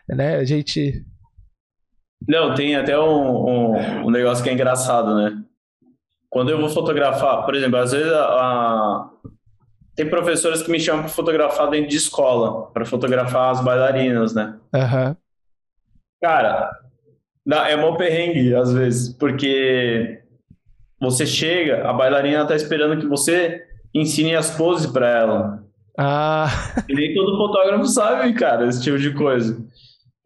Né, 0.09 0.37
a 0.37 0.43
gente... 0.43 1.03
Não, 2.27 2.55
tem 2.55 2.75
até 2.75 2.97
um, 2.97 3.03
um, 3.03 4.05
um 4.07 4.09
negócio 4.09 4.43
que 4.43 4.49
é 4.49 4.53
engraçado, 4.53 5.15
né? 5.15 5.43
Quando 6.35 6.49
eu 6.49 6.59
vou 6.59 6.69
fotografar, 6.69 7.45
por 7.45 7.55
exemplo, 7.55 7.79
às 7.79 7.93
vezes 7.93 8.11
a, 8.11 8.25
a... 8.25 9.09
tem 9.95 10.09
professores 10.09 10.61
que 10.61 10.69
me 10.69 10.81
chamam 10.81 11.03
para 11.03 11.09
fotografar 11.09 11.69
dentro 11.69 11.87
de 11.87 11.95
escola, 11.95 12.69
para 12.73 12.83
fotografar 12.83 13.51
as 13.51 13.63
bailarinas, 13.63 14.35
né? 14.35 14.53
Uhum. 14.73 15.15
Cara, 16.21 16.69
é 17.69 17.77
mó 17.77 17.95
perrengue 17.95 18.53
às 18.53 18.73
vezes, 18.73 19.13
porque 19.17 20.23
você 20.99 21.25
chega, 21.25 21.89
a 21.89 21.93
bailarina 21.93 22.45
tá 22.45 22.53
esperando 22.53 22.99
que 22.99 23.07
você 23.07 23.63
ensine 23.93 24.35
as 24.35 24.51
poses 24.57 24.91
para 24.91 25.07
ela. 25.07 25.63
Ah. 25.97 26.47
E 26.89 26.93
nem 26.93 27.15
todo 27.15 27.37
fotógrafo 27.37 27.85
sabe, 27.85 28.33
cara, 28.33 28.67
esse 28.67 28.83
tipo 28.83 28.99
de 28.99 29.13
coisa. 29.13 29.57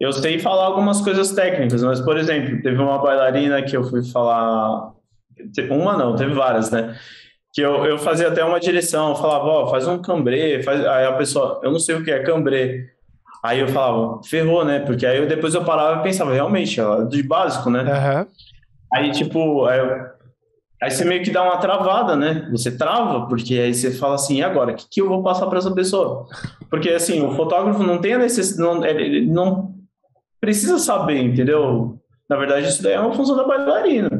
Eu 0.00 0.12
sei 0.12 0.40
falar 0.40 0.64
algumas 0.64 1.00
coisas 1.02 1.30
técnicas, 1.30 1.84
mas, 1.84 2.00
por 2.00 2.18
exemplo, 2.18 2.60
teve 2.62 2.82
uma 2.82 2.98
bailarina 2.98 3.62
que 3.62 3.76
eu 3.76 3.84
fui 3.84 4.02
falar 4.02 4.98
uma 5.70 5.96
não, 5.96 6.16
teve 6.16 6.32
várias, 6.32 6.70
né? 6.70 6.96
Que 7.52 7.62
eu, 7.62 7.84
eu 7.84 7.98
fazia 7.98 8.28
até 8.28 8.44
uma 8.44 8.60
direção, 8.60 9.10
eu 9.10 9.16
falava, 9.16 9.44
ó, 9.44 9.64
oh, 9.64 9.66
faz 9.68 9.86
um 9.86 9.98
cambrê, 9.98 10.62
faz... 10.62 10.84
aí 10.86 11.06
a 11.06 11.12
pessoa, 11.12 11.60
eu 11.62 11.72
não 11.72 11.78
sei 11.78 11.96
o 11.96 12.04
que 12.04 12.10
é 12.10 12.22
cambrê. 12.22 12.88
Aí 13.42 13.60
eu 13.60 13.68
falava, 13.68 14.22
ferrou, 14.22 14.64
né? 14.64 14.80
Porque 14.80 15.06
aí 15.06 15.18
eu, 15.18 15.26
depois 15.26 15.54
eu 15.54 15.64
parava 15.64 16.00
e 16.00 16.02
pensava, 16.02 16.32
realmente, 16.32 16.80
ó, 16.80 17.02
de 17.02 17.22
básico, 17.22 17.70
né? 17.70 17.82
Uhum. 17.82 18.26
Aí, 18.92 19.10
tipo, 19.12 19.64
aí, 19.64 19.80
aí, 20.82 20.90
você 20.90 21.04
meio 21.04 21.22
que 21.22 21.30
dá 21.30 21.42
uma 21.42 21.56
travada, 21.56 22.14
né? 22.16 22.48
Você 22.50 22.76
trava, 22.76 23.26
porque 23.28 23.54
aí 23.54 23.72
você 23.72 23.90
fala 23.92 24.16
assim, 24.16 24.38
e 24.38 24.42
agora? 24.42 24.72
O 24.72 24.74
que, 24.74 24.86
que 24.90 25.00
eu 25.00 25.08
vou 25.08 25.22
passar 25.22 25.46
para 25.46 25.58
essa 25.58 25.70
pessoa? 25.70 26.26
Porque, 26.68 26.90
assim, 26.90 27.22
o 27.22 27.32
fotógrafo 27.32 27.82
não 27.82 27.98
tem 27.98 28.14
a 28.14 28.18
necessidade, 28.18 28.60
não, 28.60 28.84
ele 28.84 29.26
não 29.26 29.74
precisa 30.40 30.78
saber, 30.78 31.22
entendeu? 31.22 31.98
Na 32.28 32.36
verdade, 32.36 32.68
isso 32.68 32.82
daí 32.82 32.92
é 32.92 33.00
uma 33.00 33.14
função 33.14 33.36
da 33.36 33.44
bailarina. 33.44 34.19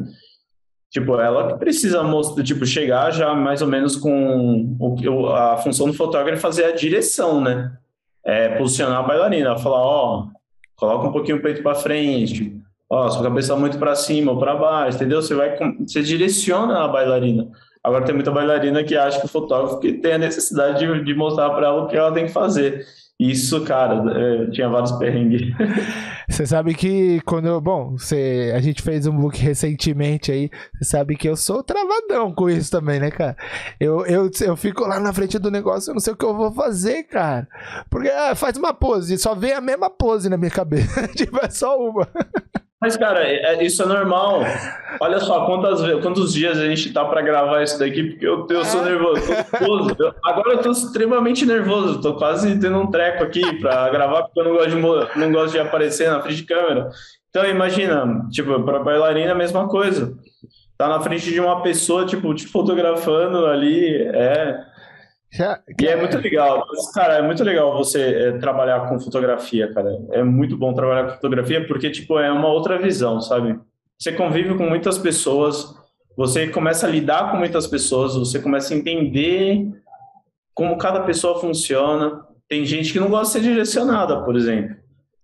Tipo, 0.91 1.21
ela 1.21 1.53
que 1.53 1.59
precisa 1.59 2.03
mostrar, 2.03 2.43
tipo, 2.43 2.67
chegar 2.67 3.13
já 3.13 3.33
mais 3.33 3.63
ou 3.63 3.69
menos 3.69 3.97
com 3.97 4.77
o, 4.79 5.29
a 5.29 5.57
função 5.59 5.87
do 5.87 5.95
fotógrafo 5.95 6.37
é 6.37 6.41
fazer 6.41 6.65
a 6.65 6.73
direção, 6.73 7.41
né? 7.41 7.73
É 8.25 8.49
posicionar 8.57 8.99
a 8.99 9.03
bailarina, 9.03 9.57
falar, 9.57 9.81
ó, 9.81 10.27
coloca 10.75 11.07
um 11.07 11.13
pouquinho 11.13 11.39
o 11.39 11.43
peito 11.43 11.63
para 11.63 11.77
frente, 11.77 12.61
ó, 12.89 13.09
sua 13.09 13.23
cabeça 13.23 13.55
muito 13.55 13.79
para 13.79 13.95
cima 13.95 14.33
ou 14.33 14.39
para 14.39 14.57
baixo, 14.57 14.97
entendeu? 14.97 15.23
Você 15.23 15.35
vai, 15.35 15.57
você 15.79 16.03
direciona 16.03 16.85
a 16.85 16.89
bailarina. 16.89 17.49
Agora 17.85 18.05
tem 18.05 18.15
muita 18.15 18.33
bailarina 18.33 18.83
que 18.83 18.97
acha 18.97 19.21
que 19.21 19.27
o 19.27 19.29
fotógrafo 19.29 19.79
que 19.79 19.93
tem 19.93 20.15
a 20.15 20.19
necessidade 20.19 20.81
de, 20.81 21.05
de 21.05 21.15
mostrar 21.15 21.51
para 21.51 21.69
ela 21.69 21.83
o 21.83 21.87
que 21.87 21.97
ela 21.97 22.13
tem 22.13 22.27
que 22.27 22.33
fazer. 22.33 22.85
Isso, 23.21 23.63
cara, 23.65 24.03
é, 24.19 24.47
tinha 24.47 24.67
vários 24.67 24.93
perrengues. 24.93 25.43
Você 26.27 26.47
sabe 26.47 26.75
que 26.75 27.21
quando. 27.27 27.61
Bom, 27.61 27.97
você, 27.99 28.53
a 28.55 28.61
gente 28.61 28.81
fez 28.81 29.07
um 29.07 29.15
book 29.15 29.37
recentemente 29.39 30.33
aí. 30.33 30.49
Você 30.75 30.85
sabe 30.85 31.17
que 31.17 31.29
eu 31.29 31.37
sou 31.37 31.63
travadão 31.63 32.33
com 32.33 32.49
isso 32.49 32.71
também, 32.71 32.99
né, 33.01 33.11
cara? 33.11 33.37
Eu, 33.79 34.07
eu, 34.07 34.31
eu 34.41 34.57
fico 34.57 34.87
lá 34.87 34.99
na 35.01 35.13
frente 35.13 35.39
do 35.39 35.51
negócio, 35.51 35.91
eu 35.91 35.95
não 35.95 36.01
sei 36.01 36.15
o 36.15 36.17
que 36.17 36.25
eu 36.25 36.35
vou 36.35 36.53
fazer, 36.53 37.03
cara. 37.03 37.47
Porque 37.91 38.09
ah, 38.09 38.35
faz 38.35 38.57
uma 38.57 38.73
pose, 38.73 39.19
só 39.19 39.35
vem 39.35 39.53
a 39.53 39.61
mesma 39.61 39.91
pose 39.91 40.31
na 40.31 40.39
minha 40.39 40.51
cabeça. 40.51 41.09
tipo, 41.13 41.37
é 41.45 41.51
só 41.51 41.77
uma. 41.77 42.09
Mas, 42.81 42.97
cara, 42.97 43.23
é, 43.23 43.57
é, 43.57 43.63
isso 43.63 43.83
é 43.83 43.87
normal. 43.87 44.41
Olha 45.01 45.21
só 45.21 45.45
quantas, 45.45 45.83
quantos 46.01 46.33
dias 46.33 46.59
a 46.59 46.67
gente 46.67 46.91
tá 46.93 47.05
para 47.05 47.21
gravar 47.21 47.63
isso 47.63 47.79
daqui, 47.79 48.03
porque 48.05 48.27
eu, 48.27 48.47
eu 48.49 48.65
sou 48.65 48.81
é. 48.81 48.91
nervoso. 48.91 49.23
Eu, 49.99 50.15
agora 50.25 50.53
eu 50.53 50.63
tô 50.63 50.71
extremamente 50.71 51.45
nervoso. 51.45 52.01
Tô 52.01 52.15
quase 52.15 52.59
tendo 52.59 52.79
um 52.79 52.91
treco 52.91 53.23
aqui 53.23 53.61
para 53.61 53.91
gravar, 53.91 54.23
porque 54.23 54.41
eu 54.41 54.45
não 54.45 54.53
gosto, 54.53 54.71
de, 54.71 55.19
não 55.21 55.33
gosto 55.33 55.53
de 55.53 55.59
aparecer 55.59 56.11
na 56.11 56.23
frente 56.23 56.37
de 56.37 56.45
câmera. 56.45 56.89
Então, 57.29 57.45
imagina, 57.45 58.27
tipo, 58.31 58.63
para 58.63 58.79
bailarina, 58.79 59.33
a 59.33 59.37
mesma 59.37 59.69
coisa. 59.69 60.17
Tá 60.79 60.89
na 60.89 61.01
frente 61.01 61.31
de 61.31 61.39
uma 61.39 61.63
pessoa, 61.63 62.07
tipo, 62.07 62.35
te 62.35 62.47
fotografando 62.47 63.45
ali, 63.45 63.95
é 63.95 64.70
e 65.79 65.87
é 65.87 65.97
muito 65.97 66.19
legal, 66.19 66.67
cara, 66.93 67.15
é 67.15 67.23
muito 67.23 67.45
legal 67.45 67.77
você 67.77 68.01
é, 68.03 68.33
trabalhar 68.39 68.89
com 68.89 68.99
fotografia, 68.99 69.73
cara. 69.73 69.97
É 70.11 70.25
muito 70.25 70.57
bom 70.57 70.75
trabalhar 70.75 71.05
com 71.05 71.15
fotografia 71.15 71.65
porque, 71.67 71.89
tipo, 71.91 72.19
é 72.19 72.31
uma 72.33 72.49
outra 72.49 72.79
visão, 72.79 73.21
sabe? 73.21 73.59
Você 73.99 74.13
convive 74.13 74.57
com 74.57 74.65
muitas 74.65 74.99
pessoas, 74.99 75.75
você 76.17 76.49
começa 76.49 76.87
a 76.87 76.91
lidar 76.91 77.31
com 77.31 77.37
muitas 77.37 77.67
pessoas, 77.67 78.17
você 78.17 78.41
começa 78.41 78.75
a 78.75 78.77
entender 78.77 79.69
como 80.53 80.77
cada 80.79 81.01
pessoa 81.01 81.41
funciona. 81.41 82.27
Tem 82.49 82.65
gente 82.65 82.93
que 82.93 82.99
não 82.99 83.09
gosta 83.09 83.39
de 83.39 83.45
ser 83.45 83.51
direcionada, 83.51 84.23
por 84.23 84.35
exemplo. 84.37 84.77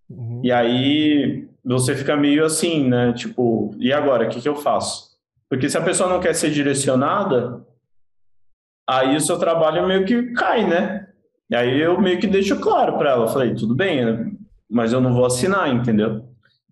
Uhum. 0.08 0.40
E 0.44 0.52
aí 0.52 1.48
você 1.64 1.96
fica 1.96 2.16
meio 2.16 2.44
assim, 2.44 2.88
né? 2.88 3.12
Tipo, 3.12 3.74
e 3.78 3.92
agora, 3.92 4.26
o 4.26 4.28
que, 4.28 4.40
que 4.40 4.48
eu 4.48 4.54
faço? 4.54 5.16
Porque 5.48 5.68
se 5.68 5.76
a 5.76 5.82
pessoa 5.82 6.08
não 6.08 6.20
quer 6.20 6.34
ser 6.34 6.50
direcionada, 6.50 7.60
Aí 8.88 9.16
o 9.16 9.20
seu 9.20 9.38
trabalho 9.38 9.86
meio 9.86 10.04
que 10.04 10.32
cai, 10.32 10.66
né? 10.66 11.06
E 11.50 11.56
aí 11.56 11.80
eu 11.80 12.00
meio 12.00 12.18
que 12.18 12.26
deixo 12.26 12.58
claro 12.58 12.96
para 12.98 13.10
ela, 13.10 13.28
falei, 13.28 13.54
tudo 13.54 13.74
bem, 13.74 14.36
mas 14.70 14.92
eu 14.92 15.00
não 15.00 15.12
vou 15.12 15.26
assinar, 15.26 15.72
entendeu? 15.72 16.24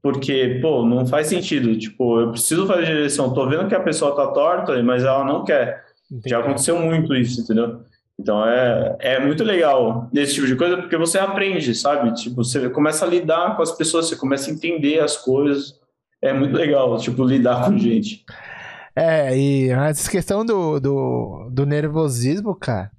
Porque, 0.03 0.59
pô, 0.61 0.85
não 0.85 1.07
faz 1.07 1.29
sentido. 1.29 1.77
Tipo, 1.79 2.21
eu 2.21 2.31
preciso 2.31 2.67
fazer 2.67 2.85
direção, 2.87 3.33
tô 3.33 3.49
vendo 3.49 3.69
que 3.69 3.75
a 3.75 3.81
pessoa 3.81 4.15
tá 4.15 4.27
torta, 4.33 4.81
mas 4.83 5.03
ela 5.03 5.25
não 5.25 5.45
quer. 5.45 5.83
Entendi. 6.11 6.29
Já 6.29 6.41
aconteceu 6.41 6.79
muito 6.79 7.15
isso, 7.15 7.41
entendeu? 7.41 7.81
Então 8.19 8.47
é, 8.47 8.97
é 9.01 9.21
muito 9.21 9.43
legal 9.43 10.09
esse 10.15 10.35
tipo 10.35 10.47
de 10.47 10.57
coisa, 10.57 10.77
porque 10.77 10.97
você 10.97 11.19
aprende, 11.19 11.75
sabe? 11.75 12.12
Tipo, 12.15 12.45
você 12.45 12.69
começa 12.69 13.05
a 13.05 13.09
lidar 13.09 13.57
com 13.57 13.62
as 13.62 13.73
pessoas, 13.73 14.07
você 14.07 14.17
começa 14.17 14.51
a 14.51 14.55
entender 14.55 15.01
as 15.01 15.17
coisas. 15.17 15.81
É 16.23 16.33
muito 16.33 16.55
legal, 16.55 16.97
tipo, 16.99 17.25
lidar 17.25 17.65
com 17.65 17.77
gente. 17.77 18.25
É, 18.97 19.36
e 19.36 19.70
essa 19.70 20.11
questão 20.11 20.45
do, 20.45 20.78
do, 20.78 21.51
do 21.51 21.66
nervosismo, 21.66 22.55
cara, 22.55 22.90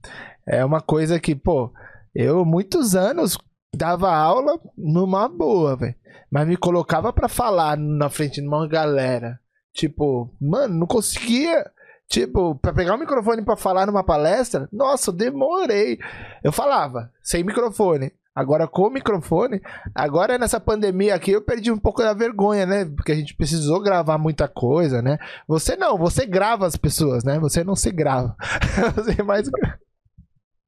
é 0.46 0.64
uma 0.64 0.82
coisa 0.82 1.20
que, 1.20 1.34
pô, 1.34 1.72
eu 2.14 2.44
muitos 2.46 2.96
anos 2.96 3.38
dava 3.76 4.14
aula 4.14 4.60
numa 4.78 5.28
boa, 5.28 5.76
velho. 5.76 5.96
Mas 6.32 6.48
me 6.48 6.58
colocava 6.58 7.14
para 7.14 7.30
falar 7.30 7.78
na 7.78 8.10
frente 8.10 8.42
de 8.42 8.48
uma 8.48 8.68
galera. 8.68 9.40
Tipo, 9.74 10.34
mano, 10.40 10.80
não 10.80 10.88
conseguia. 10.88 11.70
Tipo, 12.08 12.56
pra 12.56 12.74
pegar 12.74 12.96
o 12.96 13.00
microfone 13.00 13.44
para 13.44 13.58
falar 13.58 13.86
numa 13.88 14.04
palestra, 14.04 14.70
nossa, 14.72 15.12
demorei. 15.12 15.98
Eu 16.44 16.52
falava, 16.52 17.12
sem 17.22 17.44
microfone. 17.44 18.12
Agora 18.36 18.68
com 18.68 18.88
o 18.88 18.90
microfone, 18.90 19.62
agora 19.94 20.38
nessa 20.38 20.60
pandemia 20.60 21.16
aqui 21.16 21.32
eu 21.32 21.42
perdi 21.42 21.72
um 21.72 21.78
pouco 21.78 22.02
da 22.02 22.14
vergonha, 22.14 22.66
né? 22.66 22.84
Porque 22.84 23.14
a 23.14 23.16
gente 23.16 23.34
precisou 23.34 23.82
gravar 23.82 24.18
muita 24.18 24.46
coisa, 24.46 25.02
né? 25.02 25.18
Você 25.48 25.78
não, 25.78 25.98
você 25.98 26.26
grava 26.26 26.68
as 26.68 26.76
pessoas, 26.76 27.24
né? 27.24 27.40
Você 27.40 27.64
não 27.64 27.78
se 27.78 27.90
grava. 27.92 28.36
você 28.94 29.24
mais 29.24 29.50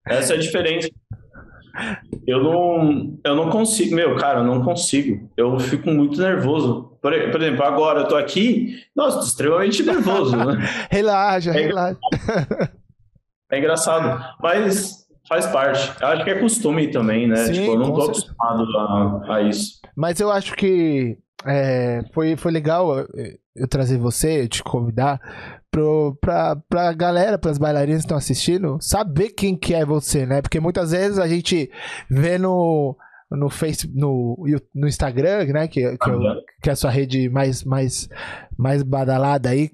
Essa 0.08 0.34
é 0.34 0.38
a 0.38 0.40
diferença. 0.40 0.90
Eu 2.26 2.42
não, 2.42 3.20
eu 3.24 3.36
não 3.36 3.50
consigo, 3.50 3.96
meu, 3.96 4.16
cara, 4.16 4.40
eu 4.40 4.46
não 4.46 4.64
consigo. 4.64 5.30
Eu 5.36 5.60
fico 5.60 5.90
muito 5.90 6.22
nervoso. 6.22 6.98
Por, 7.02 7.12
por 7.32 7.42
exemplo, 7.42 7.64
agora 7.66 8.02
eu 8.02 8.08
tô 8.08 8.16
aqui, 8.16 8.82
nossa, 8.96 9.20
tô 9.20 9.26
extremamente 9.26 9.84
nervoso, 9.84 10.38
né? 10.38 10.58
relaxa, 10.90 11.52
é, 11.52 11.62
relaxa. 11.62 12.00
É 13.52 13.60
engraçado, 13.60 14.36
mas 14.42 15.07
Faz 15.28 15.46
parte. 15.48 15.92
Eu 16.02 16.08
acho 16.08 16.24
que 16.24 16.30
é 16.30 16.40
costume 16.40 16.88
também, 16.88 17.28
né? 17.28 17.36
Sim, 17.38 17.54
tipo, 17.54 17.72
eu 17.72 17.80
não 17.80 17.94
tô 17.94 18.02
certeza. 18.02 18.34
acostumado 18.34 18.78
a, 18.78 19.36
a, 19.36 19.42
isso. 19.42 19.82
Mas 19.96 20.20
eu 20.20 20.32
acho 20.32 20.56
que 20.56 21.18
é, 21.46 22.02
foi, 22.14 22.36
foi 22.36 22.52
legal 22.52 23.06
eu 23.56 23.68
trazer 23.68 23.98
você, 23.98 24.44
eu 24.44 24.48
te 24.48 24.64
convidar 24.64 25.20
pro, 25.70 26.18
pra, 26.22 26.56
pra 26.70 26.94
galera, 26.94 27.38
pras 27.38 27.58
bailarinas 27.58 28.02
que 28.02 28.06
estão 28.06 28.18
assistindo, 28.18 28.78
saber 28.80 29.30
quem 29.30 29.56
que 29.56 29.74
é 29.74 29.86
você, 29.86 30.26
né? 30.26 30.42
Porque 30.42 30.60
muitas 30.60 30.92
vezes 30.92 31.20
a 31.20 31.28
gente 31.28 31.70
vê 32.10 32.38
no 32.38 32.96
no 33.30 33.50
Facebook, 33.50 34.00
no, 34.00 34.38
no 34.74 34.88
Instagram, 34.88 35.46
né, 35.48 35.68
que, 35.68 35.98
que, 35.98 36.10
uhum. 36.10 36.42
que 36.64 36.70
é 36.70 36.72
a 36.72 36.76
sua 36.78 36.90
rede 36.90 37.30
mais, 37.30 37.62
mais, 37.64 38.08
mais 38.58 38.84
badalada 38.84 39.50
aí, 39.50 39.72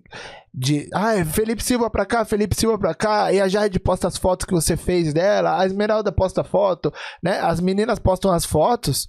de 0.53 0.87
ah, 0.93 1.25
Felipe 1.25 1.63
Silva 1.63 1.89
pra 1.89 2.05
cá, 2.05 2.23
Felipe 2.23 2.55
Silva 2.55 2.77
pra 2.77 2.93
cá, 2.93 3.33
e 3.33 3.41
a 3.41 3.47
Jade 3.47 3.79
posta 3.79 4.07
as 4.07 4.17
fotos 4.17 4.45
que 4.45 4.53
você 4.53 4.77
fez 4.77 5.11
dela, 5.11 5.59
a 5.59 5.65
Esmeralda 5.65 6.11
posta 6.11 6.43
foto, 6.43 6.93
né? 7.23 7.39
As 7.39 7.59
meninas 7.59 7.97
postam 7.97 8.31
as 8.31 8.45
fotos, 8.45 9.07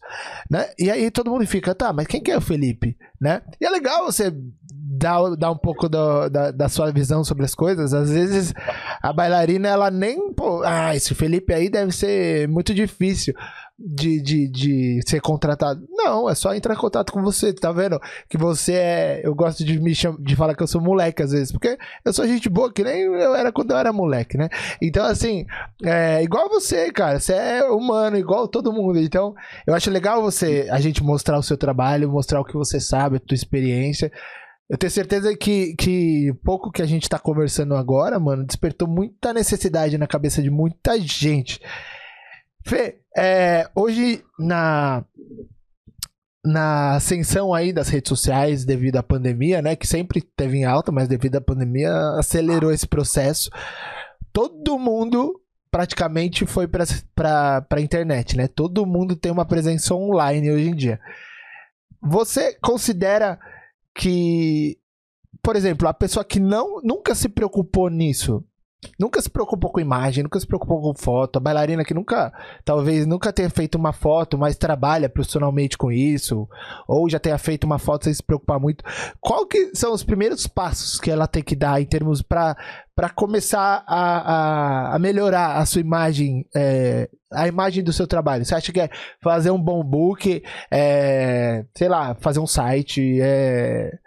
né? 0.51 0.70
E 0.78 0.90
aí 0.90 1.11
todo 1.11 1.30
mundo 1.30 1.47
fica, 1.47 1.74
tá, 1.74 1.92
mas 1.92 2.07
quem 2.07 2.22
que 2.22 2.30
é 2.30 2.38
o 2.38 2.40
Felipe, 2.40 2.97
né? 3.20 3.42
E 3.61 3.66
é 3.66 3.70
legal 3.70 4.07
você 4.07 4.32
dar, 4.95 5.36
dar 5.36 5.51
um 5.51 5.57
pouco 5.57 5.88
do, 5.88 6.28
da, 6.30 6.51
da 6.51 6.68
sua 6.68 6.90
visão 6.90 7.22
sobre 7.22 7.45
as 7.45 7.55
coisas. 7.55 7.92
Às 7.92 8.11
vezes 8.11 8.55
a 9.03 9.12
bailarina, 9.12 9.68
ela 9.68 9.90
nem, 9.90 10.32
pô, 10.32 10.62
ah, 10.64 10.97
esse 10.97 11.14
Felipe 11.14 11.53
aí 11.53 11.68
deve 11.68 11.92
ser 11.92 12.49
muito 12.49 12.72
difícil 12.72 13.34
de, 13.79 14.22
de, 14.22 14.49
de 14.49 15.01
ser 15.07 15.20
contratado. 15.20 15.85
Não, 15.91 16.29
é 16.29 16.35
só 16.35 16.55
entrar 16.55 16.75
em 16.75 16.79
contato 16.79 17.12
com 17.12 17.22
você, 17.22 17.53
tá 17.53 17.72
vendo? 17.72 18.01
Que 18.29 18.39
você 18.39 18.72
é. 18.75 19.20
Eu 19.25 19.35
gosto 19.35 19.64
de 19.64 19.81
me 19.81 19.95
cham... 19.95 20.16
de 20.20 20.37
falar 20.37 20.55
que 20.55 20.62
eu 20.62 20.66
sou 20.66 20.81
moleque 20.81 21.22
às 21.22 21.33
vezes, 21.33 21.51
porque 21.51 21.77
eu 22.05 22.12
sou 22.12 22.27
gente 22.27 22.49
boa, 22.49 22.72
que 22.72 22.85
nem 22.85 23.03
eu 23.03 23.35
era 23.35 23.53
quando 23.53 23.72
eu 23.72 23.77
era 23.77 23.93
moleque, 23.93 24.39
né? 24.39 24.49
Então, 24.81 25.05
assim, 25.05 25.45
é 25.85 26.22
igual 26.22 26.49
você, 26.49 26.93
cara. 26.93 27.18
Você 27.18 27.33
é 27.35 27.64
humano, 27.64 28.16
igual 28.16 28.47
todo 28.49 28.72
mundo. 28.72 28.99
Então, 28.99 29.35
eu 29.66 29.75
acho 29.75 29.91
legal 29.91 30.22
você, 30.22 30.68
a 30.70 30.81
gente 30.81 31.03
mostrar 31.03 31.39
o 31.39 31.43
seu 31.43 31.57
trabalho, 31.57 32.11
mostrar 32.11 32.41
o 32.41 32.45
que 32.45 32.55
você 32.55 32.79
sabe, 32.79 33.16
a 33.16 33.20
tua 33.20 33.35
experiência. 33.35 34.11
Eu 34.68 34.79
tenho 34.79 34.91
certeza 34.91 35.37
que, 35.37 35.75
que 35.75 36.33
pouco 36.43 36.70
que 36.70 36.81
a 36.81 36.87
gente 36.87 37.09
tá 37.09 37.18
conversando 37.18 37.75
agora, 37.75 38.18
mano, 38.18 38.47
despertou 38.47 38.89
muita 38.89 39.33
necessidade 39.33 39.99
na 39.99 40.07
cabeça 40.07 40.43
de 40.43 40.51
muita 40.51 40.99
gente. 40.99 41.61
Fê, 42.65 43.01
é, 43.17 43.69
hoje 43.75 44.25
na 44.39 45.05
na 46.45 46.97
ascensão 46.97 47.55
aí 47.55 47.73
das 47.73 47.89
redes 47.89 48.11
sociais 48.11 48.67
devido 48.67 48.97
à 48.97 49.03
pandemia, 49.03 49.62
né, 49.62 49.75
que 49.75 49.87
sempre 49.87 50.21
teve 50.21 50.59
em 50.59 50.65
alta, 50.67 50.93
mas 50.93 51.09
devido 51.09 51.37
à 51.37 51.41
pandemia 51.41 51.91
acelerou 52.19 52.71
esse 52.71 52.87
processo. 52.87 53.49
Todo 54.31 54.79
mundo 54.79 55.41
praticamente 55.71 56.45
foi 56.45 56.69
para 56.69 57.67
a 57.69 57.81
internet, 57.81 58.37
né? 58.37 58.47
Todo 58.47 58.87
mundo 58.87 59.17
tem 59.17 59.33
uma 59.33 59.47
presença 59.47 59.95
online 59.95 60.53
hoje 60.53 60.69
em 60.69 60.75
dia. 60.75 61.01
Você 62.01 62.55
considera 62.61 63.41
que, 63.95 64.79
por 65.43 65.57
exemplo, 65.57 65.89
a 65.89 65.95
pessoa 65.95 66.25
que 66.25 66.39
não 66.39 66.81
nunca 66.83 67.15
se 67.15 67.29
preocupou 67.29 67.89
nisso, 67.89 68.45
nunca 68.99 69.20
se 69.20 69.30
preocupou 69.30 69.70
com 69.70 69.80
imagem, 69.80 70.22
nunca 70.22 70.39
se 70.39 70.47
preocupou 70.47 70.80
com 70.80 70.95
foto. 70.95 71.37
A 71.37 71.41
bailarina 71.41 71.85
que 71.85 71.95
nunca, 71.95 72.32
talvez 72.64 73.07
nunca 73.07 73.32
tenha 73.32 73.51
feito 73.51 73.76
uma 73.76 73.93
foto, 73.93 74.39
mas 74.39 74.57
trabalha 74.57 75.09
profissionalmente 75.09 75.76
com 75.76 75.91
isso, 75.91 76.49
ou 76.87 77.09
já 77.09 77.18
tenha 77.18 77.39
feito 77.39 77.64
uma 77.64 77.78
foto 77.78 78.05
sem 78.05 78.14
se 78.14 78.22
preocupar 78.22 78.61
muito. 78.61 78.85
Qual 79.20 79.47
que 79.47 79.70
são 79.74 79.93
os 79.93 80.05
primeiros 80.05 80.47
passos 80.47 80.99
que 80.99 81.11
ela 81.11 81.26
tem 81.26 81.43
que 81.43 81.57
dar 81.57 81.80
em 81.80 81.87
termos 81.87 82.22
para 82.22 82.57
para 82.95 83.11
começar 83.11 83.82
a, 83.89 84.93
a, 84.93 84.95
a, 84.95 84.99
melhorar 85.01 85.57
a 85.57 85.66
sua 85.66 85.80
imagem, 85.80 86.47
é, 86.55 87.11
a 87.32 87.49
imagem 87.49 87.82
do 87.82 87.93
seu 87.93 88.07
trabalho? 88.07 88.45
Você 88.45 88.55
acha 88.55 88.72
que 88.72 88.80
é 88.80 88.89
fazer 89.20 89.51
um 89.51 89.61
bom 89.61 89.82
book, 89.82 90.41
é, 90.70 91.64
sei 91.74 91.89
lá, 91.89 92.14
fazer 92.14 92.39
um 92.39 92.47
site, 92.47 93.18
é, 93.20 93.99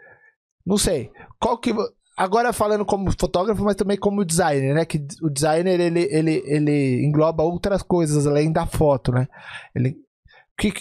não 0.66 0.78
sei. 0.78 1.12
Qual 1.40 1.58
que 1.58 1.74
Agora 2.18 2.52
falando 2.52 2.84
como 2.84 3.12
fotógrafo, 3.12 3.64
mas 3.64 3.76
também 3.76 3.96
como 3.96 4.26
designer, 4.26 4.74
né? 4.74 4.86
Que 4.86 5.06
o 5.22 5.30
designer 5.30 5.80
ele, 5.80 6.08
ele, 6.12 6.44
ele 6.48 7.06
engloba 7.06 7.44
outras 7.44 7.84
coisas 7.84 8.26
além 8.26 8.52
da 8.52 8.66
foto, 8.66 9.12
né? 9.12 9.28
Ele, 9.76 9.96
que, 10.58 10.72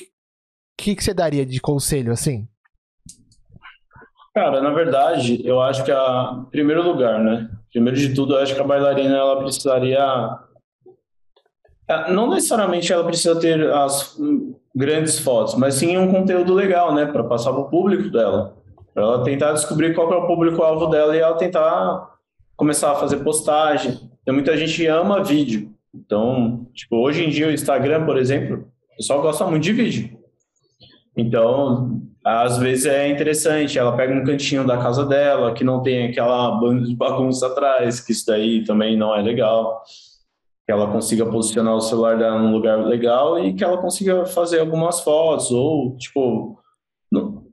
que 0.79 0.97
que 0.97 1.05
você 1.05 1.13
daria 1.13 1.45
de 1.45 1.61
conselho 1.61 2.11
assim? 2.11 2.49
Cara, 4.35 4.63
na 4.63 4.71
verdade, 4.71 5.47
eu 5.47 5.61
acho 5.61 5.85
que 5.85 5.93
a 5.93 6.43
primeiro 6.51 6.83
lugar, 6.83 7.23
né? 7.23 7.51
Primeiro 7.71 7.99
de 7.99 8.15
tudo, 8.15 8.35
eu 8.35 8.43
acho 8.43 8.55
que 8.55 8.61
a 8.61 8.67
bailarina 8.67 9.15
ela 9.15 9.39
precisaria 9.39 10.39
é, 11.89 12.11
não 12.11 12.31
necessariamente 12.31 12.91
ela 12.91 13.05
precisa 13.05 13.39
ter 13.39 13.71
as 13.73 14.19
grandes 14.75 15.19
fotos, 15.19 15.55
mas 15.55 15.75
sim 15.75 15.99
um 15.99 16.11
conteúdo 16.11 16.55
legal, 16.55 16.95
né, 16.95 17.07
para 17.07 17.23
passar 17.25 17.53
para 17.53 17.61
o 17.61 17.71
público 17.71 18.11
dela 18.11 18.56
para 18.97 19.05
ela 19.05 19.23
tentar 19.23 19.53
descobrir 19.53 19.95
qual 19.95 20.11
é 20.11 20.17
o 20.17 20.27
público-alvo 20.27 20.87
dela 20.87 21.15
e 21.15 21.19
ela 21.19 21.37
tentar 21.37 22.15
começar 22.57 22.93
a 22.93 22.95
fazer 22.95 23.19
postagem. 23.19 24.11
Tem 24.25 24.33
muita 24.33 24.57
gente 24.57 24.87
ama 24.87 25.23
vídeo. 25.23 25.71
Então, 25.95 26.67
tipo, 26.73 26.97
hoje 26.97 27.23
em 27.23 27.29
dia 27.29 27.47
o 27.49 27.53
Instagram, 27.53 28.07
por 28.07 28.17
exemplo, 28.17 28.67
o 28.95 28.97
pessoal 28.97 29.21
gosta 29.21 29.45
muito 29.45 29.65
de 29.65 29.75
vídeo. 29.75 30.19
Então, 31.15 32.01
às 32.25 32.57
vezes 32.57 32.87
é 32.87 33.07
interessante, 33.11 33.79
ela 33.79 33.95
pega 33.95 34.15
um 34.15 34.25
cantinho 34.25 34.67
da 34.67 34.79
casa 34.79 35.05
dela, 35.05 35.53
que 35.53 35.63
não 35.63 35.83
tem 35.83 36.07
aquela 36.07 36.53
banda 36.53 36.87
de 36.87 36.97
bagunça 36.97 37.49
atrás, 37.49 38.01
que 38.01 38.13
isso 38.13 38.25
daí 38.27 38.65
também 38.65 38.97
não 38.97 39.15
é 39.15 39.21
legal. 39.21 39.83
Que 40.65 40.73
ela 40.73 40.91
consiga 40.91 41.27
posicionar 41.27 41.75
o 41.75 41.83
celular 41.83 42.17
dela 42.17 42.39
num 42.39 42.51
lugar 42.51 42.79
legal 42.79 43.39
e 43.39 43.53
que 43.53 43.63
ela 43.63 43.77
consiga 43.77 44.25
fazer 44.25 44.61
algumas 44.61 45.01
fotos, 45.01 45.51
ou, 45.51 45.99
tipo, 45.99 46.59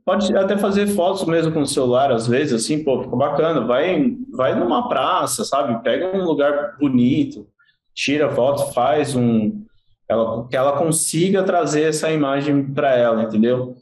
Pode 0.06 0.36
até 0.36 0.58
fazer 0.58 0.88
fotos 0.88 1.26
mesmo 1.26 1.54
com 1.54 1.62
o 1.62 1.68
celular, 1.68 2.12
às 2.12 2.28
vezes, 2.28 2.54
assim, 2.54 2.84
pô, 2.84 3.04
fica 3.04 3.16
bacana. 3.16 3.62
Vai, 3.62 4.18
vai 4.32 4.58
numa 4.58 4.90
praça, 4.90 5.46
sabe? 5.46 5.82
Pega 5.82 6.18
um 6.18 6.26
lugar 6.26 6.76
bonito, 6.78 7.48
tira 7.94 8.30
foto, 8.30 8.74
faz 8.74 9.16
um. 9.16 9.64
Ela, 10.10 10.46
que 10.48 10.58
ela 10.58 10.78
consiga 10.78 11.44
trazer 11.44 11.84
essa 11.84 12.12
imagem 12.12 12.66
para 12.74 12.94
ela, 12.96 13.24
entendeu? 13.24 13.78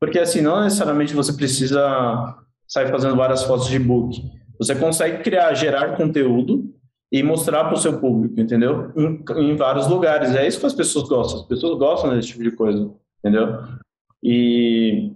Porque, 0.00 0.18
assim, 0.18 0.40
não 0.40 0.62
necessariamente 0.62 1.14
você 1.14 1.32
precisa 1.34 2.36
sair 2.66 2.88
fazendo 2.88 3.14
várias 3.14 3.42
fotos 3.42 3.68
de 3.68 3.78
book. 3.78 4.18
Você 4.58 4.74
consegue 4.74 5.22
criar, 5.22 5.52
gerar 5.54 5.96
conteúdo 5.96 6.72
e 7.12 7.22
mostrar 7.22 7.64
para 7.64 7.74
o 7.74 7.78
seu 7.78 8.00
público, 8.00 8.40
entendeu? 8.40 8.92
Em, 8.96 9.22
em 9.36 9.56
vários 9.56 9.86
lugares. 9.86 10.34
É 10.34 10.46
isso 10.46 10.58
que 10.58 10.66
as 10.66 10.74
pessoas 10.74 11.06
gostam. 11.06 11.40
As 11.40 11.46
pessoas 11.46 11.78
gostam 11.78 12.14
desse 12.14 12.28
tipo 12.28 12.42
de 12.42 12.50
coisa, 12.50 12.90
entendeu? 13.22 13.62
E 14.22 15.12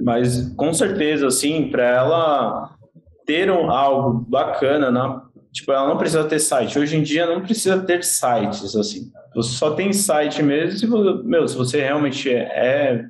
mas 0.00 0.52
com 0.56 0.72
certeza, 0.72 1.26
assim, 1.26 1.68
para 1.70 1.84
ela 1.84 2.76
ter 3.26 3.50
um, 3.50 3.70
algo 3.70 4.24
bacana, 4.28 4.90
na, 4.90 5.22
tipo, 5.52 5.70
ela 5.72 5.88
não 5.88 5.98
precisa 5.98 6.24
ter 6.24 6.38
site. 6.38 6.78
Hoje 6.78 6.96
em 6.96 7.02
dia 7.02 7.26
não 7.26 7.42
precisa 7.42 7.78
ter 7.80 8.02
sites, 8.02 8.74
assim. 8.74 9.10
Você 9.34 9.50
só 9.50 9.72
tem 9.72 9.92
site 9.92 10.42
mesmo 10.42 10.78
se, 10.78 10.86
meu, 11.24 11.46
se 11.46 11.56
você 11.56 11.80
realmente 11.80 12.28
é, 12.28 13.04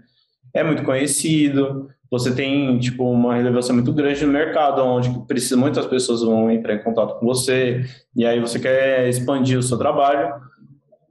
é 0.52 0.62
muito 0.62 0.82
conhecido, 0.82 1.88
você 2.10 2.34
tem, 2.34 2.78
tipo, 2.78 3.08
uma 3.08 3.36
relevância 3.36 3.72
muito 3.72 3.92
grande 3.92 4.26
no 4.26 4.32
mercado, 4.32 4.82
onde 4.82 5.08
precisa, 5.26 5.56
muitas 5.56 5.86
pessoas 5.86 6.22
vão 6.22 6.50
entrar 6.50 6.74
em 6.74 6.82
contato 6.82 7.18
com 7.18 7.26
você, 7.26 7.84
e 8.16 8.26
aí 8.26 8.40
você 8.40 8.58
quer 8.58 9.08
expandir 9.08 9.56
o 9.56 9.62
seu 9.62 9.78
trabalho. 9.78 10.34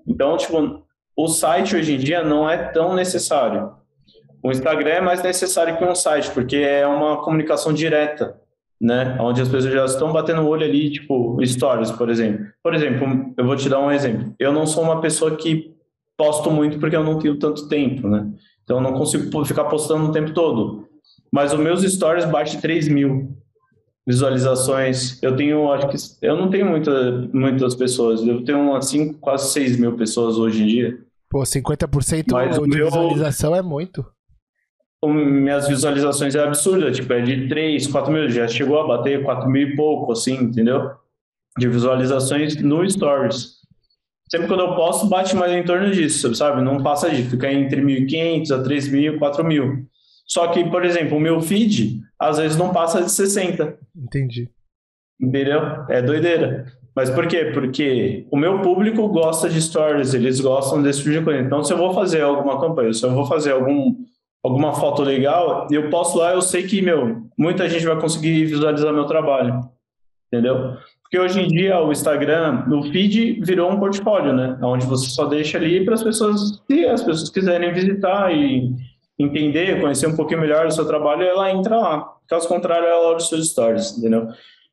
Então, 0.05 0.35
tipo, 0.35 0.83
o 1.15 1.27
site 1.27 1.75
hoje 1.75 1.95
em 1.95 1.97
dia 1.97 2.23
não 2.23 2.49
é 2.49 2.57
tão 2.57 2.93
necessário. 2.93 3.78
O 4.41 4.51
Instagram 4.51 4.89
é 4.91 5.01
mais 5.01 5.21
necessário 5.21 5.77
que 5.77 5.83
um 5.83 5.95
site, 5.95 6.31
porque 6.31 6.55
é 6.57 6.87
uma 6.87 7.17
comunicação 7.23 7.73
direta. 7.73 8.39
né? 8.81 9.17
Onde 9.19 9.41
as 9.41 9.49
pessoas 9.49 9.73
já 9.73 9.83
estão 9.85 10.13
batendo 10.13 10.41
o 10.41 10.47
olho 10.47 10.63
ali, 10.63 10.89
tipo, 10.89 11.37
stories, 11.45 11.91
por 11.91 12.09
exemplo. 12.09 12.45
Por 12.63 12.73
exemplo, 12.73 13.33
eu 13.37 13.45
vou 13.45 13.55
te 13.55 13.67
dar 13.67 13.79
um 13.79 13.91
exemplo. 13.91 14.33
Eu 14.39 14.53
não 14.53 14.65
sou 14.65 14.83
uma 14.83 15.01
pessoa 15.01 15.35
que 15.35 15.75
posto 16.17 16.49
muito 16.49 16.79
porque 16.79 16.95
eu 16.95 17.03
não 17.03 17.19
tenho 17.19 17.37
tanto 17.37 17.67
tempo, 17.67 18.07
né? 18.07 18.29
Então 18.63 18.77
eu 18.77 18.81
não 18.81 18.93
consigo 18.93 19.43
ficar 19.45 19.65
postando 19.65 20.07
o 20.07 20.11
tempo 20.13 20.31
todo. 20.33 20.87
Mas 21.31 21.51
os 21.53 21.59
meus 21.59 21.81
stories 21.81 22.23
bate 22.25 22.61
3 22.61 22.87
mil 22.87 23.35
visualizações. 24.07 25.21
Eu 25.21 25.35
tenho, 25.35 25.71
acho 25.71 25.87
que 25.89 26.25
eu 26.25 26.35
não 26.35 26.49
tenho 26.49 26.65
muita, 26.65 27.29
muitas 27.33 27.75
pessoas. 27.75 28.25
Eu 28.25 28.43
tenho 28.43 28.75
assim 28.75 29.13
quase 29.13 29.51
6 29.51 29.77
mil 29.77 29.95
pessoas 29.97 30.37
hoje 30.37 30.63
em 30.63 30.67
dia. 30.67 30.97
Pô, 31.29 31.41
50% 31.41 32.25
Mas 32.31 32.55
de 32.55 32.61
meu... 32.61 32.85
visualização 32.85 33.55
é 33.55 33.61
muito 33.61 34.05
minhas 35.07 35.67
visualizações 35.67 36.35
é 36.35 36.43
absurda, 36.43 36.91
tipo, 36.91 37.11
é 37.13 37.21
de 37.21 37.47
3, 37.47 37.87
4 37.87 38.11
mil, 38.11 38.29
já 38.29 38.47
chegou 38.47 38.79
a 38.79 38.87
bater 38.87 39.23
4 39.23 39.49
mil 39.49 39.69
e 39.69 39.75
pouco, 39.75 40.11
assim, 40.11 40.35
entendeu? 40.35 40.91
De 41.57 41.67
visualizações 41.67 42.61
no 42.61 42.87
Stories. 42.89 43.59
Sempre 44.29 44.47
quando 44.47 44.59
eu 44.61 44.75
posto, 44.75 45.07
bate 45.07 45.35
mais 45.35 45.51
em 45.51 45.63
torno 45.63 45.89
disso, 45.91 46.35
sabe? 46.35 46.61
Não 46.61 46.83
passa 46.83 47.09
de 47.09 47.23
ficar 47.23 47.51
entre 47.51 47.81
1.500 47.81 48.51
a 48.51 48.63
3.000, 48.63 49.17
4.000. 49.17 49.85
Só 50.27 50.47
que, 50.49 50.63
por 50.65 50.85
exemplo, 50.85 51.17
o 51.17 51.19
meu 51.19 51.41
feed, 51.41 52.01
às 52.19 52.37
vezes 52.37 52.55
não 52.55 52.71
passa 52.71 53.01
de 53.01 53.11
60. 53.11 53.77
Entendi. 53.95 54.47
Entendeu? 55.19 55.61
É 55.89 56.01
doideira. 56.01 56.65
Mas 56.95 57.09
por 57.09 57.27
quê? 57.27 57.51
Porque 57.53 58.27
o 58.29 58.37
meu 58.37 58.61
público 58.61 59.07
gosta 59.07 59.49
de 59.49 59.59
stories, 59.59 60.13
eles 60.13 60.39
gostam 60.39 60.83
desse 60.83 60.99
tipo 60.99 61.11
de 61.11 61.21
coisa. 61.23 61.39
Então, 61.39 61.63
se 61.63 61.73
eu 61.73 61.77
vou 61.77 61.93
fazer 61.93 62.21
alguma 62.21 62.59
campanha, 62.59 62.93
se 62.93 63.03
eu 63.03 63.11
vou 63.11 63.25
fazer 63.25 63.51
algum 63.51 63.95
alguma 64.43 64.73
foto 64.73 65.01
legal, 65.01 65.67
eu 65.71 65.89
posto 65.89 66.17
lá, 66.17 66.33
eu 66.33 66.41
sei 66.41 66.63
que, 66.63 66.81
meu, 66.81 67.23
muita 67.37 67.67
gente 67.67 67.85
vai 67.85 67.99
conseguir 67.99 68.45
visualizar 68.45 68.93
meu 68.93 69.05
trabalho. 69.05 69.59
Entendeu? 70.31 70.77
Porque 71.01 71.19
hoje 71.19 71.41
em 71.41 71.47
dia 71.47 71.81
o 71.81 71.91
Instagram, 71.91 72.65
no 72.67 72.83
feed, 72.91 73.41
virou 73.41 73.71
um 73.71 73.79
portfólio, 73.79 74.31
né? 74.31 74.57
Onde 74.61 74.85
você 74.85 75.09
só 75.09 75.25
deixa 75.25 75.57
ali 75.57 75.83
para 75.83 75.95
as 75.95 76.03
pessoas, 76.03 76.61
se 76.69 76.85
as 76.85 77.01
pessoas 77.01 77.29
quiserem 77.31 77.73
visitar 77.73 78.31
e 78.31 78.71
entender, 79.17 79.81
conhecer 79.81 80.07
um 80.07 80.15
pouquinho 80.15 80.39
melhor 80.39 80.67
o 80.67 80.71
seu 80.71 80.85
trabalho, 80.85 81.23
ela 81.23 81.51
entra 81.51 81.77
lá. 81.77 82.13
Caso 82.27 82.47
contrário, 82.47 82.87
ela 82.87 83.07
olha 83.07 83.17
os 83.17 83.27
seus 83.27 83.49
stories, 83.49 83.97
entendeu? 83.97 84.27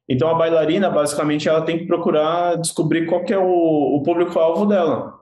Então 0.09 0.29
a 0.29 0.35
bailarina, 0.35 0.91
basicamente, 0.91 1.49
ela 1.49 1.63
tem 1.63 1.79
que 1.79 1.87
procurar 1.87 2.57
descobrir 2.57 3.07
qual 3.07 3.25
que 3.25 3.33
é 3.33 3.39
o, 3.39 3.97
o 3.97 4.03
público-alvo 4.03 4.67
dela. 4.67 5.15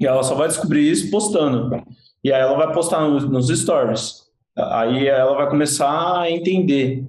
E 0.00 0.06
ela 0.06 0.22
só 0.22 0.34
vai 0.34 0.48
descobrir 0.48 0.90
isso 0.90 1.10
postando. 1.10 1.82
E 2.22 2.32
aí 2.32 2.40
ela 2.40 2.56
vai 2.56 2.72
postar 2.72 3.00
nos, 3.08 3.48
stories. 3.48 4.22
Aí 4.56 5.08
ela 5.08 5.34
vai 5.34 5.48
começar 5.48 6.20
a 6.20 6.30
entender. 6.30 7.04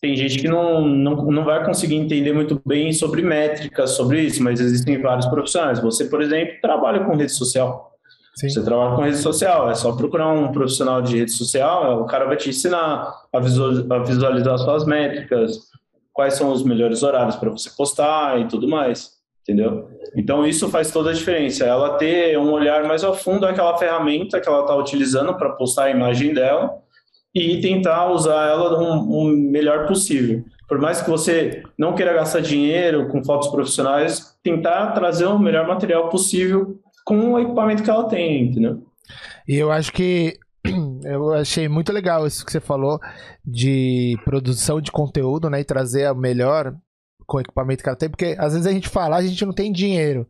Tem 0.00 0.16
gente 0.16 0.38
que 0.38 0.48
não, 0.48 0.80
não, 0.86 1.16
não 1.26 1.44
vai 1.44 1.64
conseguir 1.64 1.94
entender 1.94 2.32
muito 2.32 2.60
bem 2.66 2.92
sobre 2.92 3.22
métricas, 3.22 3.90
sobre 3.90 4.20
isso, 4.20 4.42
mas 4.42 4.60
existem 4.60 5.00
vários 5.00 5.26
profissionais. 5.26 5.78
Você, 5.78 6.06
por 6.06 6.20
exemplo, 6.20 6.54
trabalha 6.60 7.04
com 7.04 7.14
rede 7.14 7.32
social. 7.32 7.92
Sim. 8.34 8.48
Você 8.48 8.64
trabalha 8.64 8.96
com 8.96 9.02
rede 9.02 9.18
social, 9.18 9.70
é 9.70 9.74
só 9.74 9.92
procurar 9.92 10.32
um 10.32 10.50
profissional 10.50 11.00
de 11.02 11.18
rede 11.18 11.30
social, 11.30 12.00
o 12.00 12.06
cara 12.06 12.24
vai 12.24 12.36
te 12.36 12.48
ensinar 12.48 13.14
a 13.32 13.38
visualizar 13.38 14.58
suas 14.58 14.86
métricas, 14.86 15.58
quais 16.12 16.34
são 16.34 16.50
os 16.50 16.64
melhores 16.64 17.02
horários 17.02 17.36
para 17.36 17.50
você 17.50 17.70
postar 17.76 18.40
e 18.40 18.48
tudo 18.48 18.66
mais 18.66 19.21
entendeu? 19.42 19.88
Então 20.16 20.46
isso 20.46 20.68
faz 20.68 20.90
toda 20.90 21.10
a 21.10 21.14
diferença. 21.14 21.64
Ela 21.64 21.96
ter 21.96 22.38
um 22.38 22.52
olhar 22.52 22.84
mais 22.84 23.04
a 23.04 23.12
fundo 23.12 23.40
daquela 23.40 23.76
ferramenta 23.76 24.40
que 24.40 24.48
ela 24.48 24.60
está 24.60 24.74
utilizando 24.74 25.34
para 25.36 25.50
postar 25.50 25.84
a 25.84 25.90
imagem 25.90 26.32
dela 26.32 26.70
e 27.34 27.60
tentar 27.60 28.10
usar 28.10 28.48
ela 28.48 28.78
o 28.78 29.24
um, 29.24 29.28
melhor 29.28 29.86
possível. 29.86 30.44
Por 30.68 30.78
mais 30.78 31.02
que 31.02 31.10
você 31.10 31.62
não 31.78 31.94
queira 31.94 32.12
gastar 32.12 32.40
dinheiro 32.40 33.08
com 33.08 33.24
fotos 33.24 33.48
profissionais, 33.48 34.36
tentar 34.42 34.92
trazer 34.92 35.26
o 35.26 35.38
melhor 35.38 35.66
material 35.66 36.08
possível 36.08 36.78
com 37.04 37.32
o 37.32 37.38
equipamento 37.38 37.82
que 37.82 37.90
ela 37.90 38.08
tem, 38.08 38.44
entendeu? 38.44 38.82
E 39.48 39.56
eu 39.56 39.72
acho 39.72 39.92
que 39.92 40.38
eu 41.04 41.32
achei 41.32 41.68
muito 41.68 41.92
legal 41.92 42.26
isso 42.26 42.44
que 42.44 42.52
você 42.52 42.60
falou 42.60 43.00
de 43.44 44.16
produção 44.24 44.80
de 44.80 44.92
conteúdo, 44.92 45.50
né? 45.50 45.60
E 45.60 45.64
trazer 45.64 46.10
o 46.10 46.16
melhor 46.16 46.74
com 47.26 47.36
o 47.36 47.40
equipamento 47.40 47.82
que 47.82 47.88
ela 47.88 47.96
tem, 47.96 48.08
porque 48.08 48.36
às 48.38 48.52
vezes 48.52 48.66
a 48.66 48.72
gente 48.72 48.88
fala, 48.88 49.16
a 49.16 49.22
gente 49.22 49.44
não 49.44 49.52
tem 49.52 49.72
dinheiro. 49.72 50.26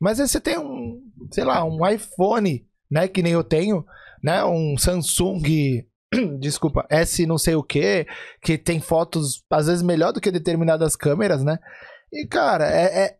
Mas 0.00 0.18
você 0.18 0.40
tem 0.40 0.58
um, 0.58 1.02
sei 1.30 1.44
lá, 1.44 1.64
um 1.64 1.86
iPhone, 1.86 2.66
né, 2.90 3.08
que 3.08 3.22
nem 3.22 3.32
eu 3.32 3.44
tenho, 3.44 3.84
né, 4.22 4.44
um 4.44 4.76
Samsung, 4.76 5.84
desculpa, 6.38 6.86
S 6.90 7.26
não 7.26 7.38
sei 7.38 7.54
o 7.54 7.62
que, 7.62 8.06
que 8.42 8.58
tem 8.58 8.80
fotos 8.80 9.42
às 9.50 9.66
vezes 9.66 9.82
melhor 9.82 10.12
do 10.12 10.20
que 10.20 10.30
determinadas 10.30 10.96
câmeras, 10.96 11.42
né? 11.42 11.58
E 12.12 12.26
cara, 12.26 12.70
é, 12.70 13.04
é 13.04 13.16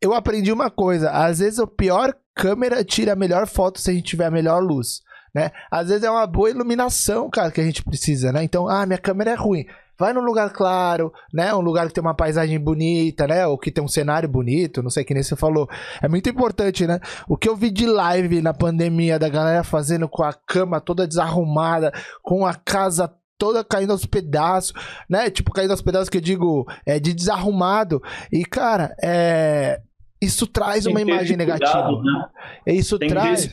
eu 0.00 0.12
aprendi 0.12 0.52
uma 0.52 0.70
coisa, 0.70 1.10
às 1.10 1.38
vezes 1.38 1.58
a 1.58 1.66
pior 1.66 2.14
câmera 2.34 2.84
tira 2.84 3.12
a 3.12 3.16
melhor 3.16 3.46
foto 3.46 3.80
se 3.80 3.90
a 3.90 3.94
gente 3.94 4.04
tiver 4.04 4.26
a 4.26 4.30
melhor 4.30 4.62
luz. 4.62 5.00
Né? 5.34 5.50
Às 5.70 5.88
vezes 5.88 6.02
é 6.02 6.10
uma 6.10 6.26
boa 6.26 6.50
iluminação, 6.50 7.30
cara, 7.30 7.50
que 7.50 7.60
a 7.60 7.64
gente 7.64 7.82
precisa, 7.82 8.32
né? 8.32 8.42
Então, 8.44 8.68
ah, 8.68 8.84
minha 8.84 8.98
câmera 8.98 9.30
é 9.30 9.34
ruim. 9.34 9.64
Vai 10.02 10.12
num 10.12 10.20
lugar 10.20 10.50
claro, 10.50 11.12
né? 11.32 11.54
Um 11.54 11.60
lugar 11.60 11.86
que 11.86 11.94
tem 11.94 12.02
uma 12.02 12.12
paisagem 12.12 12.58
bonita, 12.58 13.24
né? 13.24 13.46
Ou 13.46 13.56
que 13.56 13.70
tem 13.70 13.84
um 13.84 13.86
cenário 13.86 14.28
bonito, 14.28 14.82
não 14.82 14.90
sei 14.90 15.04
que 15.04 15.14
nem 15.14 15.22
você 15.22 15.36
falou. 15.36 15.70
É 16.02 16.08
muito 16.08 16.28
importante, 16.28 16.88
né? 16.88 16.98
O 17.28 17.36
que 17.36 17.48
eu 17.48 17.54
vi 17.54 17.70
de 17.70 17.86
live 17.86 18.42
na 18.42 18.52
pandemia 18.52 19.16
da 19.16 19.28
galera 19.28 19.62
fazendo 19.62 20.08
com 20.08 20.24
a 20.24 20.32
cama 20.32 20.80
toda 20.80 21.06
desarrumada, 21.06 21.92
com 22.20 22.44
a 22.44 22.52
casa 22.52 23.14
toda 23.38 23.62
caindo 23.62 23.92
aos 23.92 24.04
pedaços, 24.04 24.72
né? 25.08 25.30
Tipo, 25.30 25.52
caindo 25.52 25.70
aos 25.70 25.80
pedaços 25.80 26.08
que 26.08 26.16
eu 26.18 26.20
digo 26.20 26.66
é, 26.84 26.98
de 26.98 27.14
desarrumado. 27.14 28.02
E, 28.32 28.44
cara, 28.44 28.96
é. 29.00 29.80
Isso 30.20 30.48
traz 30.48 30.84
uma 30.84 31.00
imagem 31.00 31.36
negativa. 31.36 31.70
Cuidado, 31.70 32.02
né? 32.02 32.28
Isso 32.66 32.98
Tem 32.98 33.08
traz. 33.08 33.48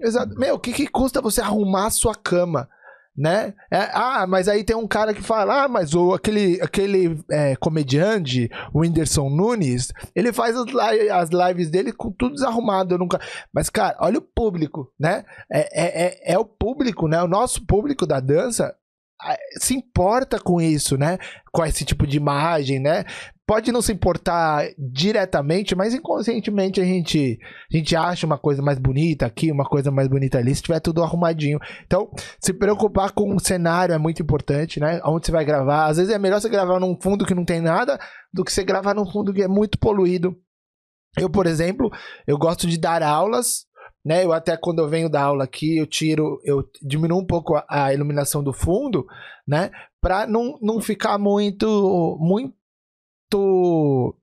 Exato. 0.00 0.34
Meu, 0.34 0.56
o 0.56 0.58
que, 0.58 0.72
que 0.72 0.88
custa 0.88 1.20
você 1.20 1.40
arrumar 1.40 1.86
a 1.86 1.90
sua 1.90 2.16
cama? 2.16 2.68
Né? 3.16 3.54
É, 3.70 3.90
ah, 3.92 4.26
mas 4.26 4.48
aí 4.48 4.64
tem 4.64 4.76
um 4.76 4.86
cara 4.86 5.14
que 5.14 5.22
fala, 5.22 5.64
ah, 5.64 5.68
mas 5.68 5.94
o, 5.94 6.12
aquele, 6.12 6.60
aquele 6.60 7.18
é, 7.30 7.56
comediante, 7.56 8.50
o 8.72 8.80
Whindersson 8.80 9.30
Nunes, 9.30 9.92
ele 10.14 10.32
faz 10.32 10.56
as, 10.56 10.66
li 10.66 11.10
as 11.10 11.30
lives 11.30 11.70
dele 11.70 11.92
com 11.92 12.10
tudo 12.10 12.34
desarrumado. 12.34 12.94
Eu 12.94 12.98
nunca... 12.98 13.20
Mas, 13.52 13.70
cara, 13.70 13.96
olha 14.00 14.18
o 14.18 14.22
público, 14.22 14.92
né? 14.98 15.24
É, 15.50 15.60
é, 15.60 16.06
é, 16.06 16.34
é 16.34 16.38
o 16.38 16.44
público, 16.44 17.06
né? 17.06 17.22
O 17.22 17.28
nosso 17.28 17.64
público 17.64 18.06
da 18.06 18.20
dança 18.20 18.74
se 19.58 19.74
importa 19.74 20.38
com 20.38 20.60
isso, 20.60 20.96
né? 20.96 21.18
Com 21.52 21.64
esse 21.64 21.84
tipo 21.84 22.06
de 22.06 22.16
imagem, 22.16 22.80
né? 22.80 23.04
pode 23.46 23.70
não 23.70 23.82
se 23.82 23.92
importar 23.92 24.66
diretamente, 24.78 25.74
mas 25.74 25.94
inconscientemente 25.94 26.80
a 26.80 26.84
gente, 26.84 27.38
a 27.72 27.76
gente 27.76 27.94
acha 27.94 28.26
uma 28.26 28.38
coisa 28.38 28.62
mais 28.62 28.78
bonita 28.78 29.26
aqui, 29.26 29.52
uma 29.52 29.64
coisa 29.64 29.90
mais 29.90 30.08
bonita 30.08 30.38
ali, 30.38 30.54
se 30.54 30.62
tiver 30.62 30.80
tudo 30.80 31.02
arrumadinho. 31.02 31.58
Então, 31.86 32.10
se 32.40 32.52
preocupar 32.52 33.12
com 33.12 33.34
o 33.34 33.40
cenário 33.40 33.94
é 33.94 33.98
muito 33.98 34.22
importante, 34.22 34.80
né? 34.80 35.00
Onde 35.04 35.26
você 35.26 35.32
vai 35.32 35.44
gravar. 35.44 35.86
Às 35.86 35.98
vezes 35.98 36.12
é 36.12 36.18
melhor 36.18 36.40
você 36.40 36.48
gravar 36.48 36.80
num 36.80 36.98
fundo 37.00 37.26
que 37.26 37.34
não 37.34 37.44
tem 37.44 37.60
nada 37.60 37.98
do 38.32 38.44
que 38.44 38.52
você 38.52 38.64
gravar 38.64 38.94
num 38.94 39.10
fundo 39.10 39.32
que 39.32 39.42
é 39.42 39.48
muito 39.48 39.78
poluído. 39.78 40.36
Eu, 41.16 41.30
por 41.30 41.46
exemplo, 41.46 41.90
eu 42.26 42.36
gosto 42.36 42.66
de 42.66 42.78
dar 42.78 43.02
aulas, 43.02 43.66
né? 44.04 44.24
Eu 44.24 44.32
até 44.32 44.56
quando 44.56 44.80
eu 44.80 44.88
venho 44.88 45.08
dar 45.08 45.22
aula 45.22 45.44
aqui, 45.44 45.78
eu 45.78 45.86
tiro, 45.86 46.40
eu 46.44 46.68
diminuo 46.82 47.20
um 47.20 47.26
pouco 47.26 47.54
a, 47.56 47.64
a 47.68 47.94
iluminação 47.94 48.42
do 48.42 48.52
fundo, 48.52 49.06
né? 49.46 49.70
Para 50.00 50.26
não, 50.26 50.58
não 50.60 50.80
ficar 50.80 51.18
muito 51.18 52.18
muito 52.20 54.14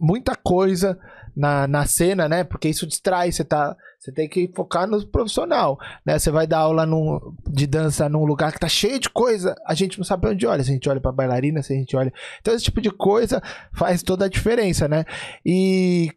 muita 0.00 0.34
coisa 0.34 0.98
na, 1.36 1.68
na 1.68 1.86
cena, 1.86 2.28
né? 2.28 2.42
Porque 2.42 2.68
isso 2.68 2.86
distrai, 2.86 3.30
você 3.30 3.44
tá, 3.44 3.76
você 3.98 4.10
tem 4.10 4.28
que 4.28 4.50
focar 4.56 4.88
no 4.88 5.06
profissional, 5.06 5.78
né? 6.04 6.18
Você 6.18 6.32
vai 6.32 6.48
dar 6.48 6.58
aula 6.58 6.84
num, 6.84 7.34
de 7.46 7.64
dança 7.66 8.08
num 8.08 8.24
lugar 8.24 8.52
que 8.52 8.58
tá 8.58 8.68
cheio 8.68 8.98
de 8.98 9.08
coisa, 9.08 9.54
a 9.64 9.72
gente 9.74 9.98
não 9.98 10.04
sabe 10.04 10.22
pra 10.22 10.30
onde 10.30 10.46
olha, 10.46 10.64
se 10.64 10.70
a 10.70 10.74
gente 10.74 10.88
olha 10.88 11.00
para 11.00 11.12
bailarina, 11.12 11.62
se 11.62 11.72
a 11.72 11.76
gente 11.76 11.96
olha. 11.96 12.12
Então 12.40 12.54
esse 12.54 12.64
tipo 12.64 12.80
de 12.80 12.90
coisa 12.90 13.40
faz 13.72 14.02
toda 14.02 14.24
a 14.24 14.28
diferença, 14.28 14.88
né? 14.88 15.04
E 15.46 16.10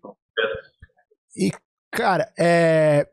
e 1.36 1.52
cara, 1.92 2.32
é 2.38 3.08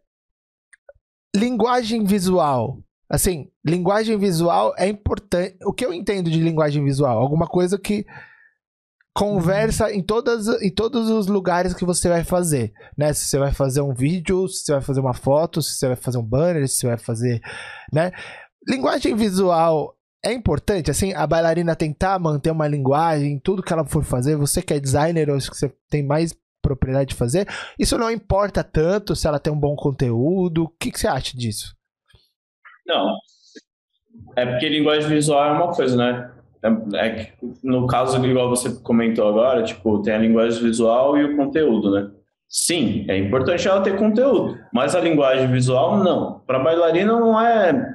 linguagem 1.34 2.04
visual. 2.04 2.82
Assim, 3.10 3.50
linguagem 3.64 4.18
visual 4.18 4.74
é 4.76 4.86
importante. 4.86 5.56
O 5.64 5.72
que 5.72 5.84
eu 5.84 5.92
entendo 5.92 6.30
de 6.30 6.40
linguagem 6.40 6.84
visual? 6.84 7.18
Alguma 7.18 7.46
coisa 7.46 7.78
que 7.78 8.04
conversa 9.14 9.92
em, 9.92 10.02
todas, 10.02 10.46
em 10.62 10.70
todos 10.70 11.10
os 11.10 11.26
lugares 11.26 11.74
que 11.74 11.84
você 11.84 12.08
vai 12.08 12.22
fazer, 12.22 12.72
né? 12.96 13.12
Se 13.12 13.26
você 13.26 13.38
vai 13.38 13.52
fazer 13.52 13.80
um 13.80 13.92
vídeo, 13.92 14.46
se 14.46 14.64
você 14.64 14.72
vai 14.72 14.80
fazer 14.82 15.00
uma 15.00 15.14
foto, 15.14 15.60
se 15.60 15.74
você 15.74 15.88
vai 15.88 15.96
fazer 15.96 16.18
um 16.18 16.22
banner, 16.22 16.68
se 16.68 16.76
você 16.76 16.86
vai 16.86 16.98
fazer, 16.98 17.40
né? 17.92 18.12
Linguagem 18.68 19.16
visual 19.16 19.96
é 20.24 20.32
importante, 20.32 20.90
assim, 20.90 21.14
a 21.14 21.26
bailarina 21.26 21.74
tentar 21.74 22.18
manter 22.18 22.50
uma 22.50 22.68
linguagem, 22.68 23.40
tudo 23.40 23.62
que 23.62 23.72
ela 23.72 23.84
for 23.84 24.04
fazer, 24.04 24.36
você 24.36 24.60
que 24.60 24.74
é 24.74 24.80
designer, 24.80 25.30
ou 25.30 25.38
que 25.38 25.46
você 25.46 25.72
tem 25.88 26.04
mais 26.04 26.34
propriedade 26.62 27.10
de 27.10 27.14
fazer, 27.14 27.48
isso 27.78 27.96
não 27.98 28.10
importa 28.10 28.62
tanto 28.62 29.14
se 29.16 29.26
ela 29.26 29.38
tem 29.38 29.52
um 29.52 29.58
bom 29.58 29.74
conteúdo, 29.76 30.64
o 30.64 30.68
que, 30.68 30.90
que 30.90 30.98
você 30.98 31.08
acha 31.08 31.36
disso? 31.36 31.74
Não, 32.86 33.16
é 34.36 34.46
porque 34.46 34.68
linguagem 34.68 35.08
visual 35.08 35.44
é 35.44 35.52
uma 35.52 35.72
coisa, 35.72 35.96
né? 35.96 36.30
É, 36.62 37.06
é, 37.06 37.32
no 37.62 37.86
caso, 37.86 38.24
igual 38.24 38.48
você 38.48 38.70
comentou 38.82 39.28
agora, 39.28 39.62
tipo, 39.62 40.02
tem 40.02 40.14
a 40.14 40.18
linguagem 40.18 40.62
visual 40.62 41.16
e 41.16 41.24
o 41.24 41.36
conteúdo, 41.36 41.90
né? 41.90 42.10
Sim, 42.48 43.04
é 43.08 43.18
importante 43.18 43.68
ela 43.68 43.82
ter 43.82 43.96
conteúdo, 43.96 44.58
mas 44.72 44.94
a 44.94 45.00
linguagem 45.00 45.50
visual 45.50 45.98
não. 45.98 46.40
Para 46.46 46.58
bailarina 46.58 47.12
não 47.12 47.38
é 47.40 47.94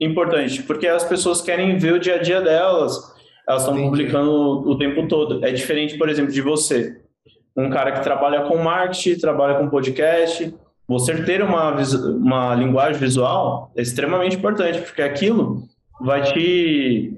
importante, 0.00 0.62
porque 0.62 0.88
as 0.88 1.04
pessoas 1.04 1.40
querem 1.40 1.78
ver 1.78 1.94
o 1.94 2.00
dia 2.00 2.16
a 2.16 2.22
dia 2.22 2.40
delas, 2.40 2.98
elas 3.48 3.62
estão 3.62 3.80
publicando 3.80 4.32
o 4.68 4.76
tempo 4.76 5.06
todo. 5.06 5.44
É 5.44 5.52
diferente, 5.52 5.96
por 5.96 6.08
exemplo, 6.08 6.32
de 6.32 6.40
você, 6.40 7.00
um 7.56 7.68
cara 7.70 7.92
que 7.92 8.02
trabalha 8.02 8.42
com 8.42 8.56
marketing, 8.56 9.18
trabalha 9.18 9.54
com 9.54 9.68
podcast, 9.68 10.54
você 10.86 11.22
ter 11.22 11.42
uma, 11.42 11.74
uma 12.16 12.54
linguagem 12.54 12.98
visual 13.00 13.70
é 13.76 13.82
extremamente 13.82 14.36
importante, 14.36 14.80
porque 14.80 15.02
aquilo 15.02 15.62
vai 16.00 16.22
te 16.22 17.16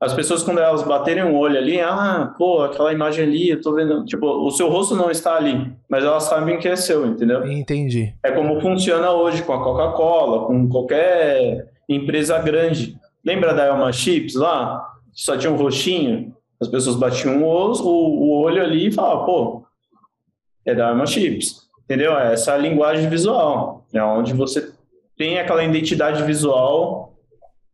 as 0.00 0.14
pessoas 0.14 0.44
quando 0.44 0.60
elas 0.60 0.84
baterem 0.84 1.24
o 1.24 1.30
um 1.30 1.36
olho 1.36 1.58
ali, 1.58 1.80
ah, 1.80 2.32
pô, 2.38 2.62
aquela 2.62 2.92
imagem 2.92 3.24
ali, 3.24 3.50
eu 3.50 3.60
tô 3.60 3.74
vendo, 3.74 4.04
tipo, 4.04 4.26
o 4.26 4.50
seu 4.52 4.68
rosto 4.68 4.94
não 4.94 5.10
está 5.10 5.34
ali, 5.34 5.72
mas 5.88 6.04
elas 6.04 6.22
sabem 6.22 6.56
que 6.58 6.68
é 6.68 6.76
seu, 6.76 7.04
entendeu? 7.04 7.44
Entendi. 7.44 8.14
É 8.22 8.30
como 8.30 8.60
funciona 8.60 9.10
hoje 9.10 9.42
com 9.42 9.52
a 9.52 9.62
Coca-Cola, 9.62 10.46
com 10.46 10.68
qualquer 10.68 11.72
empresa 11.88 12.38
grande. 12.38 12.96
Lembra 13.26 13.52
da 13.52 13.64
Elma 13.64 13.92
Chips 13.92 14.36
lá? 14.36 14.88
Só 15.12 15.36
tinha 15.36 15.52
um 15.52 15.56
roxinho, 15.56 16.32
as 16.60 16.68
pessoas 16.68 16.94
batiam 16.94 17.42
o 17.42 18.40
olho 18.40 18.62
ali 18.62 18.86
e 18.86 18.92
falavam, 18.92 19.26
pô, 19.26 19.62
é 20.68 20.74
da 20.74 20.88
Elma 20.88 21.06
Chips, 21.06 21.68
entendeu? 21.84 22.16
É 22.18 22.32
essa 22.32 22.56
linguagem 22.56 23.08
visual, 23.08 23.86
é 23.92 24.02
onde 24.02 24.32
você 24.32 24.72
tem 25.16 25.38
aquela 25.38 25.64
identidade 25.64 26.22
visual 26.22 27.14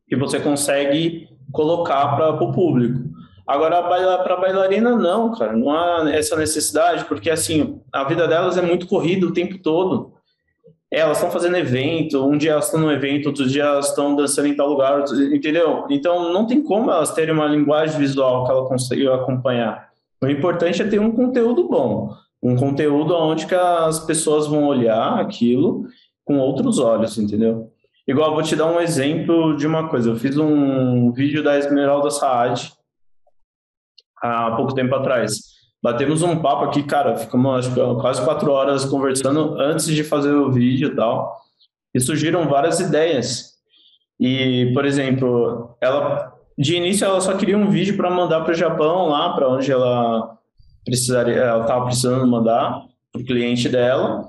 que 0.08 0.16
você 0.16 0.40
consegue 0.40 1.28
colocar 1.52 2.16
para 2.16 2.30
o 2.30 2.52
público. 2.52 3.00
Agora, 3.46 3.82
para 3.82 4.36
bailarina, 4.36 4.96
não, 4.96 5.34
cara, 5.34 5.52
não 5.52 5.70
há 5.70 6.10
essa 6.10 6.34
necessidade, 6.34 7.04
porque 7.04 7.28
assim, 7.28 7.80
a 7.92 8.02
vida 8.04 8.26
delas 8.26 8.56
é 8.56 8.62
muito 8.62 8.86
corrida 8.86 9.26
o 9.26 9.32
tempo 9.32 9.58
todo. 9.58 10.14
Elas 10.90 11.18
estão 11.18 11.30
fazendo 11.30 11.56
evento, 11.56 12.24
um 12.24 12.38
dia 12.38 12.52
elas 12.52 12.66
estão 12.66 12.80
no 12.80 12.90
evento, 12.90 13.26
outro 13.26 13.46
dia 13.46 13.64
elas 13.64 13.88
estão 13.88 14.14
dançando 14.14 14.48
em 14.48 14.54
tal 14.54 14.68
lugar, 14.68 15.04
entendeu? 15.32 15.84
Então, 15.90 16.32
não 16.32 16.46
tem 16.46 16.62
como 16.62 16.90
elas 16.90 17.12
terem 17.12 17.34
uma 17.34 17.46
linguagem 17.46 17.98
visual 17.98 18.44
que 18.44 18.52
ela 18.52 18.66
consiga 18.66 19.14
acompanhar. 19.14 19.88
O 20.22 20.28
importante 20.28 20.80
é 20.80 20.86
ter 20.86 21.00
um 21.00 21.10
conteúdo 21.10 21.68
bom, 21.68 22.14
um 22.44 22.54
conteúdo 22.56 23.16
onde 23.16 23.46
que 23.46 23.54
as 23.54 24.00
pessoas 24.00 24.46
vão 24.46 24.66
olhar 24.66 25.18
aquilo 25.18 25.86
com 26.26 26.38
outros 26.38 26.78
olhos, 26.78 27.16
entendeu? 27.16 27.72
Igual, 28.06 28.34
vou 28.34 28.42
te 28.42 28.54
dar 28.54 28.66
um 28.66 28.78
exemplo 28.78 29.56
de 29.56 29.66
uma 29.66 29.88
coisa. 29.88 30.10
Eu 30.10 30.16
fiz 30.16 30.36
um 30.36 31.10
vídeo 31.10 31.42
da 31.42 31.56
Esmeralda 31.56 32.10
Saad 32.10 32.74
há 34.20 34.50
pouco 34.56 34.74
tempo 34.74 34.94
atrás. 34.94 35.54
Batemos 35.82 36.22
um 36.22 36.40
papo 36.40 36.66
aqui, 36.66 36.82
cara, 36.82 37.16
ficamos 37.16 37.66
quase 38.00 38.22
quatro 38.22 38.52
horas 38.52 38.84
conversando 38.84 39.58
antes 39.58 39.86
de 39.86 40.04
fazer 40.04 40.34
o 40.34 40.52
vídeo 40.52 40.88
e 40.88 40.94
tal. 40.94 41.34
E 41.94 42.00
surgiram 42.00 42.46
várias 42.46 42.78
ideias. 42.78 43.54
E, 44.20 44.70
por 44.74 44.84
exemplo, 44.84 45.76
ela 45.80 46.30
de 46.58 46.76
início 46.76 47.04
ela 47.04 47.20
só 47.20 47.34
queria 47.36 47.58
um 47.58 47.70
vídeo 47.70 47.96
para 47.96 48.10
mandar 48.10 48.42
para 48.42 48.52
o 48.52 48.56
Japão, 48.56 49.08
lá 49.08 49.32
para 49.34 49.48
onde 49.48 49.72
ela 49.72 50.38
precisaria, 50.84 51.36
ela 51.36 51.62
estava 51.62 51.86
precisando 51.86 52.26
mandar 52.26 52.84
para 53.12 53.22
o 53.22 53.24
cliente 53.24 53.68
dela. 53.68 54.28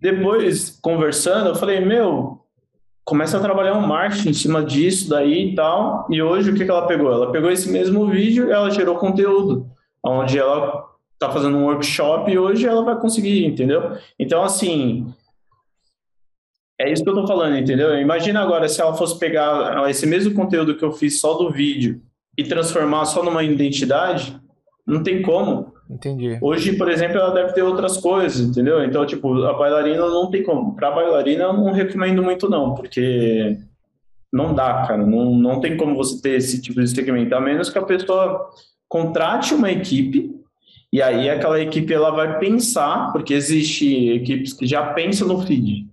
Depois, 0.00 0.78
conversando, 0.80 1.48
eu 1.48 1.54
falei, 1.54 1.80
meu, 1.80 2.40
começa 3.04 3.38
a 3.38 3.40
trabalhar 3.40 3.74
um 3.74 3.86
marketing 3.86 4.28
em 4.28 4.34
cima 4.34 4.62
disso 4.62 5.08
daí 5.08 5.50
e 5.50 5.54
tal. 5.54 6.06
E 6.10 6.22
hoje 6.22 6.50
o 6.50 6.54
que, 6.54 6.64
que 6.64 6.70
ela 6.70 6.86
pegou? 6.86 7.10
Ela 7.10 7.32
pegou 7.32 7.50
esse 7.50 7.70
mesmo 7.70 8.06
vídeo 8.06 8.48
e 8.48 8.52
ela 8.52 8.70
gerou 8.70 8.96
conteúdo, 8.96 9.66
onde 10.04 10.38
ela 10.38 10.84
está 11.14 11.30
fazendo 11.30 11.56
um 11.56 11.64
workshop 11.64 12.30
e 12.30 12.38
hoje 12.38 12.66
ela 12.66 12.84
vai 12.84 13.00
conseguir, 13.00 13.44
entendeu? 13.44 13.96
Então, 14.18 14.42
assim, 14.44 15.12
é 16.80 16.92
isso 16.92 17.02
que 17.02 17.10
eu 17.10 17.14
tô 17.14 17.26
falando, 17.26 17.56
entendeu? 17.56 17.98
Imagina 17.98 18.40
agora 18.40 18.68
se 18.68 18.80
ela 18.80 18.94
fosse 18.94 19.18
pegar 19.18 19.88
esse 19.90 20.06
mesmo 20.06 20.32
conteúdo 20.32 20.76
que 20.76 20.84
eu 20.84 20.92
fiz 20.92 21.18
só 21.18 21.34
do 21.34 21.50
vídeo 21.50 22.00
e 22.36 22.44
transformar 22.44 23.04
só 23.06 23.24
numa 23.24 23.42
identidade, 23.42 24.38
não 24.88 25.02
tem 25.02 25.22
como. 25.22 25.72
Entendi. 25.88 26.38
Hoje, 26.40 26.72
por 26.76 26.90
exemplo, 26.90 27.18
ela 27.18 27.32
deve 27.32 27.52
ter 27.52 27.62
outras 27.62 27.96
coisas, 27.96 28.40
entendeu? 28.40 28.82
Então, 28.84 29.06
tipo, 29.06 29.42
a 29.44 29.52
bailarina 29.52 30.06
não 30.06 30.30
tem 30.30 30.42
como. 30.42 30.74
Pra 30.74 30.90
bailarina, 30.90 31.44
eu 31.44 31.52
não 31.52 31.72
recomendo 31.72 32.22
muito, 32.22 32.48
não, 32.48 32.74
porque 32.74 33.58
não 34.32 34.54
dá, 34.54 34.84
cara. 34.86 35.06
Não, 35.06 35.34
não 35.34 35.60
tem 35.60 35.76
como 35.76 35.94
você 35.94 36.20
ter 36.20 36.36
esse 36.36 36.60
tipo 36.60 36.80
de 36.80 36.88
segmento, 36.88 37.34
a 37.34 37.40
menos 37.40 37.70
que 37.70 37.78
a 37.78 37.82
pessoa 37.82 38.50
contrate 38.88 39.54
uma 39.54 39.70
equipe 39.70 40.38
e 40.92 41.02
aí 41.02 41.28
aquela 41.28 41.60
equipe 41.60 41.92
ela 41.92 42.10
vai 42.10 42.38
pensar, 42.38 43.12
porque 43.12 43.34
existe 43.34 44.10
equipes 44.10 44.54
que 44.54 44.66
já 44.66 44.94
pensam 44.94 45.28
no 45.28 45.42
feed. 45.42 45.86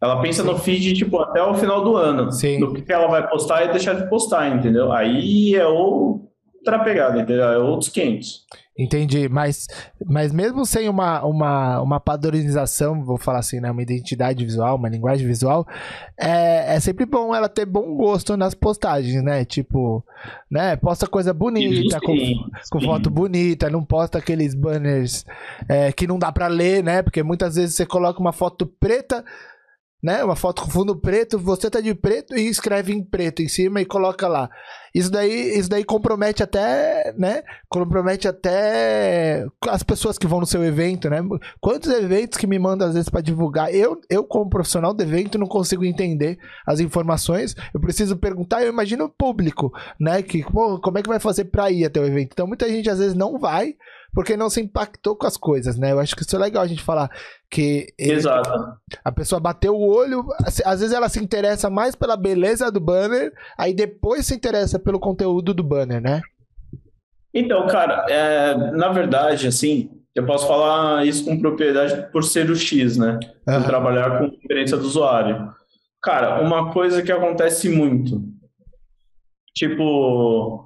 Ela 0.00 0.20
pensa 0.20 0.42
Sim. 0.42 0.48
no 0.48 0.58
feed, 0.58 0.92
tipo, 0.92 1.18
até 1.18 1.42
o 1.42 1.54
final 1.54 1.82
do 1.82 1.96
ano. 1.96 2.30
Sim. 2.30 2.58
No 2.58 2.74
que 2.74 2.92
ela 2.92 3.06
vai 3.06 3.26
postar 3.26 3.64
e 3.64 3.72
deixar 3.72 3.94
de 3.94 4.08
postar, 4.10 4.54
entendeu? 4.54 4.92
Aí 4.92 5.54
é 5.54 5.66
outra 6.66 6.84
pegada, 6.84 7.20
entendeu? 7.20 7.44
É 7.44 7.58
outros 7.58 7.88
500. 7.90 8.44
Entendi, 8.78 9.26
mas, 9.26 9.66
mas 10.04 10.32
mesmo 10.32 10.66
sem 10.66 10.86
uma, 10.86 11.24
uma, 11.24 11.80
uma 11.80 11.98
padronização, 11.98 13.02
vou 13.02 13.16
falar 13.16 13.38
assim, 13.38 13.58
né? 13.58 13.70
Uma 13.70 13.80
identidade 13.80 14.44
visual, 14.44 14.76
uma 14.76 14.88
linguagem 14.88 15.26
visual, 15.26 15.66
é, 16.20 16.74
é 16.74 16.80
sempre 16.80 17.06
bom 17.06 17.34
ela 17.34 17.48
ter 17.48 17.64
bom 17.64 17.96
gosto 17.96 18.36
nas 18.36 18.54
postagens, 18.54 19.22
né? 19.22 19.46
Tipo, 19.46 20.04
né? 20.50 20.76
Posta 20.76 21.06
coisa 21.06 21.32
bonita, 21.32 21.98
sim, 21.98 22.04
com, 22.04 22.16
sim. 22.16 22.34
com 22.70 22.80
foto 22.82 23.08
bonita, 23.08 23.70
não 23.70 23.82
posta 23.82 24.18
aqueles 24.18 24.54
banners 24.54 25.24
é, 25.66 25.90
que 25.90 26.06
não 26.06 26.18
dá 26.18 26.30
para 26.30 26.46
ler, 26.46 26.84
né? 26.84 27.02
Porque 27.02 27.22
muitas 27.22 27.56
vezes 27.56 27.76
você 27.76 27.86
coloca 27.86 28.20
uma 28.20 28.32
foto 28.32 28.66
preta 28.66 29.24
né? 30.06 30.22
Uma 30.22 30.36
foto 30.36 30.62
com 30.62 30.70
fundo 30.70 30.94
preto, 30.94 31.36
você 31.36 31.68
tá 31.68 31.80
de 31.80 31.92
preto 31.92 32.36
e 32.36 32.46
escreve 32.46 32.92
em 32.92 33.02
preto 33.02 33.42
em 33.42 33.48
cima 33.48 33.80
e 33.80 33.84
coloca 33.84 34.28
lá. 34.28 34.48
Isso 34.94 35.10
daí, 35.10 35.58
isso 35.58 35.68
daí 35.68 35.82
compromete 35.82 36.44
até, 36.44 37.12
né? 37.18 37.42
Compromete 37.68 38.28
até 38.28 39.44
as 39.68 39.82
pessoas 39.82 40.16
que 40.16 40.28
vão 40.28 40.38
no 40.38 40.46
seu 40.46 40.64
evento, 40.64 41.10
né? 41.10 41.18
Quantos 41.60 41.90
eventos 41.90 42.38
que 42.38 42.46
me 42.46 42.56
mandam 42.56 42.86
às 42.86 42.94
vezes 42.94 43.08
para 43.08 43.20
divulgar? 43.20 43.74
Eu, 43.74 44.00
eu 44.08 44.22
como 44.22 44.48
profissional 44.48 44.94
de 44.94 45.02
evento 45.02 45.38
não 45.38 45.48
consigo 45.48 45.84
entender 45.84 46.38
as 46.64 46.78
informações. 46.78 47.56
Eu 47.74 47.80
preciso 47.80 48.16
perguntar, 48.16 48.62
eu 48.62 48.68
imagino 48.68 49.06
o 49.06 49.10
público, 49.10 49.72
né? 49.98 50.22
Que 50.22 50.44
pô, 50.44 50.80
como 50.80 50.98
é 50.98 51.02
que 51.02 51.08
vai 51.08 51.18
fazer 51.18 51.46
para 51.46 51.68
ir 51.68 51.84
até 51.84 52.00
o 52.00 52.06
evento? 52.06 52.30
Então 52.32 52.46
muita 52.46 52.68
gente 52.68 52.88
às 52.88 53.00
vezes 53.00 53.14
não 53.14 53.40
vai 53.40 53.74
porque 54.16 54.34
não 54.34 54.48
se 54.48 54.62
impactou 54.62 55.14
com 55.14 55.26
as 55.26 55.36
coisas, 55.36 55.76
né? 55.76 55.92
Eu 55.92 56.00
acho 56.00 56.16
que 56.16 56.22
isso 56.22 56.34
é 56.34 56.38
legal 56.38 56.62
a 56.62 56.66
gente 56.66 56.82
falar 56.82 57.10
que 57.50 57.88
ele, 57.98 58.14
Exato. 58.14 58.50
a 59.04 59.12
pessoa 59.12 59.38
bateu 59.38 59.74
o 59.74 59.86
olho, 59.86 60.24
às 60.64 60.80
vezes 60.80 60.92
ela 60.94 61.10
se 61.10 61.22
interessa 61.22 61.68
mais 61.68 61.94
pela 61.94 62.16
beleza 62.16 62.72
do 62.72 62.80
banner, 62.80 63.30
aí 63.58 63.74
depois 63.74 64.24
se 64.26 64.34
interessa 64.34 64.78
pelo 64.78 64.98
conteúdo 64.98 65.52
do 65.52 65.62
banner, 65.62 66.00
né? 66.00 66.22
Então, 67.34 67.66
cara, 67.66 68.06
é, 68.08 68.54
na 68.72 68.88
verdade, 68.88 69.48
assim, 69.48 69.90
eu 70.14 70.24
posso 70.24 70.48
falar 70.48 71.06
isso 71.06 71.22
com 71.26 71.38
propriedade 71.38 72.10
por 72.10 72.24
ser 72.24 72.48
o 72.48 72.56
X, 72.56 72.96
né? 72.96 73.20
Uhum. 73.46 73.62
trabalhar 73.64 74.18
com 74.18 74.24
experiência 74.28 74.78
do 74.78 74.86
usuário. 74.86 75.52
Cara, 76.02 76.40
uma 76.40 76.72
coisa 76.72 77.02
que 77.02 77.12
acontece 77.12 77.68
muito, 77.68 78.22
tipo, 79.54 80.65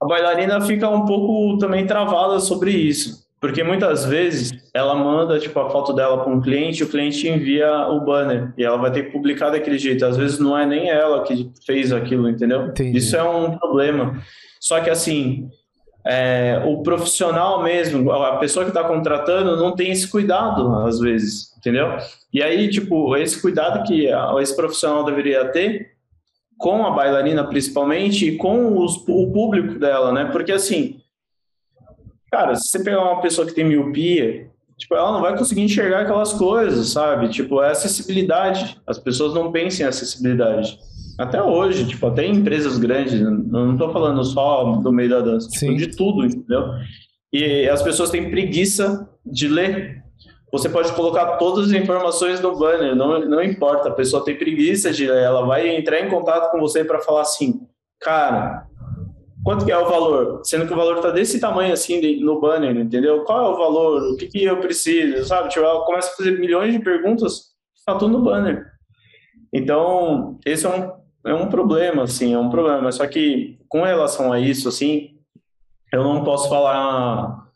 a 0.00 0.06
bailarina 0.06 0.60
fica 0.62 0.88
um 0.88 1.04
pouco 1.04 1.58
também 1.58 1.86
travada 1.86 2.40
sobre 2.40 2.70
isso, 2.70 3.26
porque 3.38 3.62
muitas 3.62 4.04
vezes 4.04 4.50
ela 4.72 4.94
manda 4.94 5.38
tipo 5.38 5.58
a 5.60 5.68
foto 5.68 5.92
dela 5.92 6.22
para 6.22 6.32
um 6.32 6.40
cliente, 6.40 6.82
o 6.82 6.88
cliente 6.88 7.28
envia 7.28 7.86
o 7.88 8.00
banner 8.00 8.52
e 8.56 8.64
ela 8.64 8.78
vai 8.78 8.90
ter 8.90 9.04
que 9.04 9.12
publicar 9.12 9.50
daquele 9.50 9.78
jeito. 9.78 10.04
Às 10.06 10.16
vezes 10.16 10.38
não 10.38 10.56
é 10.56 10.64
nem 10.64 10.88
ela 10.88 11.22
que 11.24 11.50
fez 11.66 11.92
aquilo, 11.92 12.28
entendeu? 12.28 12.66
Entendi. 12.66 12.96
Isso 12.96 13.14
é 13.14 13.22
um 13.22 13.58
problema. 13.58 14.22
Só 14.58 14.80
que 14.80 14.88
assim, 14.88 15.50
é, 16.06 16.62
o 16.66 16.82
profissional 16.82 17.62
mesmo, 17.62 18.10
a 18.10 18.36
pessoa 18.36 18.64
que 18.64 18.70
está 18.70 18.84
contratando, 18.84 19.56
não 19.56 19.74
tem 19.74 19.90
esse 19.90 20.08
cuidado 20.08 20.74
às 20.86 20.98
vezes, 20.98 21.54
entendeu? 21.58 21.98
E 22.32 22.42
aí, 22.42 22.68
tipo, 22.70 23.16
esse 23.16 23.40
cuidado 23.40 23.86
que 23.86 24.06
esse 24.40 24.56
profissional 24.56 25.04
deveria 25.04 25.46
ter 25.46 25.90
com 26.60 26.84
a 26.84 26.90
bailarina 26.90 27.42
principalmente 27.42 28.28
e 28.28 28.36
com 28.36 28.76
os, 28.76 28.96
o 29.08 29.32
público 29.32 29.78
dela, 29.78 30.12
né? 30.12 30.26
Porque 30.26 30.52
assim, 30.52 31.00
cara, 32.30 32.54
se 32.54 32.68
você 32.68 32.84
pegar 32.84 33.02
uma 33.02 33.22
pessoa 33.22 33.46
que 33.46 33.54
tem 33.54 33.64
miopia, 33.64 34.50
tipo, 34.76 34.94
ela 34.94 35.10
não 35.10 35.22
vai 35.22 35.36
conseguir 35.36 35.62
enxergar 35.62 36.02
aquelas 36.02 36.34
coisas, 36.34 36.90
sabe? 36.90 37.30
Tipo, 37.30 37.62
é 37.62 37.70
acessibilidade. 37.70 38.78
As 38.86 38.98
pessoas 38.98 39.32
não 39.32 39.50
pensam 39.50 39.86
em 39.86 39.88
acessibilidade. 39.88 40.78
Até 41.18 41.42
hoje, 41.42 41.86
tipo, 41.86 42.06
até 42.06 42.26
em 42.26 42.36
empresas 42.36 42.78
grandes, 42.78 43.18
não 43.20 43.72
estou 43.72 43.90
falando 43.90 44.22
só 44.22 44.64
do 44.64 44.92
meio 44.92 45.08
da 45.08 45.20
dança, 45.20 45.48
tipo, 45.48 45.74
de 45.74 45.96
tudo, 45.96 46.26
entendeu? 46.26 46.74
E 47.32 47.66
as 47.68 47.82
pessoas 47.82 48.10
têm 48.10 48.30
preguiça 48.30 49.08
de 49.24 49.48
ler. 49.48 49.99
Você 50.52 50.68
pode 50.68 50.92
colocar 50.94 51.36
todas 51.36 51.66
as 51.66 51.72
informações 51.72 52.40
no 52.40 52.56
banner, 52.56 52.96
não, 52.96 53.20
não 53.20 53.42
importa. 53.42 53.88
A 53.88 53.94
pessoa 53.94 54.24
tem 54.24 54.36
preguiça 54.36 54.92
de 54.92 55.08
ela 55.08 55.46
vai 55.46 55.68
entrar 55.68 56.00
em 56.00 56.08
contato 56.08 56.50
com 56.50 56.58
você 56.58 56.84
para 56.84 57.00
falar 57.00 57.22
assim: 57.22 57.60
cara, 58.00 58.66
quanto 59.44 59.64
que 59.64 59.70
é 59.70 59.78
o 59.78 59.88
valor? 59.88 60.40
Sendo 60.44 60.66
que 60.66 60.72
o 60.72 60.76
valor 60.76 61.00
tá 61.00 61.10
desse 61.10 61.38
tamanho 61.38 61.72
assim 61.72 62.20
no 62.20 62.40
banner, 62.40 62.76
entendeu? 62.76 63.22
Qual 63.24 63.46
é 63.46 63.48
o 63.48 63.56
valor? 63.58 64.02
O 64.12 64.16
que, 64.16 64.26
que 64.26 64.44
eu 64.44 64.58
preciso? 64.58 65.24
Sabe? 65.24 65.50
Tipo, 65.50 65.64
ela 65.64 65.84
começa 65.84 66.12
a 66.12 66.16
fazer 66.16 66.38
milhões 66.38 66.72
de 66.72 66.80
perguntas, 66.80 67.50
tá 67.86 67.94
tudo 67.94 68.18
no 68.18 68.24
banner. 68.24 68.66
Então, 69.52 70.38
esse 70.44 70.66
é 70.66 70.68
um, 70.68 71.30
é 71.30 71.34
um 71.34 71.48
problema, 71.48 72.04
assim, 72.04 72.34
é 72.34 72.38
um 72.38 72.50
problema. 72.50 72.90
Só 72.92 73.06
que, 73.06 73.58
com 73.68 73.82
relação 73.82 74.32
a 74.32 74.38
isso, 74.38 74.68
assim, 74.68 75.16
eu 75.92 76.02
não 76.02 76.22
posso 76.22 76.48
falar 76.48 77.49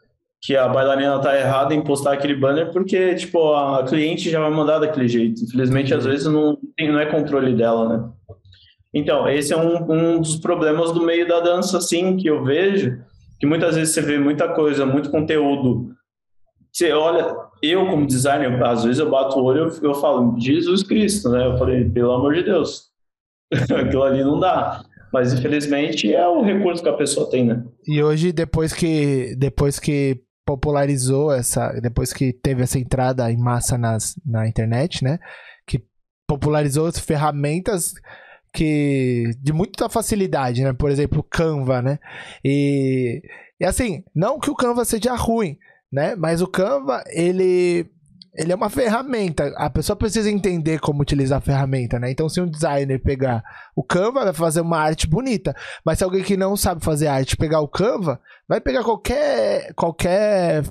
que 0.45 0.55
a 0.55 0.69
bailarina 0.69 1.19
tá 1.21 1.35
errada 1.35 1.75
em 1.75 1.83
postar 1.83 2.13
aquele 2.13 2.35
banner 2.35 2.71
porque, 2.71 3.15
tipo, 3.15 3.55
a 3.55 3.83
cliente 3.83 4.29
já 4.29 4.41
vai 4.41 4.51
mandar 4.51 4.79
daquele 4.79 5.09
jeito. 5.09 5.43
Infelizmente, 5.43 5.95
às 5.95 6.05
vezes, 6.05 6.27
não, 6.27 6.59
não 6.79 7.01
é 7.01 7.07
controle 7.07 7.55
dela, 7.57 7.89
né? 7.89 8.11
Então, 8.93 9.27
esse 9.27 9.55
é 9.55 9.57
um, 9.57 9.91
um 9.91 10.21
dos 10.21 10.37
problemas 10.37 10.93
do 10.93 11.03
meio 11.03 11.27
da 11.27 11.41
dança, 11.41 11.79
assim, 11.79 12.19
que 12.19 12.29
eu 12.29 12.45
vejo, 12.45 12.99
que 13.41 13.47
muitas 13.47 13.75
vezes 13.75 13.95
você 13.95 14.03
vê 14.03 14.19
muita 14.19 14.47
coisa, 14.49 14.85
muito 14.85 15.11
conteúdo. 15.11 15.95
Você 16.71 16.93
olha, 16.93 17.35
eu 17.63 17.87
como 17.87 18.07
designer, 18.07 18.63
às 18.65 18.85
vezes 18.85 18.99
eu 18.99 19.09
bato 19.09 19.39
o 19.39 19.45
olho 19.45 19.73
e 19.73 19.79
eu, 19.79 19.91
eu 19.91 19.95
falo, 19.95 20.39
Jesus 20.39 20.83
Cristo, 20.83 21.31
né? 21.31 21.47
Eu 21.47 21.57
falei, 21.57 21.89
pelo 21.89 22.13
amor 22.13 22.35
de 22.35 22.43
Deus, 22.43 22.91
aquilo 23.75 24.03
ali 24.03 24.23
não 24.23 24.39
dá. 24.39 24.85
Mas 25.11 25.33
infelizmente 25.33 26.13
é 26.13 26.29
o 26.29 26.43
recurso 26.43 26.83
que 26.83 26.89
a 26.89 26.95
pessoa 26.97 27.31
tem, 27.31 27.47
né? 27.47 27.65
E 27.87 28.03
hoje, 28.03 28.31
depois 28.31 28.75
que, 28.75 29.35
depois 29.39 29.79
que 29.79 30.21
popularizou 30.45 31.33
essa, 31.33 31.73
depois 31.81 32.13
que 32.13 32.33
teve 32.33 32.63
essa 32.63 32.79
entrada 32.79 33.31
em 33.31 33.37
massa 33.37 33.79
nas, 33.79 34.15
na 34.25 34.47
internet, 34.47 35.03
né? 35.03 35.19
Que 35.67 35.85
popularizou 36.27 36.87
as 36.87 36.99
ferramentas 36.99 37.95
que 38.53 39.33
de 39.41 39.53
muita 39.53 39.89
facilidade, 39.89 40.63
né? 40.63 40.73
Por 40.73 40.91
exemplo, 40.91 41.21
o 41.21 41.25
Canva, 41.25 41.83
né? 41.83 41.99
E, 42.45 43.23
e 43.59 43.65
assim, 43.65 44.05
não 44.15 44.39
que 44.39 44.51
o 44.51 44.55
Canva 44.55 44.85
seja 44.85 45.15
ruim, 45.15 45.59
né? 45.91 46.15
Mas 46.15 46.41
o 46.41 46.47
Canva, 46.47 47.03
ele 47.09 47.91
ele 48.35 48.53
é 48.53 48.55
uma 48.55 48.69
ferramenta. 48.69 49.53
A 49.57 49.71
pessoa 49.71 49.97
precisa 49.97 50.31
entender 50.31 50.81
como 50.81 51.03
utilizar 51.03 51.39
a 51.39 51.43
ferramenta, 51.43 51.99
né? 51.99 52.11
Então, 52.11 52.29
se 52.29 52.41
um 52.41 52.47
designer 52.47 52.99
pegar 53.01 53.43
o 53.77 53.83
Canva, 53.83 54.25
vai 54.25 54.33
fazer 54.33 54.61
uma 54.61 54.79
arte 54.79 55.07
bonita. 55.07 55.55
Mas 55.85 55.99
se 55.99 56.05
alguém 56.05 56.23
que 56.23 56.37
não 56.37 56.57
sabe 56.57 56.85
fazer 56.85 57.07
arte 57.07 57.37
pegar 57.37 57.61
o 57.61 57.69
Canva, 57.69 58.21
vai 58.49 58.61
pegar 58.61 58.83
qualquer 58.83 59.73
qualquer 59.75 60.65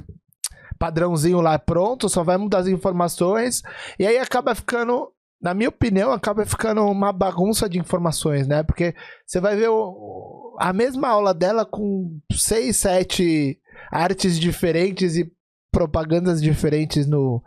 padrãozinho 0.78 1.40
lá 1.40 1.58
pronto, 1.58 2.10
só 2.10 2.24
vai 2.24 2.38
mudar 2.38 2.60
as 2.60 2.68
informações 2.68 3.62
e 3.98 4.06
aí 4.06 4.18
acaba 4.18 4.54
ficando 4.54 5.14
na 5.42 5.54
minha 5.54 5.70
opinião, 5.70 6.12
acaba 6.12 6.46
ficando 6.46 6.86
uma 6.86 7.12
bagunça 7.12 7.68
de 7.68 7.78
informações, 7.78 8.48
né? 8.48 8.64
Porque 8.64 8.96
você 9.26 9.42
vai 9.42 9.58
ver 9.58 9.70
o, 9.70 10.56
a 10.58 10.72
mesma 10.72 11.10
aula 11.10 11.34
dela 11.34 11.66
com 11.66 12.18
seis, 12.32 12.78
sete 12.78 13.60
artes 13.92 14.40
diferentes 14.40 15.18
e 15.18 15.30
propagandas 15.74 16.42
diferentes 16.42 17.08
no, 17.08 17.44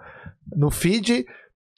no 0.55 0.71
feed. 0.71 1.25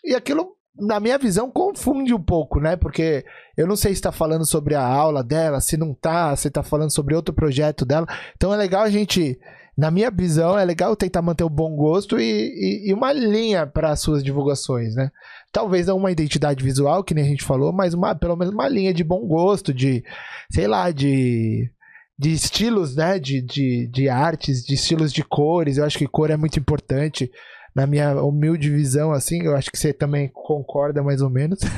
E 0.02 0.14
aquilo, 0.14 0.48
na 0.74 0.98
minha 0.98 1.18
visão, 1.18 1.50
confunde 1.50 2.14
um 2.14 2.22
pouco, 2.22 2.58
né? 2.58 2.74
Porque 2.74 3.24
eu 3.56 3.66
não 3.66 3.76
sei 3.76 3.92
se 3.92 3.98
está 3.98 4.10
falando 4.10 4.46
sobre 4.46 4.74
a 4.74 4.82
aula 4.82 5.22
dela, 5.22 5.60
se 5.60 5.76
não 5.76 5.94
tá, 5.94 6.34
se 6.34 6.48
está 6.48 6.62
falando 6.62 6.92
sobre 6.92 7.14
outro 7.14 7.34
projeto 7.34 7.84
dela. 7.84 8.06
Então 8.34 8.52
é 8.52 8.56
legal 8.56 8.82
a 8.82 8.90
gente 8.90 9.38
na 9.76 9.92
minha 9.92 10.10
visão, 10.10 10.58
é 10.58 10.64
legal 10.64 10.96
tentar 10.96 11.22
manter 11.22 11.44
o 11.44 11.50
bom 11.50 11.76
gosto 11.76 12.18
e, 12.18 12.24
e, 12.24 12.90
e 12.90 12.94
uma 12.94 13.12
linha 13.12 13.64
para 13.64 13.92
as 13.92 14.00
suas 14.00 14.24
divulgações, 14.24 14.96
né? 14.96 15.12
Talvez 15.52 15.86
não 15.86 15.96
uma 15.96 16.10
identidade 16.10 16.64
visual, 16.64 17.04
que 17.04 17.14
nem 17.14 17.22
a 17.24 17.28
gente 17.28 17.44
falou, 17.44 17.72
mas 17.72 17.94
uma, 17.94 18.12
pelo 18.12 18.34
menos 18.34 18.52
uma 18.52 18.68
linha 18.68 18.92
de 18.92 19.04
bom 19.04 19.24
gosto, 19.28 19.72
de, 19.72 20.02
sei 20.50 20.66
lá, 20.66 20.90
de, 20.90 21.70
de 22.18 22.32
estilos, 22.32 22.96
né? 22.96 23.18
De, 23.18 23.40
de, 23.40 23.86
de 23.86 24.08
artes, 24.08 24.64
de 24.64 24.74
estilos 24.74 25.12
de 25.12 25.22
cores. 25.22 25.78
Eu 25.78 25.84
acho 25.84 25.98
que 25.98 26.06
cor 26.06 26.30
é 26.30 26.36
muito 26.36 26.58
importante 26.58 27.30
na 27.78 27.86
minha 27.86 28.20
humilde 28.22 28.68
visão, 28.70 29.12
assim, 29.12 29.44
eu 29.44 29.54
acho 29.54 29.70
que 29.70 29.78
você 29.78 29.92
também 29.92 30.28
concorda 30.32 31.00
mais 31.02 31.22
ou 31.22 31.30
menos. 31.30 31.60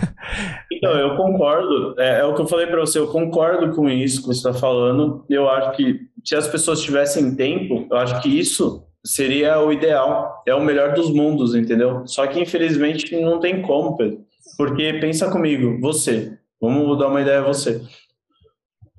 Então, 0.72 0.92
eu 0.92 1.14
concordo, 1.14 1.94
é, 2.00 2.20
é 2.20 2.24
o 2.24 2.34
que 2.34 2.40
eu 2.40 2.46
falei 2.46 2.66
para 2.66 2.80
você, 2.80 2.98
eu 2.98 3.08
concordo 3.08 3.76
com 3.76 3.86
isso 3.86 4.22
que 4.22 4.28
você 4.28 4.48
está 4.48 4.54
falando. 4.54 5.26
Eu 5.28 5.46
acho 5.46 5.76
que 5.76 6.00
se 6.24 6.34
as 6.34 6.48
pessoas 6.48 6.80
tivessem 6.80 7.36
tempo, 7.36 7.86
eu 7.90 7.98
acho 7.98 8.18
que 8.22 8.30
isso 8.30 8.82
seria 9.04 9.60
o 9.60 9.70
ideal, 9.70 10.42
é 10.46 10.54
o 10.54 10.64
melhor 10.64 10.94
dos 10.94 11.10
mundos, 11.12 11.54
entendeu? 11.54 12.06
Só 12.06 12.26
que 12.26 12.40
infelizmente 12.40 13.14
não 13.20 13.38
tem 13.38 13.60
como, 13.60 13.94
Pedro. 13.94 14.20
Porque 14.56 14.94
pensa 14.94 15.30
comigo, 15.30 15.78
você, 15.82 16.32
vamos 16.58 16.98
dar 16.98 17.08
uma 17.08 17.20
ideia 17.20 17.40
a 17.40 17.46
você. 17.46 17.82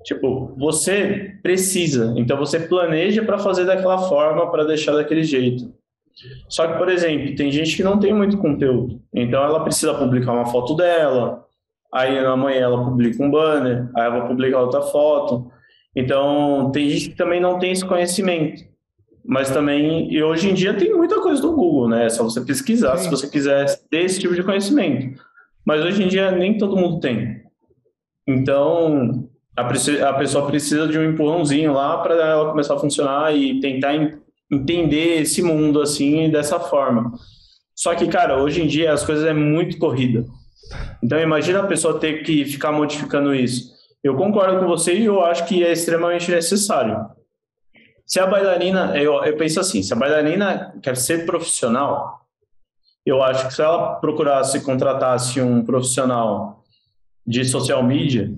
Tipo, 0.04 0.54
você 0.56 1.36
precisa, 1.42 2.12
então 2.16 2.36
você 2.36 2.58
planeja 2.58 3.22
para 3.22 3.38
fazer 3.38 3.64
daquela 3.64 3.98
forma, 3.98 4.50
para 4.50 4.64
deixar 4.64 4.92
daquele 4.92 5.22
jeito. 5.22 5.72
Só 6.48 6.66
que, 6.66 6.78
por 6.78 6.88
exemplo, 6.88 7.34
tem 7.36 7.50
gente 7.50 7.76
que 7.76 7.82
não 7.82 7.98
tem 7.98 8.12
muito 8.12 8.36
conteúdo, 8.38 9.00
então 9.14 9.42
ela 9.42 9.62
precisa 9.62 9.94
publicar 9.94 10.32
uma 10.32 10.46
foto 10.46 10.74
dela, 10.74 11.44
aí 11.92 12.18
amanhã 12.18 12.62
ela 12.62 12.84
publica 12.84 13.22
um 13.22 13.30
banner, 13.30 13.88
aí 13.96 14.04
ela 14.04 14.18
vai 14.18 14.28
publicar 14.28 14.60
outra 14.60 14.82
foto. 14.82 15.50
Então, 15.94 16.70
tem 16.72 16.88
gente 16.88 17.10
que 17.10 17.16
também 17.16 17.40
não 17.40 17.58
tem 17.58 17.72
esse 17.72 17.84
conhecimento. 17.84 18.62
Mas 19.24 19.50
também, 19.50 20.12
e 20.12 20.22
hoje 20.22 20.50
em 20.50 20.54
dia 20.54 20.74
tem 20.74 20.92
muita 20.92 21.20
coisa 21.20 21.40
do 21.40 21.54
Google, 21.54 21.88
né? 21.88 22.06
É 22.06 22.08
só 22.08 22.24
você 22.24 22.40
pesquisar 22.40 22.96
Sim. 22.96 23.04
se 23.04 23.10
você 23.10 23.28
quiser 23.28 23.66
ter 23.88 24.04
esse 24.04 24.18
tipo 24.18 24.34
de 24.34 24.42
conhecimento. 24.42 25.20
Mas 25.64 25.84
hoje 25.84 26.02
em 26.02 26.08
dia 26.08 26.32
nem 26.32 26.58
todo 26.58 26.76
mundo 26.76 26.98
tem. 26.98 27.40
Então, 28.26 29.28
a, 29.56 29.62
a 30.08 30.14
pessoa 30.14 30.46
precisa 30.46 30.88
de 30.88 30.98
um 30.98 31.04
empurrãozinho 31.04 31.72
lá 31.72 31.98
para 31.98 32.14
ela 32.14 32.50
começar 32.50 32.74
a 32.74 32.78
funcionar 32.78 33.34
e 33.36 33.60
tentar 33.60 33.94
entender 34.50 35.20
esse 35.20 35.42
mundo 35.42 35.80
assim 35.80 36.30
dessa 36.30 36.58
forma. 36.58 37.12
Só 37.74 37.94
que, 37.94 38.06
cara, 38.06 38.42
hoje 38.42 38.62
em 38.62 38.66
dia 38.66 38.92
as 38.92 39.04
coisas 39.04 39.24
é 39.24 39.32
muito 39.32 39.78
corrida. 39.78 40.24
Então, 41.02 41.18
imagina 41.18 41.60
a 41.60 41.66
pessoa 41.66 41.98
ter 41.98 42.22
que 42.22 42.44
ficar 42.44 42.72
modificando 42.72 43.34
isso. 43.34 43.72
Eu 44.02 44.16
concordo 44.16 44.58
com 44.60 44.66
você 44.66 44.94
e 44.94 45.04
eu 45.04 45.22
acho 45.22 45.46
que 45.46 45.64
é 45.64 45.72
extremamente 45.72 46.30
necessário. 46.30 47.06
Se 48.06 48.20
a 48.20 48.26
bailarina, 48.26 48.96
eu, 48.96 49.22
eu 49.24 49.36
penso 49.36 49.60
assim, 49.60 49.82
se 49.82 49.92
a 49.92 49.96
bailarina 49.96 50.74
quer 50.82 50.96
ser 50.96 51.24
profissional, 51.24 52.20
eu 53.06 53.22
acho 53.22 53.48
que 53.48 53.54
se 53.54 53.62
ela 53.62 53.96
procurasse 53.96 54.60
contratasse 54.60 55.40
um 55.40 55.64
profissional 55.64 56.62
de 57.26 57.44
social 57.44 57.82
media, 57.82 58.30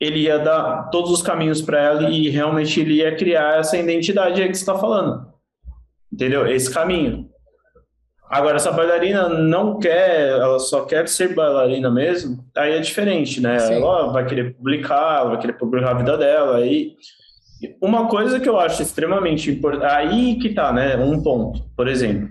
ele 0.00 0.20
ia 0.20 0.38
dar 0.38 0.90
todos 0.90 1.10
os 1.10 1.22
caminhos 1.22 1.62
para 1.62 1.80
ela 1.80 2.10
e 2.10 2.28
realmente 2.28 2.80
ele 2.80 2.94
ia 2.94 3.14
criar 3.14 3.58
essa 3.58 3.76
identidade 3.76 4.40
aí 4.40 4.48
que 4.48 4.54
você 4.54 4.62
está 4.62 4.76
falando. 4.76 5.26
Entendeu? 6.12 6.46
Esse 6.46 6.72
caminho. 6.72 7.28
Agora, 8.28 8.58
se 8.58 8.68
a 8.68 8.72
bailarina 8.72 9.28
não 9.28 9.78
quer, 9.78 10.30
ela 10.30 10.58
só 10.58 10.84
quer 10.84 11.06
ser 11.06 11.34
bailarina 11.34 11.90
mesmo, 11.90 12.44
aí 12.56 12.72
é 12.72 12.80
diferente, 12.80 13.40
né? 13.40 13.58
Sim. 13.58 13.74
Ela 13.74 14.10
vai 14.10 14.26
querer 14.26 14.54
publicar, 14.54 15.20
ela 15.20 15.30
vai 15.30 15.40
querer 15.40 15.52
publicar 15.52 15.90
a 15.90 15.94
vida 15.94 16.16
dela. 16.16 16.56
Aí, 16.56 16.94
uma 17.80 18.08
coisa 18.08 18.40
que 18.40 18.48
eu 18.48 18.58
acho 18.58 18.82
extremamente 18.82 19.50
importante, 19.50 19.84
aí 19.84 20.38
que 20.38 20.54
tá, 20.54 20.72
né? 20.72 20.96
Um 20.96 21.22
ponto, 21.22 21.62
por 21.76 21.86
exemplo, 21.86 22.28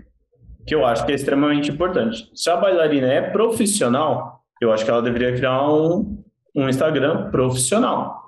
que 0.66 0.74
eu 0.74 0.86
acho 0.86 1.05
que 1.05 1.11
é 1.11 1.16
extremamente 1.16 1.72
importante. 1.72 2.30
Se 2.34 2.49
a 2.49 2.57
bailarina 2.57 3.07
é 3.07 3.22
profissional, 3.22 4.41
eu 4.61 4.72
acho 4.74 4.84
que 4.84 4.91
ela 4.91 5.01
deveria 5.01 5.34
criar 5.34 5.70
um, 5.72 6.24
um 6.56 6.70
Instagram 6.70 7.30
profissional. 7.32 8.22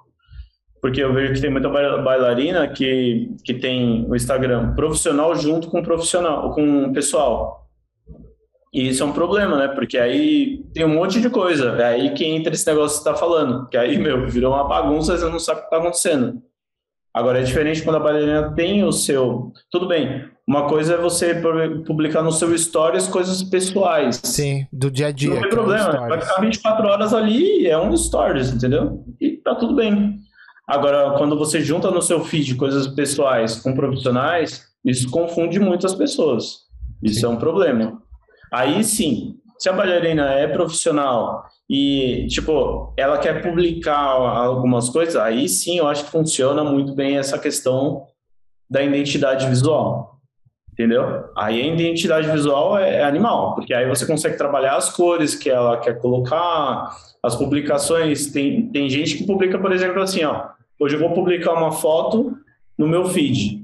Porque 0.82 1.02
eu 1.02 1.14
vejo 1.14 1.34
que 1.34 1.42
tem 1.42 1.50
muita 1.50 1.70
bailarina 1.70 2.68
que, 2.68 3.36
que 3.44 3.56
tem 3.56 4.06
o 4.08 4.16
Instagram 4.16 4.76
profissional 4.76 5.36
junto 5.36 5.68
com 5.70 5.82
profissional, 5.82 6.52
com 6.52 6.86
o 6.86 6.94
pessoal. 6.94 7.66
E 8.72 8.90
isso 8.90 9.02
é 9.02 9.06
um 9.06 9.14
problema, 9.14 9.58
né? 9.58 9.68
Porque 9.70 9.98
aí 9.98 10.64
tem 10.74 10.86
um 10.86 10.94
monte 10.94 11.22
de 11.22 11.30
coisa. 11.30 11.72
É 11.82 11.86
aí 11.86 12.14
que 12.14 12.26
entra 12.26 12.54
esse 12.54 12.68
negócio 12.68 12.98
que 12.98 13.04
você 13.04 13.10
tá 13.10 13.16
falando. 13.16 13.68
Que 13.70 13.78
aí, 13.78 13.98
meu, 13.98 14.28
virou 14.28 14.54
uma 14.54 14.68
bagunça, 14.68 15.18
você 15.18 15.30
não 15.30 15.40
sabe 15.40 15.62
o 15.62 15.64
que 15.64 15.70
tá 15.70 15.78
acontecendo. 15.78 16.42
Agora 17.14 17.40
é 17.40 17.44
diferente 17.44 17.82
quando 17.82 17.96
a 17.96 18.02
bailarina 18.02 18.54
tem 18.54 18.84
o 18.84 18.92
seu. 18.92 19.54
Tudo 19.72 19.88
bem. 19.88 20.30
Uma 20.48 20.68
coisa 20.68 20.94
é 20.94 20.98
você 20.98 21.42
publicar 21.86 22.22
no 22.22 22.32
seu 22.32 22.56
stories 22.56 23.08
coisas 23.08 23.42
pessoais. 23.42 24.22
Sim, 24.24 24.68
do 24.72 24.92
dia 24.92 25.08
a 25.08 25.12
dia. 25.12 25.32
Não 25.32 25.42
tem 25.42 25.50
problema. 25.50 26.08
Vai 26.08 26.22
ficar 26.22 26.40
24 26.40 26.88
horas 26.88 27.14
ali, 27.16 27.66
é 27.66 27.78
um 27.78 27.96
stories, 27.98 28.52
entendeu? 28.52 29.04
E 29.20 29.38
tá 29.38 29.56
tudo 29.56 29.76
bem. 29.76 30.20
Agora, 30.68 31.18
quando 31.18 31.38
você 31.38 31.62
junta 31.62 31.90
no 31.90 32.02
seu 32.02 32.24
feed 32.24 32.56
coisas 32.56 32.88
pessoais 32.88 33.56
com 33.60 33.74
profissionais, 33.74 34.68
isso 34.84 35.10
confunde 35.10 35.60
muitas 35.60 35.96
pessoas. 35.96 36.66
Isso 37.02 37.22
sim. 37.22 37.26
é 37.26 37.30
um 37.30 37.38
problema. 37.38 38.02
Aí 38.52 38.84
sim, 38.84 39.36
se 39.58 39.68
a 39.68 39.74
bailarina 39.74 40.32
é 40.34 40.48
profissional 40.48 41.46
e, 41.68 42.28
tipo, 42.30 42.94
ela 42.98 43.18
quer 43.18 43.42
publicar 43.42 43.98
algumas 43.98 44.90
coisas, 44.90 45.16
aí 45.16 45.50
sim 45.50 45.80
eu 45.80 45.88
acho 45.88 46.06
que 46.06 46.12
funciona 46.12 46.64
muito 46.64 46.94
bem 46.94 47.18
essa 47.18 47.40
questão 47.40 48.06
da 48.70 48.84
identidade 48.84 49.48
visual. 49.48 50.15
Entendeu? 50.76 51.30
Aí 51.38 51.62
a 51.62 51.74
identidade 51.74 52.30
visual 52.30 52.78
é, 52.78 52.98
é, 52.98 53.04
animal, 53.04 53.56
porque 53.56 53.74
aí 53.74 53.88
você 53.88 54.06
consegue 54.06 54.38
trabalhar 54.38 54.76
as 54.76 54.90
cores 54.90 55.34
que 55.34 55.50
ela 55.50 55.78
quer 55.78 56.00
colocar, 56.00 56.92
as 57.24 57.36
publicações. 57.36 58.28
Tem, 58.28 58.68
tem 58.68 58.90
gente 58.90 59.18
que 59.18 59.26
publica, 59.26 59.58
por 59.58 59.72
exemplo, 59.72 60.02
assim, 60.02 60.24
ó. 60.26 60.50
Hoje 60.78 60.96
eu 60.96 61.00
vou 61.00 61.14
publicar 61.14 61.54
uma 61.54 61.72
foto 61.72 62.38
no 62.78 62.86
meu 62.86 63.06
feed, 63.06 63.64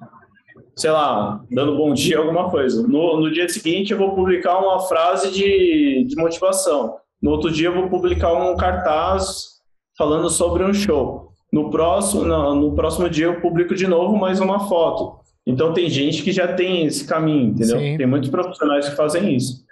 sei 0.77 0.89
lá, 0.89 1.43
dando 1.51 1.75
bom 1.75 1.93
dia, 1.93 2.17
alguma 2.17 2.49
coisa. 2.49 2.87
No, 2.87 3.19
no 3.19 3.29
dia 3.29 3.49
seguinte 3.49 3.91
eu 3.91 3.97
vou 3.97 4.15
publicar 4.15 4.57
uma 4.57 4.79
frase 4.79 5.29
de, 5.31 6.05
de 6.07 6.15
motivação. 6.15 6.95
No 7.21 7.31
outro 7.31 7.51
dia 7.51 7.67
eu 7.67 7.75
vou 7.75 7.89
publicar 7.89 8.33
um 8.33 8.55
cartaz 8.55 9.59
falando 9.97 10.29
sobre 10.29 10.63
um 10.63 10.73
show. 10.73 11.33
No 11.51 11.69
próximo, 11.69 12.23
no, 12.23 12.55
no 12.55 12.73
próximo 12.73 13.09
dia 13.09 13.25
eu 13.25 13.41
publico 13.41 13.75
de 13.75 13.85
novo 13.85 14.15
mais 14.15 14.39
uma 14.39 14.69
foto. 14.69 15.20
Então 15.45 15.73
tem 15.73 15.89
gente 15.89 16.21
que 16.21 16.31
já 16.31 16.53
tem 16.53 16.85
esse 16.85 17.05
caminho, 17.05 17.49
entendeu? 17.49 17.79
Sim. 17.79 17.97
Tem 17.97 18.05
muitos 18.05 18.29
profissionais 18.29 18.89
que 18.89 18.95
fazem 18.95 19.35
isso. 19.35 19.65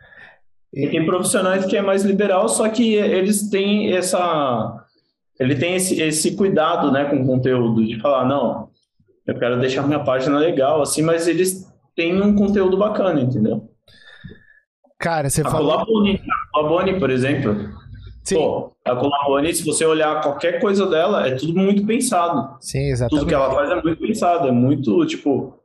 E 0.73 0.87
tem 0.87 1.05
profissionais 1.05 1.65
que 1.65 1.75
é 1.77 1.81
mais 1.81 2.03
liberal, 2.03 2.47
só 2.47 2.67
que 2.69 2.93
eles 2.93 3.49
têm 3.49 3.93
essa 3.95 4.85
ele 5.39 5.55
tem 5.55 5.75
esse, 5.75 6.01
esse 6.01 6.35
cuidado, 6.35 6.91
né, 6.91 7.05
com 7.05 7.21
o 7.21 7.25
conteúdo 7.25 7.85
de 7.85 7.97
falar, 8.01 8.25
não, 8.25 8.69
eu 9.25 9.39
quero 9.39 9.57
deixar 9.57 9.87
minha 9.87 10.03
página 10.03 10.37
legal 10.37 10.81
assim, 10.81 11.01
mas 11.01 11.29
eles 11.29 11.65
têm 11.95 12.21
um 12.21 12.35
conteúdo 12.35 12.77
bacana, 12.77 13.21
entendeu? 13.21 13.69
Cara, 14.99 15.29
você 15.29 15.41
a 15.41 15.49
falou 15.49 15.71
Colabone, 15.71 16.21
a 16.21 16.51
Colabone, 16.51 16.99
por 16.99 17.09
exemplo, 17.09 17.55
Sim. 18.29 18.35
Pô, 18.35 18.71
a 18.85 18.95
Colabone, 18.95 19.53
se 19.55 19.65
você 19.65 19.85
olhar 19.85 20.21
qualquer 20.21 20.59
coisa 20.59 20.85
dela, 20.85 21.27
é 21.27 21.35
tudo 21.35 21.57
muito 21.57 21.83
pensado. 21.85 22.57
Sim, 22.59 22.89
exatamente. 22.89 23.21
Tudo 23.21 23.27
que 23.27 23.33
ela 23.33 23.51
faz 23.51 23.71
é 23.71 23.81
muito 23.81 23.99
pensado, 23.99 24.47
é 24.47 24.51
muito, 24.51 25.05
tipo... 25.07 25.58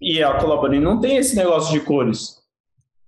E 0.00 0.22
a 0.22 0.34
Colabone 0.34 0.78
não 0.78 1.00
tem 1.00 1.16
esse 1.16 1.34
negócio 1.36 1.72
de 1.72 1.80
cores. 1.80 2.38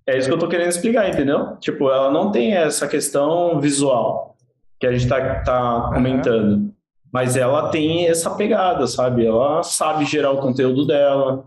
É 0.07 0.17
isso 0.17 0.27
que 0.27 0.33
eu 0.33 0.39
tô 0.39 0.47
querendo 0.47 0.69
explicar, 0.69 1.09
entendeu? 1.09 1.55
Tipo, 1.57 1.89
ela 1.89 2.11
não 2.11 2.31
tem 2.31 2.53
essa 2.53 2.87
questão 2.87 3.59
visual 3.59 4.35
que 4.79 4.87
a 4.87 4.91
gente 4.91 5.07
tá, 5.07 5.41
tá 5.41 5.91
comentando. 5.93 6.53
Uhum. 6.53 6.73
Mas 7.13 7.35
ela 7.35 7.69
tem 7.69 8.07
essa 8.07 8.31
pegada, 8.31 8.87
sabe? 8.87 9.25
Ela 9.25 9.63
sabe 9.63 10.05
gerar 10.05 10.31
o 10.31 10.41
conteúdo 10.41 10.87
dela. 10.87 11.45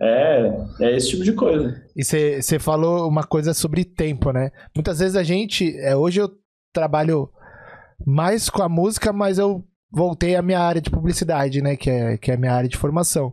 É, 0.00 0.52
é 0.80 0.96
esse 0.96 1.10
tipo 1.10 1.24
de 1.24 1.32
coisa. 1.32 1.82
E 1.96 2.04
você 2.04 2.58
falou 2.58 3.08
uma 3.08 3.24
coisa 3.24 3.54
sobre 3.54 3.84
tempo, 3.84 4.30
né? 4.30 4.50
Muitas 4.74 4.98
vezes 4.98 5.16
a 5.16 5.22
gente. 5.22 5.74
É, 5.78 5.96
hoje 5.96 6.20
eu 6.20 6.30
trabalho 6.72 7.30
mais 8.04 8.50
com 8.50 8.62
a 8.62 8.68
música, 8.68 9.12
mas 9.12 9.38
eu 9.38 9.64
voltei 9.90 10.36
à 10.36 10.42
minha 10.42 10.60
área 10.60 10.82
de 10.82 10.90
publicidade, 10.90 11.62
né? 11.62 11.76
Que 11.76 11.88
é, 11.88 12.18
que 12.18 12.30
é 12.30 12.34
a 12.34 12.38
minha 12.38 12.52
área 12.52 12.68
de 12.68 12.76
formação. 12.76 13.32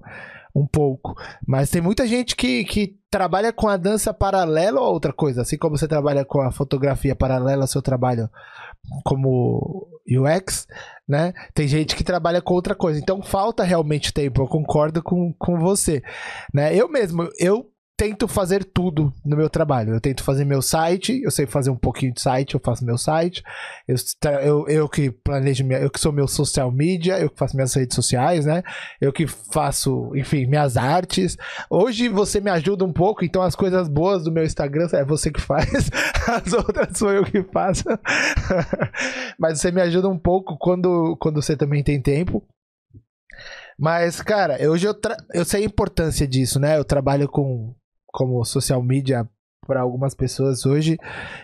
Um 0.55 0.67
pouco. 0.67 1.15
Mas 1.47 1.69
tem 1.69 1.81
muita 1.81 2.05
gente 2.07 2.35
que, 2.35 2.63
que 2.63 2.95
trabalha 3.09 3.51
com 3.51 3.67
a 3.67 3.77
dança 3.77 4.13
paralela 4.13 4.79
ou 4.81 4.93
outra 4.93 5.11
coisa. 5.11 5.41
Assim 5.41 5.57
como 5.57 5.77
você 5.77 5.87
trabalha 5.87 6.23
com 6.23 6.41
a 6.41 6.51
fotografia 6.51 7.15
paralela 7.15 7.63
ao 7.63 7.67
seu 7.67 7.81
trabalho 7.81 8.29
como 9.03 9.87
UX, 10.07 10.67
né? 11.07 11.33
Tem 11.53 11.67
gente 11.67 11.95
que 11.95 12.03
trabalha 12.03 12.41
com 12.41 12.53
outra 12.53 12.75
coisa. 12.75 12.99
Então 12.99 13.21
falta 13.21 13.63
realmente 13.63 14.13
tempo. 14.13 14.41
Eu 14.41 14.47
concordo 14.47 15.01
com, 15.01 15.33
com 15.33 15.59
você, 15.59 16.03
né? 16.53 16.75
Eu 16.75 16.87
mesmo, 16.87 17.27
eu 17.39 17.72
tento 17.95 18.27
fazer 18.27 18.63
tudo 18.63 19.13
no 19.23 19.37
meu 19.37 19.49
trabalho. 19.49 19.93
Eu 19.93 20.01
tento 20.01 20.23
fazer 20.23 20.45
meu 20.45 20.61
site, 20.61 21.21
eu 21.23 21.29
sei 21.29 21.45
fazer 21.45 21.69
um 21.69 21.75
pouquinho 21.75 22.13
de 22.13 22.21
site, 22.21 22.55
eu 22.55 22.59
faço 22.59 22.83
meu 22.83 22.97
site. 22.97 23.43
Eu, 23.87 23.97
eu, 24.41 24.67
eu 24.67 24.89
que 24.89 25.11
planejo, 25.11 25.63
minha, 25.63 25.79
eu 25.79 25.89
que 25.89 25.99
sou 25.99 26.11
meu 26.11 26.27
social 26.27 26.71
media, 26.71 27.19
eu 27.19 27.29
que 27.29 27.37
faço 27.37 27.55
minhas 27.55 27.73
redes 27.73 27.95
sociais, 27.95 28.45
né? 28.45 28.63
Eu 28.99 29.13
que 29.13 29.27
faço, 29.27 30.11
enfim, 30.15 30.45
minhas 30.45 30.75
artes. 30.75 31.37
Hoje 31.69 32.09
você 32.09 32.41
me 32.41 32.49
ajuda 32.49 32.83
um 32.83 32.93
pouco, 32.93 33.23
então 33.23 33.41
as 33.41 33.55
coisas 33.55 33.87
boas 33.87 34.23
do 34.23 34.31
meu 34.31 34.43
Instagram 34.43 34.87
é 34.93 35.05
você 35.05 35.31
que 35.31 35.39
faz, 35.41 35.89
as 36.27 36.51
outras 36.53 36.97
sou 36.97 37.11
eu 37.11 37.23
que 37.23 37.43
faço. 37.43 37.83
Mas 39.37 39.59
você 39.59 39.71
me 39.71 39.81
ajuda 39.81 40.09
um 40.09 40.17
pouco 40.17 40.57
quando, 40.57 41.15
quando 41.17 41.41
você 41.41 41.55
também 41.55 41.83
tem 41.83 42.01
tempo. 42.01 42.43
Mas, 43.77 44.21
cara, 44.21 44.57
hoje 44.69 44.87
eu, 44.87 44.95
eu 45.33 45.45
sei 45.45 45.63
a 45.63 45.65
importância 45.65 46.27
disso, 46.27 46.59
né? 46.59 46.77
Eu 46.77 46.85
trabalho 46.85 47.27
com 47.27 47.73
como 48.13 48.45
social 48.45 48.81
media 48.81 49.27
para 49.65 49.81
algumas 49.81 50.13
pessoas 50.13 50.65
hoje 50.65 50.97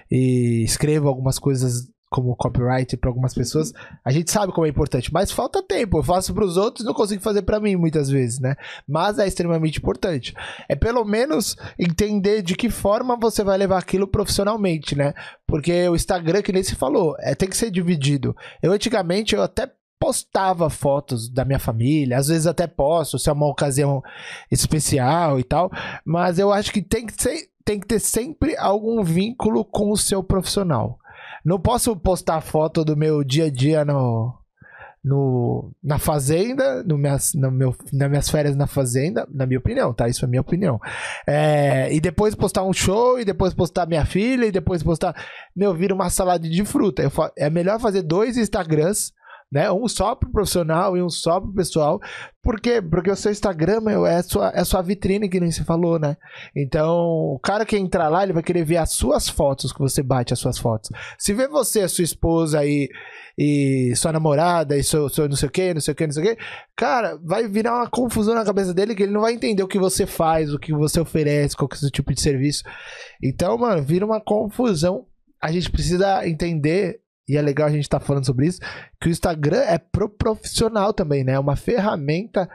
e 0.09 0.63
escrevo 0.63 1.07
algumas 1.07 1.39
coisas 1.39 1.89
como 2.09 2.35
copyright 2.35 2.97
para 2.97 3.09
algumas 3.09 3.33
pessoas, 3.33 3.71
a 4.03 4.11
gente 4.11 4.31
sabe 4.31 4.51
como 4.51 4.65
é 4.65 4.69
importante, 4.69 5.13
mas 5.13 5.31
falta 5.31 5.61
tempo. 5.61 5.99
Eu 5.99 6.03
faço 6.03 6.33
para 6.33 6.43
os 6.43 6.57
outros, 6.57 6.85
não 6.85 6.93
consigo 6.93 7.21
fazer 7.21 7.43
para 7.43 7.59
mim 7.59 7.75
muitas 7.75 8.09
vezes, 8.09 8.39
né? 8.39 8.55
Mas 8.87 9.19
é 9.19 9.27
extremamente 9.27 9.77
importante. 9.77 10.33
É 10.67 10.75
pelo 10.75 11.05
menos 11.05 11.55
entender 11.77 12.41
de 12.41 12.55
que 12.55 12.69
forma 12.69 13.15
você 13.15 13.43
vai 13.43 13.57
levar 13.57 13.77
aquilo 13.77 14.07
profissionalmente, 14.07 14.95
né? 14.95 15.13
Porque 15.45 15.87
o 15.87 15.95
Instagram, 15.95 16.41
que 16.41 16.51
nem 16.51 16.63
se 16.63 16.75
falou, 16.75 17.15
é 17.19 17.35
tem 17.35 17.47
que 17.47 17.57
ser 17.57 17.69
dividido. 17.69 18.35
Eu 18.61 18.71
antigamente 18.71 19.35
eu 19.35 19.43
até 19.43 19.71
postava 19.99 20.69
fotos 20.69 21.29
da 21.29 21.43
minha 21.43 21.59
família, 21.59 22.17
às 22.17 22.29
vezes 22.29 22.47
até 22.47 22.65
posto, 22.65 23.19
se 23.19 23.29
é 23.29 23.33
uma 23.33 23.47
ocasião 23.47 24.01
especial 24.49 25.39
e 25.39 25.43
tal, 25.43 25.69
mas 26.05 26.39
eu 26.39 26.53
acho 26.53 26.71
que 26.71 26.81
tem 26.81 27.05
que, 27.05 27.21
ser, 27.21 27.49
tem 27.65 27.79
que 27.79 27.87
ter 27.87 27.99
sempre 27.99 28.55
algum 28.57 29.03
vínculo 29.03 29.65
com 29.65 29.91
o 29.91 29.97
seu 29.97 30.23
profissional. 30.23 30.97
Não 31.43 31.59
posso 31.59 31.95
postar 31.95 32.41
foto 32.41 32.85
do 32.85 32.95
meu 32.95 33.23
dia 33.23 33.45
a 33.45 33.49
dia 33.49 33.83
no, 33.83 34.33
no, 35.03 35.71
na 35.83 35.97
fazenda, 35.97 36.83
no 36.83 36.97
minhas, 36.97 37.33
no 37.33 37.51
meu, 37.51 37.75
nas 37.91 38.09
minhas 38.09 38.29
férias 38.29 38.55
na 38.55 38.67
fazenda, 38.67 39.27
na 39.31 39.45
minha 39.45 39.59
opinião, 39.59 39.93
tá? 39.93 40.07
Isso 40.07 40.23
é 40.23 40.27
minha 40.27 40.41
opinião. 40.41 40.79
É, 41.27 41.93
e 41.93 41.99
depois 41.99 42.35
postar 42.35 42.63
um 42.63 42.73
show, 42.73 43.19
e 43.19 43.25
depois 43.25 43.53
postar 43.53 43.85
minha 43.85 44.05
filha, 44.05 44.45
e 44.45 44.51
depois 44.51 44.83
postar. 44.83 45.15
Meu, 45.55 45.73
vira 45.73 45.93
uma 45.93 46.09
salada 46.09 46.47
de 46.47 46.65
fruta. 46.65 47.01
Eu, 47.01 47.11
é 47.37 47.49
melhor 47.49 47.79
fazer 47.79 48.01
dois 48.01 48.37
Instagrams 48.37 49.13
né? 49.51 49.71
Um 49.71 49.87
só 49.87 50.13
pro 50.15 50.31
profissional 50.31 50.95
e 50.95 51.01
um 51.01 51.09
só 51.09 51.39
pro 51.39 51.53
pessoal. 51.53 51.99
Por 52.41 52.59
quê? 52.61 52.81
Porque 52.81 53.09
o 53.09 53.15
seu 53.15 53.31
Instagram 53.31 53.81
meu, 53.81 54.05
é, 54.05 54.21
sua, 54.21 54.51
é 54.53 54.63
sua 54.63 54.81
vitrine, 54.81 55.27
que 55.27 55.39
nem 55.39 55.51
se 55.51 55.63
falou, 55.63 55.99
né? 55.99 56.15
Então, 56.55 56.97
o 56.97 57.39
cara 57.39 57.65
que 57.65 57.75
entrar 57.75 58.09
lá, 58.09 58.23
ele 58.23 58.33
vai 58.33 58.43
querer 58.43 58.63
ver 58.63 58.77
as 58.77 58.91
suas 58.91 59.27
fotos, 59.27 59.73
que 59.73 59.79
você 59.79 60.03
bate 60.03 60.33
as 60.33 60.39
suas 60.39 60.57
fotos. 60.57 60.91
Se 61.17 61.33
vê 61.33 61.47
você, 61.47 61.81
a 61.81 61.89
sua 61.89 62.03
esposa 62.03 62.59
aí, 62.59 62.89
e 63.37 63.93
sua 63.95 64.11
namorada, 64.11 64.77
e 64.77 64.83
seu, 64.83 65.09
seu 65.09 65.27
não 65.27 65.35
sei 65.35 65.49
o 65.49 65.51
que, 65.51 65.73
não 65.73 65.81
sei 65.81 65.91
o 65.93 65.95
que, 65.95 66.05
não 66.05 66.13
sei 66.13 66.23
o 66.23 66.27
que, 66.27 66.43
cara, 66.75 67.17
vai 67.23 67.47
virar 67.47 67.75
uma 67.75 67.89
confusão 67.89 68.35
na 68.35 68.45
cabeça 68.45 68.73
dele 68.73 68.93
que 68.93 69.03
ele 69.03 69.13
não 69.13 69.21
vai 69.21 69.33
entender 69.33 69.63
o 69.63 69.67
que 69.67 69.79
você 69.79 70.05
faz, 70.05 70.53
o 70.53 70.59
que 70.59 70.73
você 70.73 70.99
oferece, 70.99 71.55
qual 71.55 71.67
que 71.67 71.83
é 71.83 71.87
o 71.87 71.91
tipo 71.91 72.13
de 72.13 72.21
serviço. 72.21 72.63
Então, 73.23 73.57
mano, 73.57 73.81
vira 73.81 74.05
uma 74.05 74.21
confusão. 74.21 75.05
A 75.41 75.51
gente 75.51 75.71
precisa 75.71 76.27
entender 76.27 76.99
e 77.29 77.37
é 77.37 77.41
legal 77.41 77.67
a 77.67 77.71
gente 77.71 77.83
estar 77.83 77.99
tá 77.99 78.05
falando 78.05 78.25
sobre 78.25 78.47
isso, 78.47 78.59
que 78.99 79.07
o 79.07 79.11
Instagram 79.11 79.61
é 79.61 79.77
pro 79.77 80.09
profissional 80.09 80.91
também, 80.91 81.23
né? 81.23 81.33
É 81.33 81.39
uma 81.39 81.55
ferramenta 81.55 82.49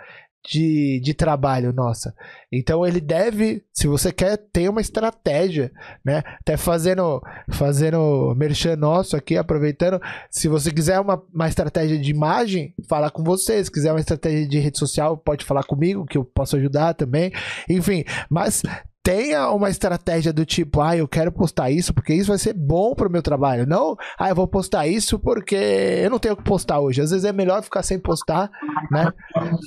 de, 0.46 1.00
de 1.00 1.14
trabalho 1.14 1.72
nossa. 1.72 2.14
Então 2.52 2.86
ele 2.86 3.00
deve, 3.00 3.64
se 3.72 3.86
você 3.86 4.12
quer, 4.12 4.36
ter 4.36 4.68
uma 4.68 4.80
estratégia, 4.80 5.72
né? 6.04 6.22
Até 6.40 6.56
fazendo, 6.56 7.22
fazendo 7.50 8.34
merchan 8.36 8.76
nosso 8.76 9.16
aqui, 9.16 9.36
aproveitando, 9.36 10.00
se 10.30 10.48
você 10.48 10.70
quiser 10.70 11.00
uma, 11.00 11.22
uma 11.32 11.48
estratégia 11.48 11.98
de 11.98 12.10
imagem, 12.10 12.74
fala 12.88 13.10
com 13.10 13.24
você. 13.24 13.64
Se 13.64 13.70
quiser 13.70 13.92
uma 13.92 14.00
estratégia 14.00 14.46
de 14.46 14.58
rede 14.58 14.78
social, 14.78 15.16
pode 15.16 15.44
falar 15.44 15.64
comigo, 15.64 16.04
que 16.04 16.18
eu 16.18 16.24
posso 16.24 16.56
ajudar 16.56 16.94
também. 16.94 17.32
Enfim, 17.68 18.04
mas 18.28 18.62
tenha 19.04 19.50
uma 19.50 19.68
estratégia 19.68 20.32
do 20.32 20.46
tipo, 20.46 20.80
ah, 20.80 20.96
eu 20.96 21.06
quero 21.06 21.30
postar 21.30 21.70
isso 21.70 21.92
porque 21.92 22.14
isso 22.14 22.30
vai 22.30 22.38
ser 22.38 22.54
bom 22.54 22.94
pro 22.94 23.10
meu 23.10 23.22
trabalho. 23.22 23.66
Não, 23.66 23.94
ah, 24.18 24.30
eu 24.30 24.34
vou 24.34 24.48
postar 24.48 24.86
isso 24.86 25.18
porque 25.18 25.54
eu 25.54 26.08
não 26.08 26.18
tenho 26.18 26.32
o 26.32 26.36
que 26.38 26.42
postar 26.42 26.80
hoje. 26.80 27.02
Às 27.02 27.10
vezes 27.10 27.26
é 27.26 27.32
melhor 27.32 27.62
ficar 27.62 27.82
sem 27.82 27.98
postar, 27.98 28.50
né? 28.90 29.12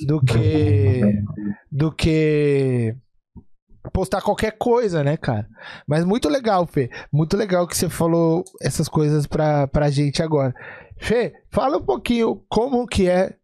Do 0.06 0.20
que. 0.20 1.22
Do 1.70 1.92
que. 1.92 2.96
Postar 3.92 4.20
qualquer 4.20 4.58
coisa, 4.58 5.04
né, 5.04 5.16
cara? 5.16 5.46
Mas 5.86 6.04
muito 6.04 6.28
legal, 6.28 6.66
Fê. 6.66 6.90
Muito 7.12 7.36
legal 7.36 7.66
que 7.66 7.76
você 7.76 7.88
falou 7.88 8.42
essas 8.60 8.88
coisas 8.88 9.24
pra, 9.26 9.68
pra 9.68 9.88
gente 9.88 10.20
agora. 10.20 10.52
Fê, 11.00 11.32
fala 11.50 11.78
um 11.78 11.84
pouquinho 11.84 12.42
como 12.50 12.86
que 12.86 13.08
é 13.08 13.37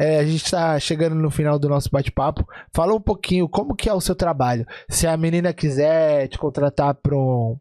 é, 0.00 0.18
a 0.18 0.24
gente 0.24 0.46
está 0.46 0.80
chegando 0.80 1.14
no 1.14 1.30
final 1.30 1.58
do 1.58 1.68
nosso 1.68 1.90
bate-papo. 1.90 2.48
Fala 2.72 2.94
um 2.94 3.00
pouquinho 3.00 3.46
como 3.46 3.76
que 3.76 3.86
é 3.86 3.92
o 3.92 4.00
seu 4.00 4.14
trabalho. 4.14 4.66
Se 4.88 5.06
a 5.06 5.14
menina 5.14 5.52
quiser 5.52 6.26
te 6.28 6.38
contratar 6.38 6.94
para 6.94 7.14
um, 7.14 7.58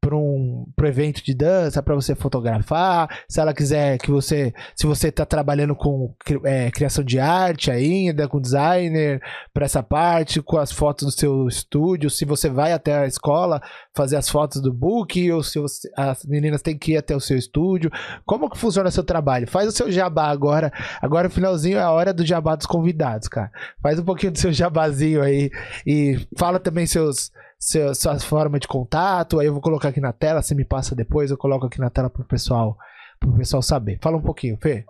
para 0.00 0.16
um 0.16 0.64
pro 0.76 0.86
evento 0.86 1.22
de 1.24 1.34
dança 1.34 1.82
para 1.82 1.94
você 1.94 2.14
fotografar 2.14 3.08
se 3.28 3.40
ela 3.40 3.52
quiser 3.52 3.98
que 3.98 4.10
você 4.10 4.52
se 4.76 4.86
você 4.86 5.08
está 5.08 5.26
trabalhando 5.26 5.74
com 5.74 6.14
é, 6.44 6.70
criação 6.70 7.02
de 7.02 7.18
arte 7.18 7.70
ainda 7.70 8.28
com 8.28 8.40
designer 8.40 9.20
para 9.52 9.64
essa 9.64 9.82
parte 9.82 10.40
com 10.40 10.56
as 10.56 10.70
fotos 10.70 11.06
do 11.06 11.10
seu 11.10 11.48
estúdio 11.48 12.08
se 12.08 12.24
você 12.24 12.48
vai 12.48 12.72
até 12.72 12.96
a 12.96 13.06
escola 13.06 13.60
fazer 13.98 14.16
as 14.16 14.28
fotos 14.28 14.62
do 14.62 14.72
book 14.72 15.30
ou 15.32 15.42
se 15.42 15.58
você, 15.58 15.90
as 15.96 16.24
meninas 16.24 16.62
têm 16.62 16.78
que 16.78 16.92
ir 16.92 16.96
até 16.96 17.16
o 17.16 17.20
seu 17.20 17.36
estúdio. 17.36 17.90
Como 18.24 18.48
que 18.48 18.56
funciona 18.56 18.88
o 18.88 18.92
seu 18.92 19.02
trabalho? 19.02 19.48
Faz 19.48 19.68
o 19.68 19.72
seu 19.72 19.90
jabá 19.90 20.28
agora. 20.28 20.72
Agora 21.02 21.26
o 21.26 21.30
finalzinho 21.30 21.78
é 21.78 21.82
a 21.82 21.90
hora 21.90 22.14
do 22.14 22.24
jabá 22.24 22.54
dos 22.54 22.66
convidados 22.66 23.26
cara. 23.26 23.50
Faz 23.82 23.98
um 23.98 24.04
pouquinho 24.04 24.32
do 24.32 24.38
seu 24.38 24.52
jabazinho 24.52 25.20
aí 25.20 25.50
e 25.84 26.16
fala 26.38 26.60
também 26.60 26.86
seus 26.86 27.32
seu, 27.58 27.94
sua 27.94 28.18
forma 28.20 28.58
de 28.58 28.68
contato. 28.68 29.40
Aí 29.40 29.46
eu 29.46 29.52
vou 29.52 29.62
colocar 29.62 29.88
aqui 29.88 30.00
na 30.00 30.12
tela, 30.12 30.42
você 30.42 30.54
me 30.54 30.64
passa 30.64 30.94
depois, 30.94 31.30
eu 31.30 31.36
coloco 31.36 31.66
aqui 31.66 31.80
na 31.80 31.90
tela 31.90 32.08
pro 32.08 32.24
pessoal, 32.24 32.76
pro 33.18 33.36
pessoal 33.36 33.62
saber. 33.62 33.98
Fala 34.00 34.16
um 34.16 34.22
pouquinho, 34.22 34.56
Fê. 34.60 34.84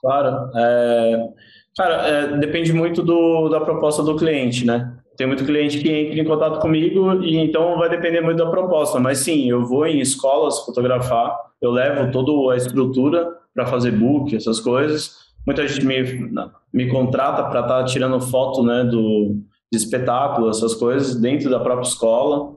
Claro. 0.00 0.50
É, 0.56 1.28
cara, 1.76 1.94
é, 2.08 2.36
depende 2.38 2.72
muito 2.72 3.02
do, 3.02 3.48
da 3.48 3.60
proposta 3.60 4.02
do 4.02 4.16
cliente, 4.16 4.64
né? 4.64 4.96
Tem 5.16 5.26
muito 5.26 5.44
cliente 5.44 5.80
que 5.80 5.90
entra 5.90 6.20
em 6.20 6.24
contato 6.24 6.60
comigo 6.60 7.22
e 7.24 7.36
então 7.36 7.76
vai 7.76 7.88
depender 7.88 8.20
muito 8.20 8.38
da 8.38 8.48
proposta. 8.48 9.00
Mas 9.00 9.18
sim, 9.18 9.50
eu 9.50 9.66
vou 9.66 9.84
em 9.84 10.00
escolas 10.00 10.60
fotografar, 10.60 11.36
eu 11.60 11.72
levo 11.72 12.12
toda 12.12 12.54
a 12.54 12.56
estrutura 12.56 13.28
para 13.52 13.66
fazer 13.66 13.90
book, 13.90 14.34
essas 14.34 14.60
coisas. 14.60 15.16
Muita 15.44 15.66
gente 15.66 15.84
me, 15.84 16.30
me 16.72 16.88
contrata 16.88 17.42
para 17.48 17.60
estar 17.60 17.78
tá 17.80 17.84
tirando 17.84 18.20
foto 18.20 18.62
né, 18.62 18.84
do, 18.84 19.42
de 19.70 19.78
espetáculo, 19.78 20.50
essas 20.50 20.74
coisas, 20.74 21.16
dentro 21.16 21.50
da 21.50 21.60
própria 21.60 21.86
escola. 21.86 22.56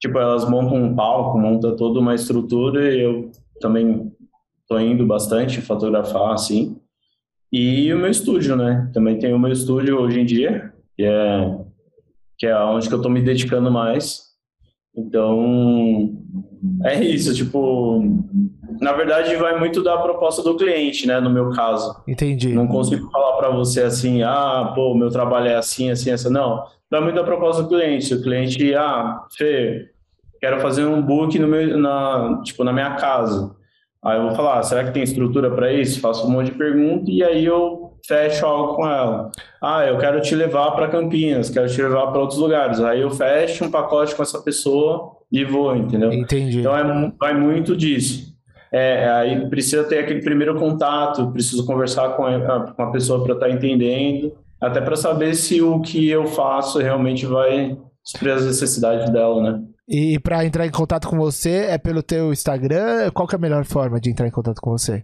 Tipo, 0.00 0.18
elas 0.18 0.48
montam 0.48 0.76
um 0.76 0.94
palco, 0.94 1.38
montam 1.38 1.74
toda 1.74 1.98
uma 1.98 2.14
estrutura 2.14 2.94
e 2.94 3.00
eu 3.00 3.30
também 3.60 4.12
tô 4.68 4.78
indo 4.78 5.04
bastante 5.06 5.60
fotografar, 5.60 6.32
assim. 6.32 6.76
E 7.52 7.92
o 7.92 7.98
meu 7.98 8.10
estúdio, 8.10 8.54
né? 8.54 8.90
Também 8.92 9.18
tenho 9.18 9.36
o 9.36 9.38
meu 9.38 9.50
estúdio 9.50 9.98
hoje 9.98 10.20
em 10.20 10.24
dia, 10.24 10.72
que 10.94 11.02
é, 11.02 11.58
que 12.38 12.46
é 12.46 12.56
onde 12.56 12.88
que 12.88 12.94
eu 12.94 13.02
tô 13.02 13.08
me 13.08 13.22
dedicando 13.22 13.70
mais. 13.70 14.28
Então, 14.94 16.16
é 16.84 17.02
isso, 17.02 17.34
tipo, 17.34 18.02
na 18.80 18.92
verdade 18.92 19.34
vai 19.36 19.58
muito 19.58 19.82
da 19.82 19.96
proposta 19.98 20.42
do 20.42 20.56
cliente, 20.56 21.06
né, 21.06 21.20
no 21.20 21.30
meu 21.30 21.50
caso. 21.50 22.02
Entendi. 22.06 22.52
Não 22.52 22.66
consigo 22.66 23.10
falar 23.10 23.36
para 23.36 23.50
você 23.50 23.82
assim, 23.82 24.22
ah, 24.22 24.72
pô, 24.74 24.94
meu 24.94 25.10
trabalho 25.10 25.48
é 25.48 25.56
assim, 25.56 25.90
assim, 25.90 26.10
assim, 26.10 26.30
não. 26.30 26.64
Vai 26.90 27.00
muito 27.00 27.16
da 27.16 27.24
proposta 27.24 27.62
do 27.62 27.68
cliente. 27.68 28.14
O 28.14 28.22
cliente, 28.22 28.74
ah, 28.74 29.24
Fê, 29.36 29.90
quero 30.40 30.60
fazer 30.60 30.84
um 30.84 31.02
book 31.02 31.38
no 31.38 31.46
meu, 31.46 31.78
na, 31.78 32.40
tipo, 32.42 32.64
na 32.64 32.72
minha 32.72 32.94
casa. 32.94 33.54
Aí 34.02 34.16
eu 34.16 34.28
vou 34.28 34.34
falar, 34.34 34.58
ah, 34.58 34.62
será 34.62 34.84
que 34.84 34.92
tem 34.92 35.02
estrutura 35.02 35.50
para 35.50 35.72
isso? 35.72 36.00
Faço 36.00 36.26
um 36.26 36.30
monte 36.30 36.52
de 36.52 36.58
perguntas 36.58 37.08
e 37.08 37.22
aí 37.22 37.44
eu 37.44 37.88
fecho 38.06 38.46
algo 38.46 38.74
com 38.74 38.86
ela. 38.86 39.30
Ah, 39.60 39.84
eu 39.84 39.98
quero 39.98 40.20
te 40.20 40.34
levar 40.34 40.70
para 40.70 40.88
Campinas, 40.88 41.50
quero 41.50 41.68
te 41.68 41.82
levar 41.82 42.06
para 42.06 42.20
outros 42.20 42.38
lugares. 42.38 42.80
Aí 42.80 43.00
eu 43.00 43.10
fecho 43.10 43.64
um 43.64 43.70
pacote 43.70 44.14
com 44.14 44.22
essa 44.22 44.40
pessoa 44.40 45.16
e 45.30 45.44
vou, 45.44 45.74
entendeu? 45.76 46.12
Entendi. 46.12 46.60
Então 46.60 46.76
é, 46.76 47.12
vai 47.18 47.34
muito 47.34 47.76
disso. 47.76 48.27
É, 48.70 49.08
aí 49.10 49.48
precisa 49.48 49.84
ter 49.84 50.00
aquele 50.00 50.20
primeiro 50.20 50.58
contato, 50.58 51.30
preciso 51.32 51.64
conversar 51.64 52.10
com 52.10 52.26
a, 52.26 52.72
com 52.72 52.82
a 52.82 52.90
pessoa 52.90 53.24
para 53.24 53.34
estar 53.34 53.46
tá 53.46 53.52
entendendo, 53.52 54.32
até 54.60 54.80
para 54.80 54.96
saber 54.96 55.34
se 55.34 55.62
o 55.62 55.80
que 55.80 56.08
eu 56.08 56.26
faço 56.26 56.78
realmente 56.78 57.24
vai 57.24 57.78
suprir 58.02 58.34
as 58.34 58.44
necessidades 58.44 59.10
dela, 59.10 59.42
né? 59.42 59.64
E 59.88 60.18
para 60.18 60.44
entrar 60.44 60.66
em 60.66 60.70
contato 60.70 61.08
com 61.08 61.16
você 61.16 61.66
é 61.70 61.78
pelo 61.78 62.02
teu 62.02 62.30
Instagram? 62.30 63.10
Qual 63.12 63.26
que 63.26 63.34
é 63.34 63.38
a 63.38 63.40
melhor 63.40 63.64
forma 63.64 63.98
de 63.98 64.10
entrar 64.10 64.26
em 64.26 64.30
contato 64.30 64.60
com 64.60 64.70
você? 64.70 65.02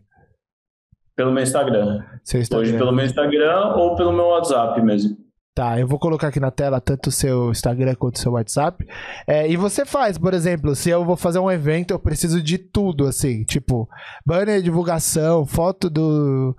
Pelo 1.17 1.33
meu 1.33 1.43
Instagram. 1.43 2.05
Instagram. 2.23 2.59
Hoje 2.59 2.77
pelo 2.77 2.93
meu 2.93 3.07
Instagram 3.07 3.77
ou 3.77 3.97
pelo 3.97 4.12
meu 4.12 4.27
WhatsApp 4.27 4.83
mesmo. 4.83 5.24
Tá, 5.55 5.79
eu 5.79 5.87
vou 5.87 6.01
colocar 6.01 6.29
aqui 6.29 6.41
na 6.41 6.51
tela 6.51 6.81
tanto 6.81 7.07
o 7.07 7.13
seu 7.13 7.53
Instagram 7.53 7.95
quanto 7.95 8.17
o 8.17 8.19
seu 8.19 8.33
WhatsApp. 8.33 8.85
É, 9.25 9.49
e 9.49 9.57
você 9.57 9.87
faz, 9.87 10.19
por 10.19 10.35
exemplo, 10.35 10.75
se 10.75 10.91
eu 10.91 11.05
vou 11.05 11.17
fazer 11.17 11.39
um 11.39 11.51
evento, 11.51 11.93
eu 11.93 11.99
preciso 12.01 12.43
de 12.43 12.59
tudo, 12.59 13.07
assim, 13.07 13.45
tipo, 13.45 13.89
banner, 14.27 14.61
divulgação, 14.61 15.47
foto 15.47 15.89
do. 15.89 16.57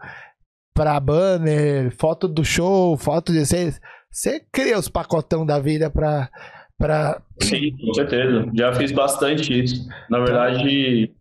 pra 0.73 0.97
banner, 0.97 1.93
foto 1.97 2.25
do 2.25 2.45
show, 2.45 2.95
foto 2.95 3.33
de. 3.33 3.45
Você, 3.45 3.73
você 4.09 4.41
cria 4.49 4.79
os 4.79 4.87
pacotão 4.87 5.45
da 5.45 5.59
vida 5.59 5.89
pra. 5.89 6.29
pra... 6.77 7.21
Sim, 7.41 7.75
com 7.75 7.93
certeza. 7.93 8.49
Já 8.55 8.73
fiz 8.75 8.93
bastante 8.93 9.61
isso. 9.61 9.85
Na 10.09 10.19
verdade, 10.19 11.11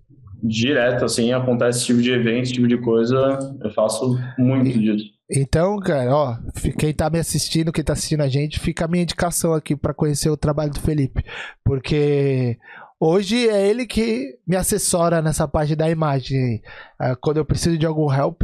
direto, 0.44 1.04
assim, 1.06 1.32
acontece 1.32 1.78
esse 1.78 1.86
tipo 1.86 2.02
de 2.02 2.12
evento, 2.12 2.42
esse 2.42 2.52
tipo 2.52 2.68
de 2.68 2.76
coisa, 2.78 3.38
eu 3.62 3.70
faço 3.70 4.18
muito 4.38 4.78
disso. 4.78 5.14
Então, 5.30 5.78
cara, 5.78 6.14
ó, 6.14 6.36
quem 6.78 6.92
tá 6.92 7.08
me 7.08 7.18
assistindo, 7.18 7.72
quem 7.72 7.82
tá 7.82 7.94
assistindo 7.94 8.20
a 8.20 8.28
gente, 8.28 8.60
fica 8.60 8.84
a 8.84 8.88
minha 8.88 9.02
indicação 9.02 9.54
aqui 9.54 9.74
para 9.74 9.94
conhecer 9.94 10.28
o 10.28 10.36
trabalho 10.36 10.70
do 10.70 10.80
Felipe. 10.80 11.24
Porque 11.64 12.58
hoje 13.00 13.48
é 13.48 13.66
ele 13.66 13.86
que 13.86 14.38
me 14.46 14.54
assessora 14.54 15.22
nessa 15.22 15.48
parte 15.48 15.74
da 15.74 15.88
imagem. 15.88 16.62
Ah, 16.98 17.16
quando 17.16 17.38
eu 17.38 17.44
preciso 17.44 17.78
de 17.78 17.86
algum 17.86 18.12
help, 18.12 18.42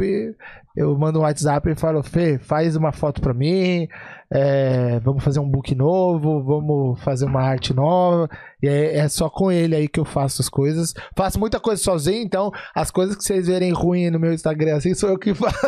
eu 0.75 0.97
mando 0.97 1.19
um 1.19 1.21
WhatsApp 1.21 1.69
e 1.69 1.75
falo, 1.75 2.01
Fê, 2.01 2.39
faz 2.39 2.75
uma 2.75 2.91
foto 2.91 3.21
para 3.21 3.33
mim, 3.33 3.87
é, 4.33 4.97
vamos 5.01 5.23
fazer 5.23 5.41
um 5.41 5.49
book 5.49 5.75
novo, 5.75 6.41
vamos 6.41 7.03
fazer 7.03 7.25
uma 7.25 7.41
arte 7.41 7.73
nova. 7.73 8.29
E 8.63 8.67
é, 8.67 8.99
é, 8.99 9.09
só 9.09 9.29
com 9.29 9.51
ele 9.51 9.75
aí 9.75 9.89
que 9.89 9.99
eu 9.99 10.05
faço 10.05 10.41
as 10.41 10.47
coisas. 10.47 10.93
Faço 11.17 11.37
muita 11.37 11.59
coisa 11.59 11.83
sozinho, 11.83 12.23
então 12.23 12.49
as 12.73 12.89
coisas 12.89 13.15
que 13.15 13.23
vocês 13.23 13.47
verem 13.47 13.73
ruim 13.73 14.09
no 14.09 14.19
meu 14.19 14.31
Instagram 14.31 14.77
assim 14.77 14.93
sou 14.93 15.09
eu 15.09 15.19
que 15.19 15.33
faço. 15.35 15.59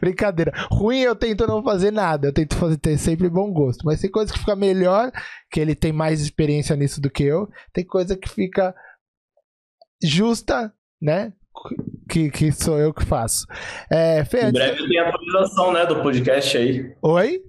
Brincadeira. 0.00 0.52
Ruim 0.70 1.00
eu 1.00 1.14
tento 1.14 1.46
não 1.46 1.62
fazer 1.62 1.90
nada, 1.90 2.28
eu 2.28 2.32
tento 2.32 2.56
fazer, 2.56 2.78
ter 2.78 2.96
sempre 2.96 3.28
bom 3.28 3.52
gosto. 3.52 3.84
Mas 3.84 4.00
tem 4.00 4.10
coisa 4.10 4.32
que 4.32 4.38
fica 4.38 4.56
melhor, 4.56 5.12
que 5.50 5.60
ele 5.60 5.74
tem 5.74 5.92
mais 5.92 6.22
experiência 6.22 6.74
nisso 6.76 7.02
do 7.02 7.10
que 7.10 7.24
eu. 7.24 7.46
Tem 7.74 7.84
coisa 7.84 8.16
que 8.16 8.28
fica 8.28 8.74
justa, 10.02 10.72
né? 11.00 11.34
Que, 12.08 12.30
que 12.30 12.52
sou 12.52 12.78
eu 12.78 12.94
que 12.94 13.04
faço. 13.04 13.44
É, 13.90 14.24
Fê, 14.24 14.46
em 14.46 14.52
breve 14.52 14.88
tem 14.88 14.98
atualização, 14.98 15.72
né, 15.72 15.84
do 15.84 16.00
podcast 16.00 16.56
aí. 16.56 16.94
Oi? 17.02 17.42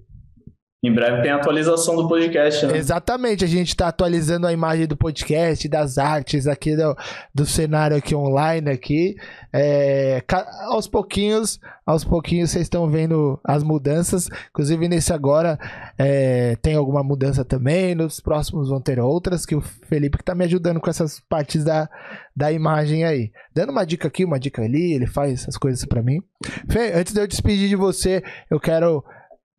Em 0.82 0.90
breve 0.94 1.20
tem 1.20 1.30
atualização 1.30 1.94
do 1.94 2.08
podcast, 2.08 2.64
né? 2.64 2.78
Exatamente, 2.78 3.44
a 3.44 3.46
gente 3.46 3.68
está 3.68 3.88
atualizando 3.88 4.46
a 4.46 4.52
imagem 4.52 4.86
do 4.86 4.96
podcast, 4.96 5.68
das 5.68 5.98
artes 5.98 6.46
aqui 6.46 6.74
do, 6.74 6.96
do 7.34 7.44
cenário 7.44 7.98
aqui 7.98 8.14
online 8.14 8.70
aqui. 8.70 9.14
É, 9.52 10.24
aos 10.68 10.88
pouquinhos, 10.88 11.60
aos 11.84 12.02
pouquinhos 12.02 12.50
vocês 12.50 12.62
estão 12.62 12.88
vendo 12.88 13.38
as 13.44 13.62
mudanças. 13.62 14.30
Inclusive 14.48 14.88
nesse 14.88 15.12
agora 15.12 15.58
é, 15.98 16.56
tem 16.62 16.76
alguma 16.76 17.04
mudança 17.04 17.44
também. 17.44 17.94
Nos 17.94 18.18
próximos 18.18 18.70
vão 18.70 18.80
ter 18.80 18.98
outras 19.00 19.44
que 19.44 19.54
o 19.54 19.60
Felipe 19.60 20.16
está 20.18 20.34
me 20.34 20.46
ajudando 20.46 20.80
com 20.80 20.88
essas 20.88 21.20
partes 21.20 21.62
da, 21.62 21.90
da 22.34 22.50
imagem 22.50 23.04
aí. 23.04 23.30
Dando 23.54 23.68
uma 23.68 23.84
dica 23.84 24.08
aqui, 24.08 24.24
uma 24.24 24.40
dica 24.40 24.62
ali, 24.62 24.94
ele 24.94 25.06
faz 25.06 25.42
essas 25.42 25.58
coisas 25.58 25.84
para 25.84 26.02
mim. 26.02 26.22
Fê, 26.70 26.94
antes 26.94 27.12
de 27.12 27.20
eu 27.20 27.26
despedir 27.26 27.68
de 27.68 27.76
você, 27.76 28.22
eu 28.50 28.58
quero 28.58 29.04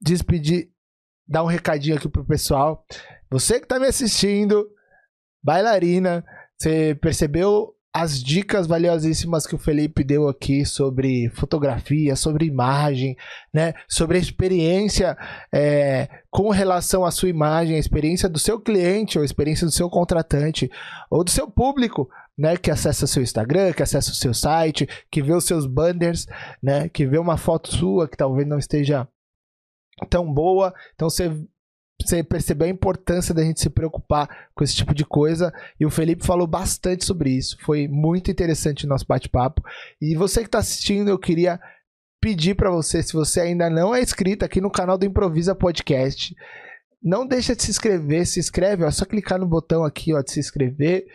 despedir 0.01 0.71
dar 1.31 1.43
um 1.43 1.47
recadinho 1.47 1.95
aqui 1.95 2.09
pro 2.09 2.25
pessoal. 2.25 2.85
Você 3.31 3.59
que 3.59 3.67
tá 3.67 3.79
me 3.79 3.87
assistindo, 3.87 4.67
bailarina, 5.41 6.23
você 6.57 6.93
percebeu 7.01 7.73
as 7.93 8.23
dicas 8.23 8.67
valiosíssimas 8.67 9.45
que 9.45 9.55
o 9.55 9.57
Felipe 9.57 10.03
deu 10.03 10.27
aqui 10.27 10.65
sobre 10.65 11.29
fotografia, 11.29 12.15
sobre 12.15 12.45
imagem, 12.45 13.17
né? 13.53 13.73
Sobre 13.87 14.17
a 14.17 14.21
experiência 14.21 15.17
é, 15.53 16.07
com 16.29 16.49
relação 16.49 17.03
à 17.03 17.11
sua 17.11 17.29
imagem, 17.29 17.75
a 17.75 17.79
experiência 17.79 18.29
do 18.29 18.39
seu 18.39 18.59
cliente, 18.59 19.17
ou 19.17 19.23
a 19.23 19.25
experiência 19.25 19.65
do 19.65 19.73
seu 19.73 19.89
contratante, 19.89 20.69
ou 21.09 21.23
do 21.23 21.31
seu 21.31 21.49
público, 21.49 22.09
né? 22.37 22.55
Que 22.55 22.71
acessa 22.71 23.07
seu 23.07 23.23
Instagram, 23.23 23.73
que 23.73 23.83
acessa 23.83 24.11
o 24.11 24.15
seu 24.15 24.33
site, 24.33 24.87
que 25.11 25.21
vê 25.21 25.33
os 25.33 25.45
seus 25.45 25.65
banners, 25.65 26.27
né? 26.63 26.87
Que 26.87 27.05
vê 27.05 27.17
uma 27.17 27.37
foto 27.37 27.75
sua 27.75 28.07
que 28.07 28.15
talvez 28.15 28.47
não 28.47 28.57
esteja 28.57 29.05
tão 30.09 30.31
boa. 30.31 30.73
Então 30.95 31.09
você 31.09 31.31
você 32.01 32.23
perceber 32.23 32.65
a 32.65 32.69
importância 32.69 33.33
da 33.33 33.43
gente 33.43 33.61
se 33.61 33.69
preocupar 33.69 34.49
com 34.55 34.63
esse 34.63 34.75
tipo 34.75 34.93
de 34.93 35.05
coisa. 35.05 35.53
E 35.79 35.85
o 35.85 35.89
Felipe 35.89 36.25
falou 36.25 36.47
bastante 36.47 37.05
sobre 37.05 37.29
isso. 37.29 37.57
Foi 37.61 37.87
muito 37.87 38.31
interessante 38.31 38.85
o 38.85 38.89
nosso 38.89 39.05
bate-papo. 39.07 39.61
E 40.01 40.15
você 40.15 40.41
que 40.41 40.47
está 40.47 40.59
assistindo, 40.59 41.09
eu 41.09 41.19
queria 41.19 41.59
pedir 42.19 42.55
para 42.55 42.69
você, 42.69 43.01
se 43.01 43.13
você 43.13 43.41
ainda 43.41 43.69
não 43.69 43.95
é 43.95 44.01
inscrito 44.01 44.45
aqui 44.45 44.61
no 44.61 44.69
canal 44.69 44.97
do 44.97 45.05
Improvisa 45.05 45.55
Podcast, 45.55 46.35
não 47.01 47.25
deixa 47.25 47.55
de 47.55 47.63
se 47.63 47.71
inscrever. 47.71 48.25
Se 48.27 48.39
inscreve, 48.39 48.83
ó, 48.83 48.87
é 48.87 48.91
só 48.91 49.05
clicar 49.05 49.39
no 49.39 49.47
botão 49.47 49.83
aqui 49.83 50.13
ó, 50.13 50.21
de 50.21 50.31
se 50.31 50.39
inscrever 50.39 51.05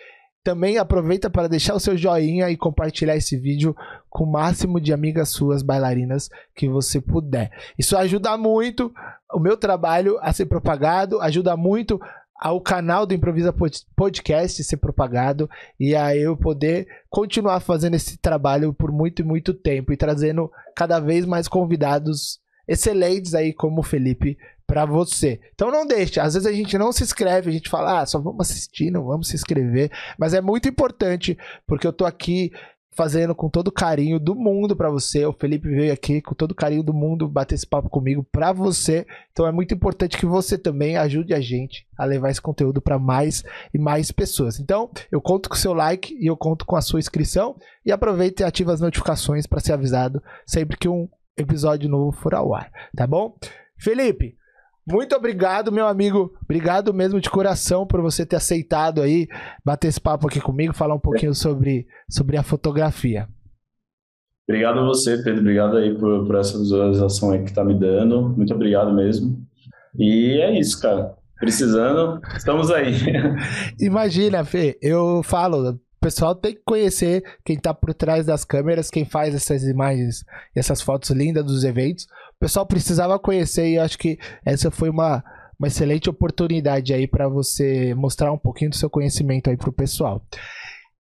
também 0.47 0.79
aproveita 0.79 1.29
para 1.29 1.49
deixar 1.49 1.75
o 1.75 1.81
seu 1.81 1.97
joinha 1.97 2.49
e 2.49 2.57
compartilhar 2.57 3.17
esse 3.17 3.37
vídeo 3.37 3.75
com 4.09 4.23
o 4.23 4.31
máximo 4.31 4.81
de 4.81 4.93
amigas 4.93 5.31
suas 5.31 5.61
bailarinas 5.61 6.31
que 6.55 6.69
você 6.69 7.01
puder. 7.01 7.51
Isso 7.77 7.97
ajuda 7.97 8.37
muito 8.37 8.95
o 9.35 9.41
meu 9.41 9.57
trabalho 9.57 10.17
a 10.21 10.33
ser 10.33 10.47
propagado, 10.47 11.21
ajuda 11.21 11.57
muito 11.57 12.01
ao 12.37 12.61
canal 12.61 13.05
do 13.05 13.13
Improvisa 13.13 13.53
Podcast 13.97 14.63
ser 14.63 14.77
propagado 14.77 15.51
e 15.81 15.97
a 15.97 16.17
eu 16.17 16.37
poder 16.37 16.87
continuar 17.11 17.59
fazendo 17.59 17.95
esse 17.95 18.17
trabalho 18.17 18.73
por 18.73 18.93
muito 18.93 19.23
e 19.23 19.25
muito 19.25 19.53
tempo 19.53 19.93
e 19.93 19.97
trazendo 19.97 20.49
cada 20.77 21.01
vez 21.01 21.27
mais 21.27 21.49
convidados 21.49 22.39
excelentes 22.69 23.35
aí 23.35 23.53
como 23.53 23.81
o 23.81 23.85
Felipe 23.85 24.39
para 24.67 24.85
você. 24.85 25.41
Então 25.55 25.71
não 25.71 25.87
deixe, 25.87 26.19
às 26.19 26.35
vezes 26.35 26.47
a 26.47 26.53
gente 26.53 26.77
não 26.77 26.93
se 26.93 27.03
inscreve, 27.03 27.51
a 27.51 27.53
gente 27.53 27.69
fala, 27.69 28.01
ah, 28.01 28.07
só 28.07 28.19
vamos 28.19 28.51
assistir, 28.51 28.91
não 28.91 29.05
vamos 29.05 29.29
se 29.29 29.37
inscrever, 29.37 29.91
mas 30.19 30.35
é 30.35 30.41
muito 30.41 30.69
importante 30.69 31.39
porque 31.67 31.87
eu 31.87 31.93
tô 31.93 32.05
aqui 32.05 32.51
fazendo 32.97 33.35
com 33.35 33.51
todo 33.51 33.71
carinho 33.71 34.19
do 34.19 34.35
mundo 34.35 34.75
para 34.75 34.89
você. 34.89 35.27
O 35.27 35.33
Felipe 35.33 35.69
veio 35.69 35.93
aqui 35.93 36.23
com 36.23 36.35
todo 36.35 36.55
carinho 36.55 36.83
do 36.83 36.95
mundo 36.95 37.29
bater 37.29 37.55
esse 37.55 37.67
papo 37.67 37.91
comigo 37.91 38.27
para 38.33 38.53
você. 38.55 39.07
Então 39.31 39.47
é 39.47 39.53
muito 39.53 39.75
importante 39.75 40.17
que 40.17 40.25
você 40.25 40.57
também 40.57 40.97
ajude 40.97 41.35
a 41.35 41.41
gente 41.41 41.87
a 41.97 42.07
levar 42.07 42.31
esse 42.31 42.41
conteúdo 42.41 42.81
para 42.81 42.99
mais 42.99 43.45
e 43.75 43.79
mais 43.79 44.11
pessoas. 44.11 44.59
Então, 44.59 44.91
eu 45.13 45.21
conto 45.21 45.51
com 45.51 45.55
o 45.55 45.59
seu 45.59 45.75
like 45.75 46.17
e 46.19 46.27
eu 46.27 46.37
conto 46.39 46.65
com 46.65 46.75
a 46.75 46.81
sua 46.81 46.99
inscrição 46.99 47.55
e 47.85 47.93
aproveite 47.93 48.43
e 48.43 48.45
ative 48.45 48.73
as 48.73 48.81
notificações 48.81 49.47
para 49.47 49.61
ser 49.61 49.75
avisado 49.75 50.23
sempre 50.47 50.79
que 50.79 50.89
um 50.89 51.07
episódio 51.37 51.91
novo 51.91 52.13
for 52.13 52.35
ao 52.35 52.55
ar, 52.55 52.73
tá 52.97 53.07
bom? 53.07 53.37
Felipe, 53.79 54.35
muito 54.89 55.17
obrigado, 55.17 55.73
meu 55.73 55.87
amigo. 55.87 56.33
Obrigado 56.45 56.95
mesmo 56.95 57.21
de 57.21 57.29
coração 57.29 57.87
por 57.87 58.01
você 58.01 58.25
ter 58.25 58.37
aceitado 58.37 59.03
aí 59.03 59.27
bater 59.65 59.89
esse 59.89 60.01
papo 60.01 60.29
aqui 60.29 60.41
comigo, 60.41 60.73
falar 60.73 60.95
um 60.95 61.01
pouquinho 61.01 61.35
sobre, 61.35 61.87
sobre 62.09 62.37
a 62.37 62.43
fotografia. 62.43 63.29
Obrigado 64.49 64.79
a 64.79 64.85
você, 64.85 65.17
Pedro. 65.17 65.41
Obrigado 65.41 65.77
aí 65.77 65.99
por, 65.99 66.25
por 66.25 66.37
essa 66.37 66.57
visualização 66.57 67.33
aí 67.33 67.43
que 67.43 67.53
tá 67.53 67.65
me 67.65 67.75
dando. 67.75 68.29
Muito 68.29 68.55
obrigado 68.55 68.95
mesmo. 68.95 69.45
E 69.99 70.41
é 70.41 70.57
isso, 70.57 70.81
cara. 70.81 71.17
Precisando, 71.39 72.21
estamos 72.37 72.71
aí. 72.71 72.95
Imagina, 73.81 74.45
Fê, 74.45 74.79
eu 74.81 75.21
falo, 75.25 75.71
o 75.71 75.81
pessoal 76.01 76.35
tem 76.35 76.55
que 76.55 76.63
conhecer 76.65 77.25
quem 77.45 77.59
tá 77.59 77.75
por 77.75 77.93
trás 77.93 78.25
das 78.25 78.45
câmeras, 78.45 78.89
quem 78.89 79.05
faz 79.05 79.35
essas 79.35 79.65
imagens, 79.65 80.25
essas 80.55 80.81
fotos 80.81 81.11
lindas 81.11 81.45
dos 81.45 81.65
eventos 81.65 82.07
o 82.37 82.41
pessoal 82.41 82.67
precisava 82.67 83.19
conhecer 83.19 83.67
e 83.69 83.79
acho 83.79 83.99
que 83.99 84.19
essa 84.45 84.71
foi 84.71 84.91
uma, 84.91 85.25
uma 85.59 85.69
excelente 85.69 86.11
oportunidade 86.11 86.93
aí 86.93 87.07
para 87.07 87.29
você 87.29 87.95
mostrar 87.95 88.31
um 88.33 88.39
pouquinho 88.39 88.71
do 88.71 88.77
seu 88.77 88.91
conhecimento 88.91 89.49
aí 89.49 89.57
pro 89.57 89.73
pessoal. 89.73 90.23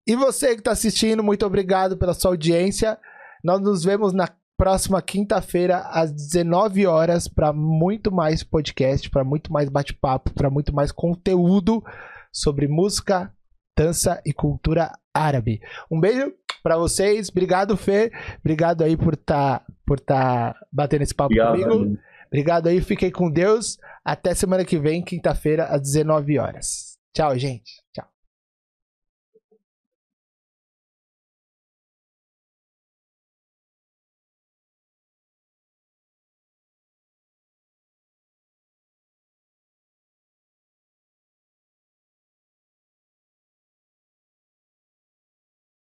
E 0.06 0.16
você 0.16 0.54
que 0.54 0.62
está 0.62 0.72
assistindo, 0.72 1.24
muito 1.24 1.46
obrigado 1.46 1.98
pela 1.98 2.14
sua 2.14 2.32
audiência. 2.32 2.98
Nós 3.44 3.62
nos 3.62 3.84
vemos 3.84 4.14
na 4.14 4.30
próxima 4.56 5.02
quinta-feira 5.02 5.80
às 5.90 6.12
19 6.12 6.86
horas 6.86 7.28
para 7.28 7.52
muito 7.52 8.12
mais 8.12 8.44
podcast, 8.44 9.10
para 9.10 9.24
muito 9.24 9.52
mais 9.52 9.70
bate-papo, 9.70 10.34
para 10.34 10.50
muito 10.50 10.74
mais 10.74 10.92
conteúdo 10.92 11.84
sobre 12.32 12.68
música, 12.68 13.34
dança 13.78 14.22
e 14.26 14.32
cultura 14.32 14.92
árabe. 15.14 15.62
Um 15.92 16.00
beijo 16.00 16.32
para 16.62 16.78
vocês. 16.78 17.30
Obrigado, 17.30 17.76
Fê. 17.76 18.12
Obrigado 18.40 18.84
aí 18.84 18.96
por 18.96 19.14
estar 19.14 19.60
tá, 19.60 19.66
por 19.94 20.00
tá 20.00 20.56
batendo 20.72 21.04
esse 21.04 21.14
papo 21.14 21.34
Obrigado, 21.34 21.70
comigo. 21.70 22.00
Obrigado 22.28 22.68
aí. 22.68 22.82
Fiquem 22.82 23.12
com 23.12 23.30
Deus. 23.30 23.78
Até 24.04 24.34
semana 24.34 24.66
que 24.66 24.80
vem, 24.80 25.04
quinta-feira, 25.04 25.66
às 25.66 25.82
19 25.82 26.40
horas. 26.40 26.98
Tchau, 27.14 27.38
gente. 27.38 27.83